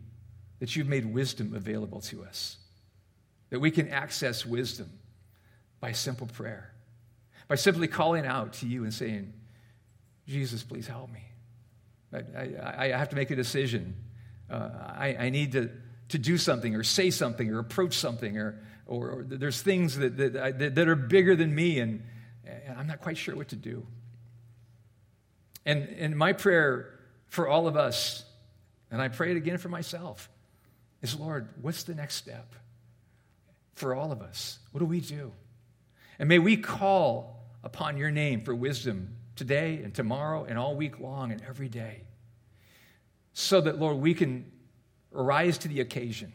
that 0.60 0.76
you've 0.76 0.88
made 0.88 1.06
wisdom 1.06 1.54
available 1.54 2.00
to 2.02 2.24
us, 2.24 2.58
that 3.50 3.60
we 3.60 3.72
can 3.72 3.90
access 3.90 4.46
wisdom 4.46 4.90
by 5.82 5.92
simple 5.92 6.28
prayer, 6.28 6.72
by 7.48 7.56
simply 7.56 7.88
calling 7.88 8.26
out 8.26 8.54
to 8.54 8.68
you 8.68 8.84
and 8.84 8.94
saying, 8.94 9.34
Jesus, 10.28 10.64
please 10.64 10.88
help 10.88 11.12
me. 11.12 11.24
I, 12.14 12.20
I, 12.38 12.94
I 12.94 12.98
have 12.98 13.10
to 13.10 13.16
make 13.16 13.32
a 13.32 13.36
decision. 13.36 13.96
Uh, 14.50 14.70
I, 14.96 15.16
I 15.20 15.30
need 15.30 15.52
to 15.54 15.70
to 16.12 16.18
do 16.18 16.38
something 16.38 16.76
or 16.76 16.84
say 16.84 17.10
something 17.10 17.50
or 17.52 17.60
approach 17.60 17.98
something 17.98 18.38
or, 18.38 18.60
or, 18.86 19.10
or 19.10 19.24
there's 19.24 19.62
things 19.62 19.98
that, 19.98 20.18
that, 20.18 20.76
that, 20.76 20.88
are 20.88 20.96
bigger 20.96 21.36
than 21.36 21.54
me 21.54 21.80
and, 21.80 22.04
and 22.46 22.78
I'm 22.78 22.88
not 22.88 23.02
quite 23.02 23.18
sure 23.18 23.36
what 23.36 23.50
to 23.50 23.56
do. 23.56 23.86
And, 25.66 25.88
and 25.90 26.18
my 26.18 26.34
prayer 26.34 27.00
for 27.28 27.48
all 27.48 27.68
of 27.68 27.78
us, 27.78 28.26
and 28.90 29.02
I 29.02 29.08
pray 29.08 29.32
it 29.32 29.38
again 29.38 29.58
for 29.58 29.70
myself, 29.70 30.30
is 31.02 31.16
Lord, 31.16 31.50
what's 31.62 31.84
the 31.84 31.96
next 31.96 32.16
step 32.16 32.56
for 33.74 33.96
all 33.96 34.12
of 34.12 34.22
us? 34.22 34.60
What 34.72 34.80
do 34.80 34.86
we 34.86 35.00
do? 35.00 35.32
And 36.20 36.28
may 36.28 36.40
we 36.40 36.58
call 36.58 37.48
upon 37.64 37.98
your 37.98 38.12
name 38.12 38.44
for 38.44 38.54
wisdom 38.54 39.16
today 39.36 39.82
and 39.84 39.94
tomorrow 39.94 40.44
and 40.44 40.58
all 40.58 40.76
week 40.76 41.00
long 41.00 41.32
and 41.32 41.42
every 41.48 41.70
day. 41.70 42.04
So 43.34 43.62
that, 43.62 43.80
Lord, 43.80 43.98
we 43.98 44.14
can 44.14 44.52
rise 45.12 45.58
to 45.60 45.68
the 45.68 45.82
occasion 45.82 46.34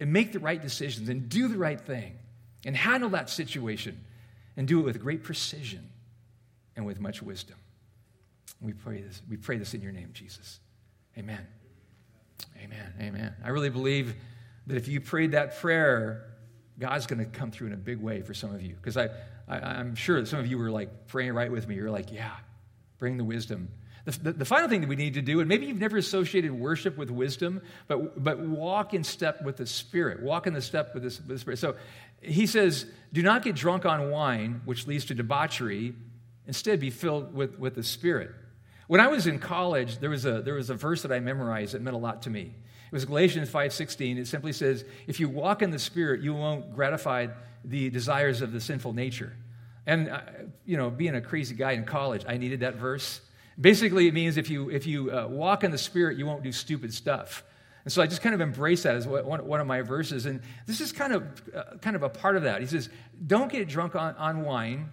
and 0.00 0.12
make 0.12 0.32
the 0.32 0.38
right 0.38 0.60
decisions 0.60 1.08
and 1.08 1.28
do 1.28 1.48
the 1.48 1.56
right 1.56 1.80
thing 1.80 2.18
and 2.64 2.76
handle 2.76 3.10
that 3.10 3.30
situation 3.30 4.04
and 4.56 4.66
do 4.66 4.80
it 4.80 4.84
with 4.84 5.00
great 5.00 5.22
precision 5.22 5.88
and 6.76 6.84
with 6.84 7.00
much 7.00 7.22
wisdom. 7.22 7.56
We 8.60 8.72
pray 8.72 9.02
this, 9.02 9.22
we 9.28 9.36
pray 9.36 9.56
this 9.56 9.74
in 9.74 9.80
your 9.80 9.92
name, 9.92 10.10
Jesus. 10.12 10.60
Amen. 11.16 11.46
Amen. 12.62 12.92
Amen. 13.00 13.34
I 13.44 13.50
really 13.50 13.70
believe 13.70 14.14
that 14.66 14.76
if 14.76 14.88
you 14.88 15.00
prayed 15.00 15.32
that 15.32 15.58
prayer, 15.58 16.24
God's 16.78 17.06
going 17.06 17.18
to 17.18 17.24
come 17.24 17.50
through 17.50 17.68
in 17.68 17.72
a 17.72 17.78
big 17.78 18.00
way 18.00 18.22
for 18.22 18.34
some 18.34 18.54
of 18.54 18.62
you. 18.62 18.74
Because 18.74 18.96
I, 18.96 19.08
I, 19.48 19.80
am 19.80 19.94
sure 19.94 20.20
that 20.20 20.26
some 20.26 20.38
of 20.38 20.46
you 20.46 20.58
were 20.58 20.70
like 20.70 21.06
praying 21.08 21.32
right 21.32 21.50
with 21.50 21.66
me. 21.66 21.74
You're 21.74 21.90
like, 21.90 22.12
yeah, 22.12 22.30
bring 22.98 23.16
the 23.16 23.24
wisdom 23.24 23.68
the, 24.04 24.10
the, 24.12 24.32
the, 24.32 24.44
final 24.44 24.68
thing 24.68 24.80
that 24.80 24.88
we 24.88 24.96
need 24.96 25.14
to 25.14 25.22
do, 25.22 25.40
and 25.40 25.48
maybe 25.48 25.66
you've 25.66 25.80
never 25.80 25.96
associated 25.96 26.52
worship 26.52 26.96
with 26.96 27.10
wisdom, 27.10 27.60
but, 27.86 28.22
but 28.22 28.38
walk 28.38 28.94
in 28.94 29.04
step 29.04 29.42
with 29.42 29.56
the 29.56 29.66
Spirit. 29.66 30.22
Walk 30.22 30.46
in 30.46 30.54
the 30.54 30.62
step 30.62 30.94
with, 30.94 31.02
this, 31.02 31.18
with 31.18 31.28
the 31.28 31.38
Spirit. 31.38 31.58
So 31.58 31.76
he 32.20 32.46
says, 32.46 32.86
Do 33.12 33.22
not 33.22 33.42
get 33.42 33.54
drunk 33.56 33.86
on 33.86 34.10
wine, 34.10 34.62
which 34.64 34.86
leads 34.86 35.06
to 35.06 35.14
debauchery. 35.14 35.94
Instead, 36.46 36.80
be 36.80 36.90
filled 36.90 37.34
with, 37.34 37.58
with 37.58 37.74
the 37.74 37.82
Spirit. 37.82 38.30
When 38.86 39.00
I 39.00 39.08
was 39.08 39.26
in 39.26 39.38
college, 39.38 39.98
there 39.98 40.10
was, 40.10 40.24
a, 40.24 40.40
there 40.40 40.54
was 40.54 40.70
a 40.70 40.74
verse 40.74 41.02
that 41.02 41.12
I 41.12 41.20
memorized 41.20 41.74
that 41.74 41.82
meant 41.82 41.94
a 41.94 41.98
lot 41.98 42.22
to 42.22 42.30
me. 42.30 42.54
It 42.86 42.92
was 42.92 43.04
Galatians 43.04 43.50
5.16. 43.50 44.16
It 44.16 44.26
simply 44.26 44.54
says, 44.54 44.82
if 45.06 45.20
you 45.20 45.28
walk 45.28 45.60
in 45.60 45.70
the 45.70 45.78
Spirit, 45.78 46.22
you 46.22 46.32
won't 46.32 46.74
gratify 46.74 47.26
the 47.64 47.90
desires 47.90 48.40
of 48.40 48.52
the 48.52 48.60
sinful 48.62 48.94
nature. 48.94 49.36
And, 49.86 50.08
uh, 50.08 50.20
you 50.64 50.78
know, 50.78 50.88
being 50.88 51.14
a 51.14 51.20
crazy 51.20 51.54
guy 51.54 51.72
in 51.72 51.84
college, 51.84 52.24
I 52.26 52.38
needed 52.38 52.60
that 52.60 52.76
verse. 52.76 53.20
Basically, 53.60 54.06
it 54.06 54.14
means 54.14 54.36
if 54.36 54.50
you, 54.50 54.70
if 54.70 54.86
you 54.86 55.10
uh, 55.10 55.26
walk 55.26 55.64
in 55.64 55.70
the 55.70 55.78
Spirit, 55.78 56.16
you 56.16 56.26
won't 56.26 56.42
do 56.42 56.52
stupid 56.52 56.94
stuff. 56.94 57.42
And 57.84 57.92
so 57.92 58.02
I 58.02 58.06
just 58.06 58.22
kind 58.22 58.34
of 58.34 58.40
embrace 58.40 58.82
that 58.84 58.96
as 58.96 59.06
one, 59.06 59.46
one 59.46 59.60
of 59.60 59.66
my 59.66 59.82
verses. 59.82 60.26
And 60.26 60.42
this 60.66 60.80
is 60.80 60.92
kind 60.92 61.12
of, 61.12 61.22
uh, 61.54 61.62
kind 61.80 61.96
of 61.96 62.02
a 62.02 62.08
part 62.08 62.36
of 62.36 62.42
that. 62.42 62.60
He 62.60 62.66
says, 62.66 62.88
Don't 63.26 63.50
get 63.50 63.68
drunk 63.68 63.96
on, 63.96 64.14
on 64.16 64.42
wine. 64.42 64.90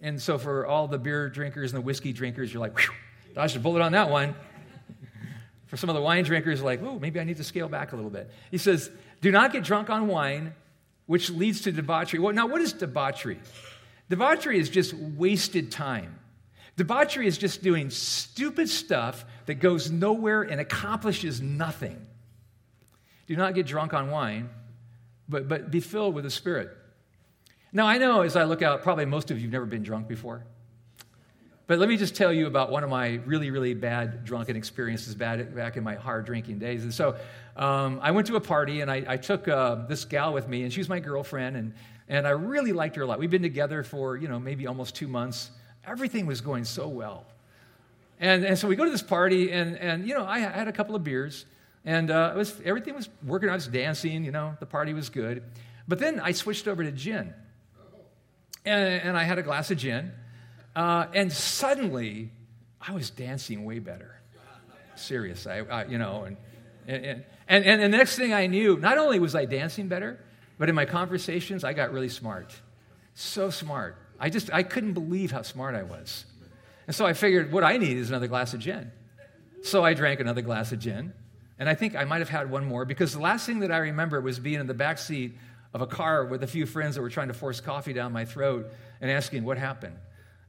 And 0.00 0.20
so 0.20 0.38
for 0.38 0.66
all 0.66 0.88
the 0.88 0.98
beer 0.98 1.28
drinkers 1.28 1.72
and 1.72 1.80
the 1.80 1.84
whiskey 1.84 2.12
drinkers, 2.12 2.52
you're 2.52 2.60
like, 2.60 2.78
dodged 3.34 3.56
a 3.56 3.60
bullet 3.60 3.82
on 3.82 3.92
that 3.92 4.10
one. 4.10 4.34
for 5.66 5.76
some 5.76 5.88
of 5.88 5.96
the 5.96 6.02
wine 6.02 6.24
drinkers, 6.24 6.62
like, 6.62 6.82
oh, 6.82 6.98
maybe 6.98 7.20
I 7.20 7.24
need 7.24 7.36
to 7.38 7.44
scale 7.44 7.68
back 7.68 7.92
a 7.92 7.96
little 7.96 8.10
bit. 8.10 8.30
He 8.50 8.58
says, 8.58 8.90
Do 9.20 9.30
not 9.30 9.52
get 9.52 9.64
drunk 9.64 9.88
on 9.88 10.08
wine, 10.08 10.54
which 11.06 11.30
leads 11.30 11.62
to 11.62 11.72
debauchery. 11.72 12.18
Well, 12.20 12.34
now, 12.34 12.46
what 12.46 12.60
is 12.60 12.72
debauchery? 12.72 13.38
Debauchery 14.08 14.58
is 14.58 14.68
just 14.68 14.94
wasted 14.94 15.70
time. 15.70 16.17
Debauchery 16.78 17.26
is 17.26 17.36
just 17.36 17.60
doing 17.60 17.90
stupid 17.90 18.68
stuff 18.68 19.24
that 19.46 19.56
goes 19.56 19.90
nowhere 19.90 20.42
and 20.42 20.60
accomplishes 20.60 21.42
nothing. 21.42 22.06
Do 23.26 23.34
not 23.34 23.54
get 23.54 23.66
drunk 23.66 23.92
on 23.94 24.12
wine, 24.12 24.48
but, 25.28 25.48
but 25.48 25.72
be 25.72 25.80
filled 25.80 26.14
with 26.14 26.22
the 26.22 26.30
Spirit. 26.30 26.70
Now, 27.72 27.88
I 27.88 27.98
know 27.98 28.22
as 28.22 28.36
I 28.36 28.44
look 28.44 28.62
out, 28.62 28.82
probably 28.82 29.06
most 29.06 29.32
of 29.32 29.38
you 29.38 29.46
have 29.46 29.52
never 29.52 29.66
been 29.66 29.82
drunk 29.82 30.06
before. 30.06 30.44
But 31.66 31.80
let 31.80 31.88
me 31.88 31.96
just 31.96 32.14
tell 32.14 32.32
you 32.32 32.46
about 32.46 32.70
one 32.70 32.84
of 32.84 32.90
my 32.90 33.20
really, 33.26 33.50
really 33.50 33.74
bad 33.74 34.24
drunken 34.24 34.54
experiences 34.54 35.16
back 35.16 35.76
in 35.76 35.82
my 35.82 35.96
hard 35.96 36.26
drinking 36.26 36.60
days. 36.60 36.84
And 36.84 36.94
so 36.94 37.16
um, 37.56 37.98
I 38.04 38.12
went 38.12 38.28
to 38.28 38.36
a 38.36 38.40
party 38.40 38.82
and 38.82 38.90
I, 38.90 39.04
I 39.04 39.16
took 39.16 39.48
uh, 39.48 39.86
this 39.86 40.04
gal 40.04 40.32
with 40.32 40.46
me, 40.46 40.62
and 40.62 40.72
she's 40.72 40.88
my 40.88 41.00
girlfriend, 41.00 41.56
and, 41.56 41.74
and 42.08 42.24
I 42.24 42.30
really 42.30 42.72
liked 42.72 42.94
her 42.94 43.02
a 43.02 43.06
lot. 43.06 43.18
We've 43.18 43.28
been 43.28 43.42
together 43.42 43.82
for, 43.82 44.16
you 44.16 44.28
know, 44.28 44.38
maybe 44.38 44.68
almost 44.68 44.94
two 44.94 45.08
months. 45.08 45.50
Everything 45.86 46.26
was 46.26 46.40
going 46.40 46.64
so 46.64 46.88
well. 46.88 47.24
And, 48.20 48.44
and 48.44 48.58
so 48.58 48.68
we 48.68 48.76
go 48.76 48.84
to 48.84 48.90
this 48.90 49.02
party, 49.02 49.52
and, 49.52 49.76
and 49.76 50.06
you 50.06 50.14
know, 50.14 50.24
I 50.24 50.40
had 50.40 50.68
a 50.68 50.72
couple 50.72 50.94
of 50.94 51.04
beers, 51.04 51.46
and 51.84 52.10
uh, 52.10 52.32
was, 52.36 52.60
everything 52.64 52.94
was 52.94 53.08
working. 53.24 53.48
I 53.48 53.54
was 53.54 53.68
dancing, 53.68 54.24
you 54.24 54.32
know, 54.32 54.56
the 54.60 54.66
party 54.66 54.92
was 54.92 55.08
good. 55.08 55.42
But 55.86 55.98
then 55.98 56.20
I 56.20 56.32
switched 56.32 56.68
over 56.68 56.82
to 56.82 56.90
gin. 56.90 57.32
And, 58.64 59.02
and 59.02 59.16
I 59.16 59.22
had 59.22 59.38
a 59.38 59.42
glass 59.42 59.70
of 59.70 59.78
gin, 59.78 60.12
uh, 60.76 61.06
and 61.14 61.32
suddenly 61.32 62.30
I 62.80 62.92
was 62.92 63.08
dancing 63.08 63.64
way 63.64 63.78
better. 63.78 64.20
Serious, 64.96 65.46
I, 65.46 65.58
I 65.60 65.84
you 65.84 65.96
know, 65.96 66.24
and, 66.24 66.36
and, 66.86 67.24
and, 67.48 67.64
and 67.64 67.82
the 67.82 67.96
next 67.96 68.16
thing 68.16 68.34
I 68.34 68.46
knew, 68.46 68.76
not 68.76 68.98
only 68.98 69.20
was 69.20 69.34
I 69.34 69.44
dancing 69.46 69.88
better, 69.88 70.18
but 70.58 70.68
in 70.68 70.74
my 70.74 70.84
conversations, 70.84 71.64
I 71.64 71.72
got 71.72 71.92
really 71.92 72.08
smart. 72.08 72.52
So 73.14 73.48
smart. 73.48 73.96
I 74.18 74.30
just, 74.30 74.52
I 74.52 74.62
couldn't 74.62 74.94
believe 74.94 75.30
how 75.30 75.42
smart 75.42 75.74
I 75.74 75.82
was. 75.82 76.24
And 76.86 76.94
so 76.94 77.06
I 77.06 77.12
figured 77.12 77.52
what 77.52 77.64
I 77.64 77.76
need 77.76 77.96
is 77.96 78.08
another 78.08 78.28
glass 78.28 78.54
of 78.54 78.60
gin. 78.60 78.90
So 79.62 79.84
I 79.84 79.94
drank 79.94 80.20
another 80.20 80.42
glass 80.42 80.72
of 80.72 80.78
gin. 80.78 81.12
And 81.58 81.68
I 81.68 81.74
think 81.74 81.96
I 81.96 82.04
might 82.04 82.20
have 82.20 82.28
had 82.28 82.50
one 82.50 82.64
more 82.64 82.84
because 82.84 83.12
the 83.12 83.20
last 83.20 83.44
thing 83.46 83.60
that 83.60 83.72
I 83.72 83.78
remember 83.78 84.20
was 84.20 84.38
being 84.38 84.60
in 84.60 84.66
the 84.66 84.74
back 84.74 84.98
seat 84.98 85.36
of 85.74 85.80
a 85.80 85.86
car 85.86 86.24
with 86.24 86.42
a 86.42 86.46
few 86.46 86.66
friends 86.66 86.94
that 86.94 87.02
were 87.02 87.10
trying 87.10 87.28
to 87.28 87.34
force 87.34 87.60
coffee 87.60 87.92
down 87.92 88.12
my 88.12 88.24
throat 88.24 88.72
and 89.00 89.10
asking 89.10 89.44
what 89.44 89.58
happened. 89.58 89.96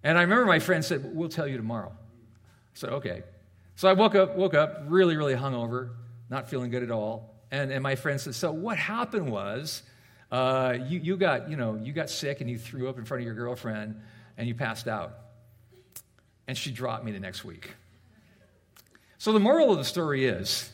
And 0.03 0.17
I 0.17 0.21
remember 0.21 0.45
my 0.45 0.59
friend 0.59 0.85
said, 0.85 1.15
We'll 1.15 1.29
tell 1.29 1.47
you 1.47 1.57
tomorrow. 1.57 1.91
Said, 2.73 2.91
Okay. 2.91 3.23
So 3.75 3.89
I 3.89 3.93
woke 3.93 4.15
up, 4.15 4.35
woke 4.35 4.53
up 4.53 4.83
really, 4.87 5.17
really 5.17 5.35
hungover, 5.35 5.91
not 6.29 6.49
feeling 6.49 6.69
good 6.69 6.83
at 6.83 6.91
all. 6.91 7.33
And, 7.51 7.71
and 7.71 7.81
my 7.81 7.95
friend 7.95 8.19
said, 8.21 8.35
So 8.35 8.51
what 8.51 8.77
happened 8.77 9.31
was 9.31 9.83
uh, 10.31 10.77
you, 10.87 10.99
you, 10.99 11.17
got, 11.17 11.49
you, 11.49 11.57
know, 11.57 11.75
you 11.75 11.91
got 11.91 12.09
sick 12.09 12.41
and 12.41 12.49
you 12.49 12.57
threw 12.57 12.87
up 12.87 12.97
in 12.97 13.05
front 13.05 13.21
of 13.21 13.25
your 13.25 13.35
girlfriend 13.35 13.99
and 14.37 14.47
you 14.47 14.55
passed 14.55 14.87
out. 14.87 15.17
And 16.47 16.57
she 16.57 16.71
dropped 16.71 17.03
me 17.03 17.11
the 17.11 17.19
next 17.19 17.43
week. 17.43 17.71
So 19.17 19.33
the 19.33 19.39
moral 19.39 19.71
of 19.71 19.77
the 19.77 19.83
story 19.83 20.25
is 20.25 20.71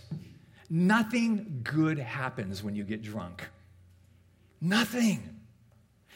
nothing 0.69 1.61
good 1.63 1.99
happens 1.99 2.63
when 2.63 2.75
you 2.75 2.83
get 2.83 3.01
drunk. 3.01 3.47
Nothing. 4.61 5.41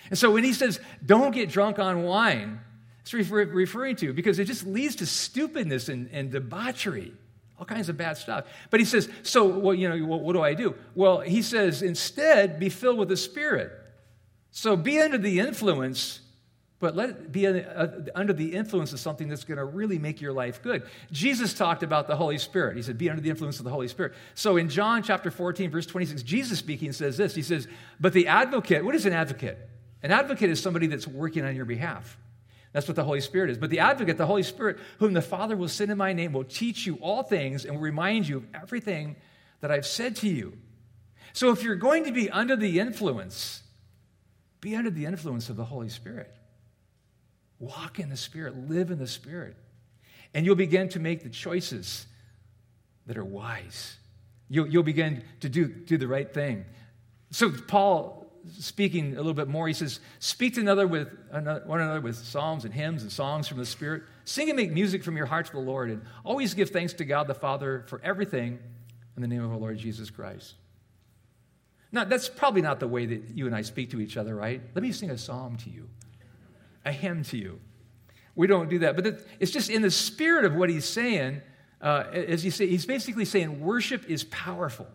And 0.09 0.17
so 0.17 0.31
when 0.31 0.43
he 0.43 0.53
says, 0.53 0.79
don't 1.05 1.31
get 1.31 1.49
drunk 1.49 1.79
on 1.79 2.03
wine, 2.03 2.59
it's 3.01 3.13
refer- 3.13 3.45
referring 3.45 3.95
to 3.97 4.13
because 4.13 4.39
it 4.39 4.45
just 4.45 4.65
leads 4.65 4.97
to 4.97 5.05
stupidness 5.05 5.89
and, 5.89 6.09
and 6.11 6.31
debauchery 6.31 7.13
all 7.59 7.65
kinds 7.65 7.89
of 7.89 7.97
bad 7.97 8.17
stuff. 8.17 8.45
But 8.69 8.79
he 8.79 8.85
says, 8.85 9.09
so, 9.21 9.45
well, 9.45 9.75
you 9.75 9.89
know, 9.89 10.05
what, 10.05 10.21
what 10.21 10.33
do 10.33 10.41
I 10.41 10.53
do? 10.53 10.75
Well, 10.95 11.19
he 11.19 11.41
says, 11.41 11.81
instead, 11.81 12.59
be 12.59 12.69
filled 12.69 12.97
with 12.97 13.09
the 13.09 13.17
Spirit. 13.17 13.71
So 14.51 14.77
be 14.77 14.99
under 14.99 15.17
the 15.17 15.39
influence, 15.39 16.21
but 16.79 16.95
let 16.95 17.09
it 17.09 17.31
be 17.31 17.45
under 17.45 18.33
uh, 18.33 18.35
the 18.35 18.55
influence 18.55 18.93
of 18.93 18.99
something 19.01 19.27
that's 19.27 19.43
going 19.43 19.57
to 19.57 19.65
really 19.65 19.99
make 19.99 20.21
your 20.21 20.31
life 20.31 20.63
good. 20.63 20.83
Jesus 21.11 21.53
talked 21.53 21.83
about 21.83 22.07
the 22.07 22.15
Holy 22.15 22.37
Spirit. 22.37 22.77
He 22.77 22.81
said, 22.81 22.97
be 22.97 23.09
under 23.09 23.21
the 23.21 23.29
influence 23.29 23.59
of 23.59 23.65
the 23.65 23.71
Holy 23.71 23.89
Spirit. 23.89 24.13
So 24.35 24.55
in 24.55 24.69
John 24.69 25.03
chapter 25.03 25.29
14, 25.29 25.69
verse 25.69 25.85
26, 25.85 26.23
Jesus 26.23 26.57
speaking 26.57 26.93
says 26.93 27.17
this 27.17 27.35
He 27.35 27.41
says, 27.41 27.67
But 27.99 28.13
the 28.13 28.27
advocate, 28.27 28.85
what 28.85 28.95
is 28.95 29.05
an 29.05 29.13
advocate? 29.13 29.57
An 30.01 30.11
advocate 30.11 30.49
is 30.49 30.61
somebody 30.61 30.87
that's 30.87 31.05
working 31.05 31.43
on 31.43 31.57
your 31.57 31.65
behalf. 31.65 32.17
That's 32.71 32.87
what 32.87 32.95
the 32.95 33.03
Holy 33.03 33.21
Spirit 33.21 33.49
is. 33.49 33.57
But 33.57 33.71
the 33.71 33.79
advocate, 33.79 34.17
the 34.17 34.25
Holy 34.25 34.43
Spirit, 34.43 34.77
whom 34.99 35.13
the 35.13 35.21
Father 35.21 35.57
will 35.57 35.67
send 35.67 35.91
in 35.91 35.97
my 35.97 36.13
name, 36.13 36.33
will 36.33 36.43
teach 36.43 36.85
you 36.85 36.95
all 37.01 37.23
things 37.23 37.65
and 37.65 37.75
will 37.75 37.81
remind 37.81 38.27
you 38.27 38.37
of 38.37 38.45
everything 38.53 39.15
that 39.61 39.71
I've 39.71 39.87
said 39.87 40.15
to 40.17 40.27
you. 40.27 40.57
So 41.33 41.51
if 41.51 41.63
you're 41.63 41.75
going 41.75 42.05
to 42.05 42.11
be 42.11 42.29
under 42.29 42.55
the 42.55 42.79
influence, 42.79 43.63
be 44.61 44.75
under 44.75 44.89
the 44.89 45.05
influence 45.05 45.49
of 45.49 45.55
the 45.55 45.65
Holy 45.65 45.89
Spirit. 45.89 46.35
Walk 47.59 47.99
in 47.99 48.09
the 48.09 48.17
Spirit, 48.17 48.69
live 48.69 48.91
in 48.91 48.99
the 48.99 49.07
Spirit. 49.07 49.57
And 50.33 50.45
you'll 50.45 50.55
begin 50.55 50.89
to 50.89 50.99
make 50.99 51.23
the 51.23 51.29
choices 51.29 52.05
that 53.07 53.17
are 53.17 53.25
wise. 53.25 53.97
You'll, 54.47 54.67
you'll 54.67 54.83
begin 54.83 55.23
to 55.41 55.49
do, 55.49 55.67
do 55.67 55.97
the 55.97 56.07
right 56.07 56.31
thing. 56.31 56.65
So, 57.31 57.51
Paul, 57.51 58.18
speaking 58.57 59.13
a 59.13 59.17
little 59.17 59.33
bit 59.33 59.47
more, 59.47 59.67
he 59.67 59.73
says, 59.73 59.99
Speak 60.19 60.55
to 60.55 60.61
another 60.61 60.87
with, 60.87 61.09
another, 61.31 61.63
one 61.65 61.81
another 61.81 62.01
with 62.01 62.15
psalms 62.15 62.65
and 62.65 62.73
hymns 62.73 63.01
and 63.01 63.11
songs 63.11 63.47
from 63.47 63.57
the 63.57 63.65
Spirit. 63.65 64.03
Sing 64.25 64.49
and 64.49 64.57
make 64.57 64.71
music 64.71 65.03
from 65.03 65.17
your 65.17 65.25
heart 65.25 65.47
to 65.47 65.51
the 65.51 65.59
Lord. 65.59 65.89
And 65.89 66.01
always 66.23 66.53
give 66.53 66.69
thanks 66.69 66.93
to 66.93 67.05
God 67.05 67.27
the 67.27 67.33
Father 67.33 67.83
for 67.87 68.01
everything 68.03 68.59
in 69.15 69.21
the 69.21 69.27
name 69.27 69.43
of 69.43 69.51
our 69.51 69.57
Lord 69.57 69.77
Jesus 69.77 70.09
Christ. 70.09 70.55
Now, 71.91 72.03
that's 72.03 72.29
probably 72.29 72.61
not 72.61 72.79
the 72.79 72.87
way 72.87 73.05
that 73.05 73.29
you 73.33 73.47
and 73.47 73.55
I 73.55 73.63
speak 73.63 73.91
to 73.91 74.01
each 74.01 74.15
other, 74.15 74.35
right? 74.35 74.61
Let 74.75 74.83
me 74.83 74.91
sing 74.91 75.09
a 75.09 75.17
psalm 75.17 75.57
to 75.57 75.69
you, 75.69 75.89
a 76.85 76.91
hymn 76.91 77.23
to 77.25 77.37
you. 77.37 77.59
We 78.35 78.47
don't 78.47 78.69
do 78.69 78.79
that. 78.79 78.95
But 78.95 79.25
it's 79.39 79.51
just 79.51 79.69
in 79.69 79.81
the 79.81 79.91
spirit 79.91 80.45
of 80.45 80.55
what 80.55 80.69
he's 80.69 80.85
saying. 80.85 81.41
Uh, 81.81 82.03
as 82.11 82.43
he 82.43 82.49
say, 82.49 82.67
he's 82.67 82.85
basically 82.85 83.25
saying 83.25 83.61
worship 83.61 84.09
is 84.09 84.23
powerful. 84.25 84.87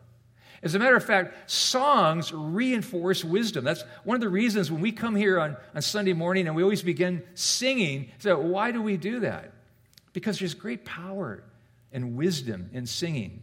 As 0.65 0.75
a 0.75 0.79
matter 0.79 0.97
of 0.97 1.05
fact, 1.05 1.51
songs 1.51 2.33
reinforce 2.33 3.23
wisdom. 3.23 3.65
That's 3.65 3.85
one 4.03 4.15
of 4.15 4.23
the 4.23 4.31
reasons 4.31 4.73
when 4.73 4.81
we 4.81 4.93
come 4.93 5.15
here 5.15 5.39
on, 5.39 5.59
on 5.75 5.83
Sunday 5.83 6.15
morning 6.15 6.47
and 6.47 6.57
we 6.57 6.63
always 6.63 6.83
begin 6.83 7.23
singing. 7.35 8.11
So, 8.19 8.39
why 8.39 8.73
do 8.73 8.81
we 8.81 8.97
do 8.97 9.21
that? 9.21 9.53
Because 10.15 10.39
there's 10.39 10.55
great 10.55 10.87
power 10.87 11.45
and 11.93 12.17
wisdom 12.17 12.71
in 12.73 12.87
singing. 12.87 13.43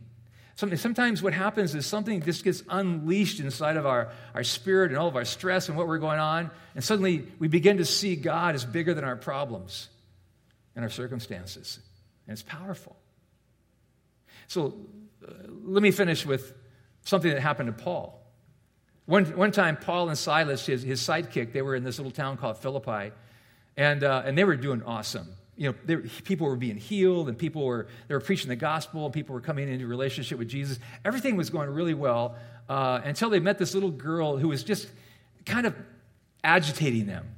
Sometimes 0.56 1.24
what 1.24 1.34
happens 1.34 1.74
is 1.76 1.86
something 1.86 2.22
just 2.22 2.44
gets 2.44 2.64
unleashed 2.70 3.40
inside 3.40 3.78
of 3.78 3.86
our, 3.86 4.12
our 4.36 4.44
spirit 4.44 4.92
and 4.92 5.00
all 5.00 5.08
of 5.08 5.16
our 5.16 5.26
stress 5.26 5.70
and 5.70 5.78
what 5.78 5.88
we're 5.88 5.98
going 5.98 6.20
on, 6.20 6.52
and 6.76 6.84
suddenly 6.84 7.28
we 7.40 7.48
begin 7.48 7.78
to 7.78 7.86
see 7.86 8.16
God 8.16 8.54
as 8.54 8.64
bigger 8.64 8.94
than 8.94 9.04
our 9.04 9.16
problems 9.16 9.90
and 10.76 10.86
our 10.86 10.90
circumstances. 10.90 11.80
And 12.28 12.34
it's 12.34 12.44
powerful. 12.44 12.96
So 14.48 14.76
uh, 15.28 15.32
let 15.64 15.82
me 15.82 15.90
finish 15.90 16.28
with 16.28 16.54
something 17.04 17.32
that 17.32 17.42
happened 17.42 17.76
to 17.76 17.84
Paul. 17.84 18.20
One, 19.06 19.26
one 19.36 19.52
time, 19.52 19.78
Paul 19.78 20.10
and 20.10 20.18
Silas, 20.18 20.66
his, 20.66 20.84
his 20.84 21.02
sidekick, 21.02 21.54
they 21.54 21.62
were 21.62 21.76
in 21.76 21.84
this 21.84 21.98
little 21.98 22.12
town 22.12 22.38
called 22.38 22.58
Philippi, 22.58 23.12
and, 23.76 24.04
uh, 24.04 24.24
and 24.26 24.38
they 24.38 24.44
were 24.44 24.56
doing 24.56 24.84
awesome 24.84 25.36
you 25.62 25.70
know, 25.70 25.76
there, 25.86 26.00
people 26.00 26.48
were 26.48 26.56
being 26.56 26.78
healed 26.78 27.30
and 27.30 27.38
people 27.38 27.64
were, 27.64 27.86
they 28.08 28.16
were 28.16 28.20
preaching 28.20 28.50
the 28.50 28.56
gospel 28.56 29.06
and 29.06 29.14
people 29.14 29.36
were 29.36 29.42
coming 29.42 29.70
into 29.70 29.86
relationship 29.86 30.40
with 30.40 30.50
Jesus. 30.50 30.80
Everything 31.06 31.36
was 31.36 31.52
going 31.52 31.70
really 31.70 31.94
well 31.94 32.36
uh, 32.68 33.00
until 33.04 33.30
they 33.30 33.40
met 33.40 33.60
this 33.60 33.76
little 33.76 33.92
girl 33.92 34.38
who 34.38 34.48
was 34.48 34.64
just 34.64 34.90
kind 35.46 35.68
of 35.68 35.76
agitating 36.44 37.06
them. 37.06 37.36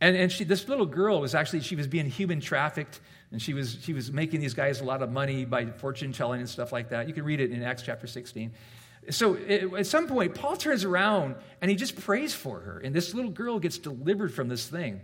And, 0.00 0.16
and 0.16 0.32
she, 0.32 0.44
this 0.44 0.66
little 0.66 0.86
girl 0.86 1.20
was 1.20 1.34
actually, 1.34 1.60
she 1.60 1.76
was 1.76 1.86
being 1.86 2.06
human 2.06 2.40
trafficked 2.40 3.00
and 3.32 3.42
she 3.42 3.52
was, 3.52 3.76
she 3.82 3.92
was 3.92 4.10
making 4.10 4.40
these 4.40 4.54
guys 4.54 4.80
a 4.80 4.84
lot 4.84 5.02
of 5.02 5.12
money 5.12 5.44
by 5.44 5.66
fortune 5.66 6.14
telling 6.14 6.40
and 6.40 6.48
stuff 6.48 6.72
like 6.72 6.88
that. 6.88 7.06
You 7.06 7.12
can 7.12 7.24
read 7.24 7.40
it 7.40 7.50
in 7.50 7.62
Acts 7.62 7.82
chapter 7.82 8.06
16. 8.06 8.50
So 9.10 9.36
at 9.36 9.86
some 9.86 10.06
point, 10.06 10.34
Paul 10.34 10.56
turns 10.56 10.84
around 10.84 11.36
and 11.60 11.70
he 11.70 11.76
just 11.76 12.00
prays 12.00 12.34
for 12.34 12.60
her. 12.60 12.78
And 12.78 12.94
this 12.94 13.14
little 13.14 13.30
girl 13.30 13.58
gets 13.58 13.78
delivered 13.78 14.32
from 14.32 14.48
this 14.48 14.66
thing 14.66 15.00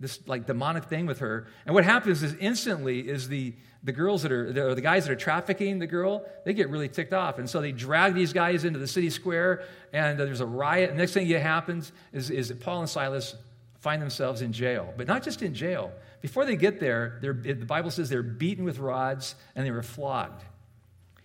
this 0.00 0.26
like 0.26 0.46
demonic 0.46 0.84
thing 0.84 1.06
with 1.06 1.18
her. 1.18 1.46
And 1.66 1.74
what 1.74 1.84
happens 1.84 2.22
is 2.22 2.34
instantly 2.40 3.00
is 3.00 3.28
the 3.28 3.54
the 3.82 3.92
girls 3.92 4.22
that 4.22 4.32
are 4.32 4.52
the, 4.52 4.74
the 4.74 4.80
guys 4.80 5.06
that 5.06 5.12
are 5.12 5.16
trafficking 5.16 5.78
the 5.78 5.86
girl, 5.86 6.26
they 6.44 6.52
get 6.52 6.68
really 6.68 6.88
ticked 6.88 7.14
off, 7.14 7.38
and 7.38 7.48
so 7.48 7.62
they 7.62 7.72
drag 7.72 8.14
these 8.14 8.32
guys 8.32 8.64
into 8.64 8.78
the 8.78 8.86
city 8.86 9.08
square, 9.08 9.64
and 9.92 10.18
there's 10.18 10.40
a 10.40 10.46
riot. 10.46 10.90
The 10.90 10.96
next 10.96 11.12
thing 11.12 11.28
that 11.28 11.40
happens 11.40 11.92
is 12.12 12.30
is 12.30 12.48
that 12.48 12.60
Paul 12.60 12.80
and 12.80 12.88
Silas 12.88 13.36
find 13.78 14.02
themselves 14.02 14.42
in 14.42 14.52
jail, 14.52 14.92
but 14.96 15.06
not 15.06 15.22
just 15.22 15.42
in 15.42 15.54
jail. 15.54 15.92
Before 16.20 16.44
they 16.44 16.56
get 16.56 16.80
there, 16.80 17.18
the 17.22 17.54
Bible 17.54 17.90
says 17.90 18.10
they're 18.10 18.22
beaten 18.22 18.64
with 18.64 18.78
rods 18.78 19.34
and 19.54 19.66
they 19.66 19.70
were 19.70 19.82
flogged, 19.82 20.44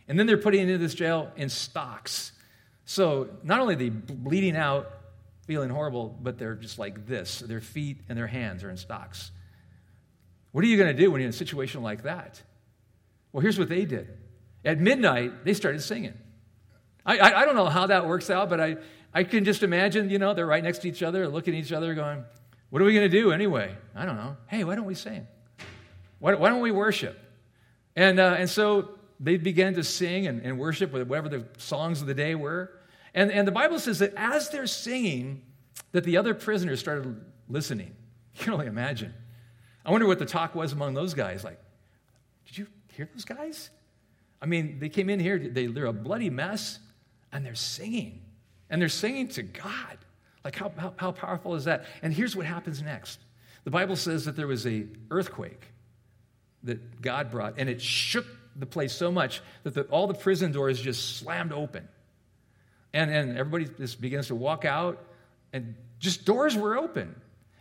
and 0.07 0.19
then 0.19 0.27
they're 0.27 0.37
put 0.37 0.55
into 0.55 0.77
this 0.77 0.93
jail 0.93 1.31
in 1.35 1.49
stocks. 1.49 2.31
So 2.85 3.29
not 3.43 3.59
only 3.59 3.73
are 3.73 3.77
they 3.77 3.89
bleeding 3.89 4.55
out, 4.55 4.91
feeling 5.47 5.69
horrible, 5.69 6.17
but 6.21 6.37
they're 6.37 6.55
just 6.55 6.79
like 6.79 7.07
this. 7.07 7.39
Their 7.39 7.61
feet 7.61 8.01
and 8.09 8.17
their 8.17 8.27
hands 8.27 8.63
are 8.63 8.69
in 8.69 8.77
stocks. 8.77 9.31
What 10.51 10.63
are 10.63 10.67
you 10.67 10.77
going 10.77 10.95
to 10.95 11.01
do 11.01 11.11
when 11.11 11.21
you're 11.21 11.27
in 11.27 11.33
a 11.33 11.37
situation 11.37 11.83
like 11.83 12.03
that? 12.03 12.41
Well, 13.31 13.41
here's 13.41 13.59
what 13.59 13.69
they 13.69 13.85
did. 13.85 14.07
At 14.63 14.79
midnight, 14.79 15.43
they 15.43 15.53
started 15.53 15.81
singing. 15.81 16.13
I, 17.05 17.17
I, 17.17 17.41
I 17.41 17.45
don't 17.45 17.55
know 17.55 17.65
how 17.65 17.87
that 17.87 18.07
works 18.07 18.29
out, 18.29 18.49
but 18.49 18.59
I, 18.59 18.77
I 19.13 19.23
can 19.23 19.45
just 19.45 19.61
imagine, 19.63 20.09
you 20.09 20.17
know, 20.17 20.33
they're 20.33 20.45
right 20.45 20.63
next 20.63 20.79
to 20.79 20.87
each 20.87 21.03
other, 21.03 21.27
looking 21.27 21.53
at 21.53 21.59
each 21.59 21.71
other, 21.71 21.93
going, 21.93 22.23
What 22.69 22.81
are 22.81 22.85
we 22.85 22.93
going 22.93 23.09
to 23.09 23.15
do 23.15 23.31
anyway? 23.31 23.75
I 23.95 24.05
don't 24.05 24.15
know. 24.15 24.37
Hey, 24.47 24.63
why 24.63 24.75
don't 24.75 24.85
we 24.85 24.95
sing? 24.95 25.27
Why, 26.19 26.33
why 26.35 26.49
don't 26.49 26.61
we 26.61 26.71
worship? 26.71 27.19
And, 27.95 28.19
uh, 28.19 28.35
and 28.39 28.49
so 28.49 28.94
they 29.19 29.37
began 29.37 29.73
to 29.75 29.83
sing 29.83 30.27
and, 30.27 30.41
and 30.41 30.59
worship 30.59 30.91
with 30.91 31.07
whatever 31.07 31.29
the 31.29 31.45
songs 31.57 32.01
of 32.01 32.07
the 32.07 32.13
day 32.13 32.35
were. 32.35 32.71
And, 33.13 33.31
and 33.31 33.47
the 33.47 33.51
Bible 33.51 33.79
says 33.79 33.99
that 33.99 34.13
as 34.15 34.49
they're 34.49 34.67
singing, 34.67 35.41
that 35.91 36.03
the 36.03 36.17
other 36.17 36.33
prisoners 36.33 36.79
started 36.79 37.23
listening. 37.47 37.95
You 38.35 38.43
can 38.43 38.53
only 38.53 38.67
imagine. 38.67 39.13
I 39.85 39.91
wonder 39.91 40.07
what 40.07 40.19
the 40.19 40.25
talk 40.25 40.55
was 40.55 40.73
among 40.73 40.93
those 40.93 41.13
guys. 41.13 41.43
Like, 41.43 41.59
did 42.45 42.57
you 42.57 42.67
hear 42.91 43.07
those 43.13 43.23
guys? 43.23 43.69
I 44.41 44.45
mean, 44.45 44.79
they 44.79 44.89
came 44.89 45.09
in 45.09 45.19
here, 45.19 45.39
they, 45.39 45.67
they're 45.67 45.85
a 45.85 45.93
bloody 45.93 46.29
mess, 46.29 46.79
and 47.31 47.45
they're 47.45 47.55
singing. 47.55 48.21
And 48.69 48.81
they're 48.81 48.89
singing 48.89 49.29
to 49.29 49.43
God. 49.43 49.97
Like, 50.43 50.55
how, 50.55 50.71
how, 50.75 50.93
how 50.97 51.11
powerful 51.11 51.55
is 51.55 51.63
that? 51.65 51.85
And 52.01 52.13
here's 52.13 52.35
what 52.35 52.45
happens 52.45 52.81
next. 52.81 53.19
The 53.63 53.71
Bible 53.71 53.95
says 53.95 54.25
that 54.25 54.35
there 54.35 54.47
was 54.47 54.67
a 54.67 54.85
earthquake 55.09 55.65
that 56.63 57.01
God 57.01 57.31
brought, 57.31 57.55
and 57.57 57.69
it 57.69 57.81
shook 57.81 58.25
the 58.55 58.65
place 58.65 58.93
so 58.93 59.11
much 59.11 59.41
that 59.63 59.73
the, 59.73 59.83
all 59.83 60.07
the 60.07 60.13
prison 60.13 60.51
doors 60.51 60.79
just 60.79 61.17
slammed 61.17 61.51
open. 61.51 61.87
And, 62.93 63.11
and 63.11 63.37
everybody 63.37 63.65
just 63.77 63.99
begins 63.99 64.27
to 64.27 64.35
walk 64.35 64.63
out, 64.63 65.03
and 65.51 65.75
just 65.99 66.25
doors 66.25 66.55
were 66.55 66.77
open. 66.77 67.15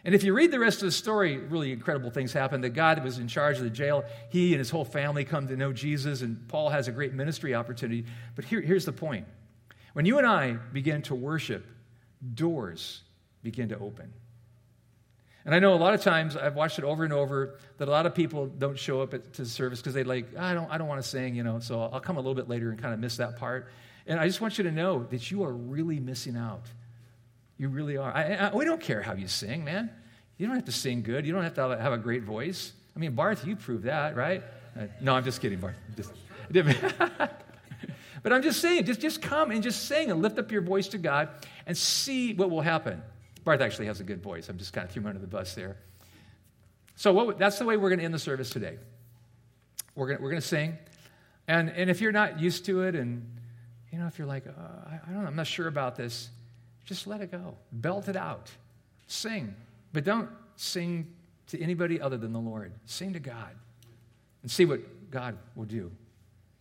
And 0.05 0.15
if 0.15 0.23
you 0.23 0.35
read 0.35 0.51
the 0.51 0.59
rest 0.59 0.79
of 0.79 0.87
the 0.87 0.93
story, 0.93 1.39
really 1.39 1.73
incredible 1.73 2.11
things 2.11 2.33
happen. 2.33 2.61
The 2.61 2.69
guy 2.69 2.95
that 2.95 3.03
was 3.03 3.19
in 3.19 3.27
charge 3.27 3.57
of 3.57 3.65
the 3.65 3.71
jail, 3.71 4.05
he 4.31 4.53
and 4.53 4.59
his 4.59 4.69
whole 4.71 4.85
family 4.85 5.25
come 5.25 5.49
to 5.49 5.57
know 5.57 5.73
Jesus, 5.73 6.21
and 6.21 6.47
Paul 6.47 6.69
has 6.69 6.89
a 6.89 6.93
great 6.93 7.15
ministry 7.15 7.55
opportunity. 7.55 8.05
But 8.37 8.45
here, 8.45 8.61
here's 8.61 8.85
the 8.85 8.93
point 8.93 9.27
when 9.95 10.05
you 10.05 10.19
and 10.19 10.27
I 10.27 10.53
begin 10.73 11.03
to 11.03 11.15
worship, 11.15 11.65
doors 12.35 13.01
begin 13.43 13.71
to 13.71 13.79
open. 13.79 14.13
And 15.45 15.55
I 15.55 15.59
know 15.59 15.75
a 15.75 15.77
lot 15.77 15.93
of 15.93 16.01
times 16.01 16.37
I've 16.37 16.55
watched 16.55 16.79
it 16.79 16.85
over 16.85 17.05
and 17.05 17.13
over 17.13 17.59
that 17.77 17.87
a 17.87 17.91
lot 17.91 18.07
of 18.07 18.15
people 18.15 18.47
don't 18.47 18.79
show 18.79 19.03
up 19.03 19.13
at, 19.13 19.35
to 19.35 19.43
the 19.43 19.49
service 19.49 19.81
because 19.81 19.93
they 19.93 20.05
like 20.05 20.37
I 20.37 20.55
don't 20.55 20.71
I 20.71 20.79
don't 20.79 20.89
want 20.89 21.03
to 21.03 21.09
sing, 21.09 21.35
you 21.35 21.43
know. 21.43 21.59
So 21.59 21.83
I'll 21.83 22.01
come 22.01 22.17
a 22.17 22.21
little 22.21 22.35
bit 22.35 22.49
later 22.49 22.71
and 22.71 22.81
kind 22.81 22.95
of 22.95 23.01
miss 23.01 23.19
that 23.19 23.37
part. 23.37 23.69
And 24.07 24.19
I 24.19 24.27
just 24.27 24.41
want 24.41 24.59
you 24.59 24.65
to 24.65 24.71
know 24.71 25.05
that 25.05 25.31
you 25.31 25.45
are 25.45 25.53
really 25.53 26.01
missing 26.01 26.37
out. 26.37 26.63
You 27.59 27.69
really 27.69 27.97
are. 27.97 28.13
I, 28.13 28.35
I, 28.35 28.55
we 28.55 28.65
don't 28.65 28.81
care 28.81 29.01
how 29.01 29.15
you 29.15 29.29
sing, 29.29 29.65
man. 29.65 29.91
You 30.37 30.47
don't 30.47 30.57
have 30.57 30.65
to 30.65 30.73
sing 30.73 31.03
good. 31.03 31.25
You 31.27 31.33
don't 31.33 31.45
have 31.45 31.55
to 31.55 31.79
have 31.79 31.93
a, 31.93 31.99
great 31.99 32.25
voice. 32.25 32.73
I 32.97 32.99
mean, 32.99 33.15
Barth, 33.15 33.47
you 33.47 33.55
proved 33.57 33.85
that, 33.85 34.17
right? 34.17 34.43
Uh, 34.79 34.87
no, 35.01 35.15
I'm 35.15 35.25
just 35.25 35.41
kidding, 35.41 35.61
Barth. 35.61 35.77
Just, 35.97 36.13
but 38.23 38.33
I'm 38.33 38.43
just 38.43 38.61
saying, 38.61 38.85
just, 38.85 39.01
just 39.01 39.23
come 39.23 39.53
and 39.53 39.63
just 39.63 39.87
sing 39.87 40.11
and 40.11 40.21
lift 40.21 40.39
up 40.39 40.51
your 40.51 40.63
voice 40.63 40.89
to 40.89 40.99
God 40.99 41.29
and 41.67 41.77
see 41.77 42.35
what 42.35 42.51
will 42.51 42.61
happen. 42.61 43.01
Barth 43.45 43.61
actually 43.61 43.87
has 43.87 44.01
a 44.01 44.05
good 44.05 44.23
voice. 44.23 44.49
I'm 44.49 44.59
just 44.59 44.73
kind 44.73 44.87
of 44.87 44.93
throwing 44.93 45.05
him 45.05 45.09
under 45.11 45.21
the 45.21 45.27
bus 45.27 45.55
there. 45.55 45.77
So 46.97 47.13
what, 47.13 47.39
that's 47.39 47.59
the 47.59 47.65
way 47.65 47.77
we're 47.77 47.91
going 47.91 47.99
to 47.99 48.05
end 48.05 48.15
the 48.15 48.19
service 48.19 48.51
today. 48.51 48.79
We're 49.95 50.09
going 50.09 50.23
we're 50.23 50.31
to 50.33 50.41
sing. 50.41 50.79
And, 51.47 51.69
and 51.71 51.91
if 51.91 52.01
you're 52.01 52.13
not 52.13 52.41
used 52.41 52.65
to 52.67 52.83
it 52.83 52.95
and 52.95 53.27
you 53.95 54.01
know, 54.01 54.09
if 54.09 54.19
you're 54.19 54.27
like, 54.27 54.45
uh, 54.47 54.51
I, 54.51 54.95
I 54.95 55.13
don't 55.13 55.23
know, 55.23 55.29
I'm 55.29 55.37
not 55.37 55.47
sure 55.47 55.69
about 55.69 55.95
this, 55.95 56.31
just 56.85 57.07
let 57.07 57.21
it 57.21 57.31
go. 57.31 57.57
Belt 57.71 58.09
it 58.09 58.17
out. 58.17 58.51
Sing. 59.07 59.55
But 59.93 60.03
don't 60.03 60.29
sing 60.57 61.13
to 61.49 61.63
anybody 61.63 62.01
other 62.01 62.17
than 62.17 62.33
the 62.33 62.41
Lord. 62.41 62.73
Sing 62.87 63.13
to 63.13 63.21
God 63.21 63.51
and 64.43 64.51
see 64.51 64.65
what 64.65 65.11
God 65.13 65.39
will 65.55 65.65
do 65.65 65.93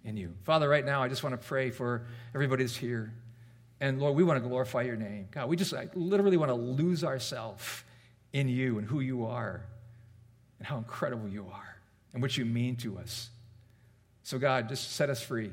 in 0.06 0.16
you. 0.16 0.34
Father, 0.44 0.70
right 0.70 0.86
now, 0.86 1.02
I 1.02 1.08
just 1.08 1.24
want 1.24 1.34
to 1.34 1.48
pray 1.48 1.72
for 1.72 2.06
everybody 2.36 2.64
that's 2.64 2.76
here. 2.76 3.12
And 3.84 4.00
Lord, 4.00 4.16
we 4.16 4.24
want 4.24 4.42
to 4.42 4.48
glorify 4.48 4.84
your 4.84 4.96
name. 4.96 5.28
God, 5.30 5.50
we 5.50 5.58
just 5.58 5.74
like, 5.74 5.92
literally 5.94 6.38
want 6.38 6.50
to 6.50 6.56
lose 6.56 7.04
ourselves 7.04 7.84
in 8.32 8.48
you 8.48 8.78
and 8.78 8.88
who 8.88 9.02
you 9.02 9.26
are 9.26 9.66
and 10.58 10.66
how 10.66 10.78
incredible 10.78 11.28
you 11.28 11.46
are 11.52 11.76
and 12.14 12.22
what 12.22 12.38
you 12.38 12.46
mean 12.46 12.78
to 12.78 12.98
us. 12.98 13.30
So, 14.24 14.40
God, 14.40 14.70
just 14.70 14.94
set 14.94 15.10
us 15.10 15.22
free. 15.22 15.52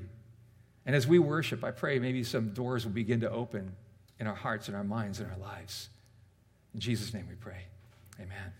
And 0.87 0.95
as 0.95 1.09
we 1.09 1.18
worship, 1.18 1.64
I 1.64 1.72
pray 1.72 1.99
maybe 1.99 2.22
some 2.22 2.51
doors 2.51 2.85
will 2.85 2.93
begin 2.93 3.18
to 3.22 3.31
open 3.33 3.74
in 4.20 4.28
our 4.28 4.37
hearts 4.37 4.68
and 4.68 4.76
our 4.76 4.85
minds 4.85 5.18
and 5.18 5.28
our 5.28 5.39
lives. 5.39 5.89
In 6.72 6.78
Jesus' 6.78 7.12
name 7.12 7.26
we 7.28 7.35
pray. 7.35 7.64
Amen. 8.20 8.59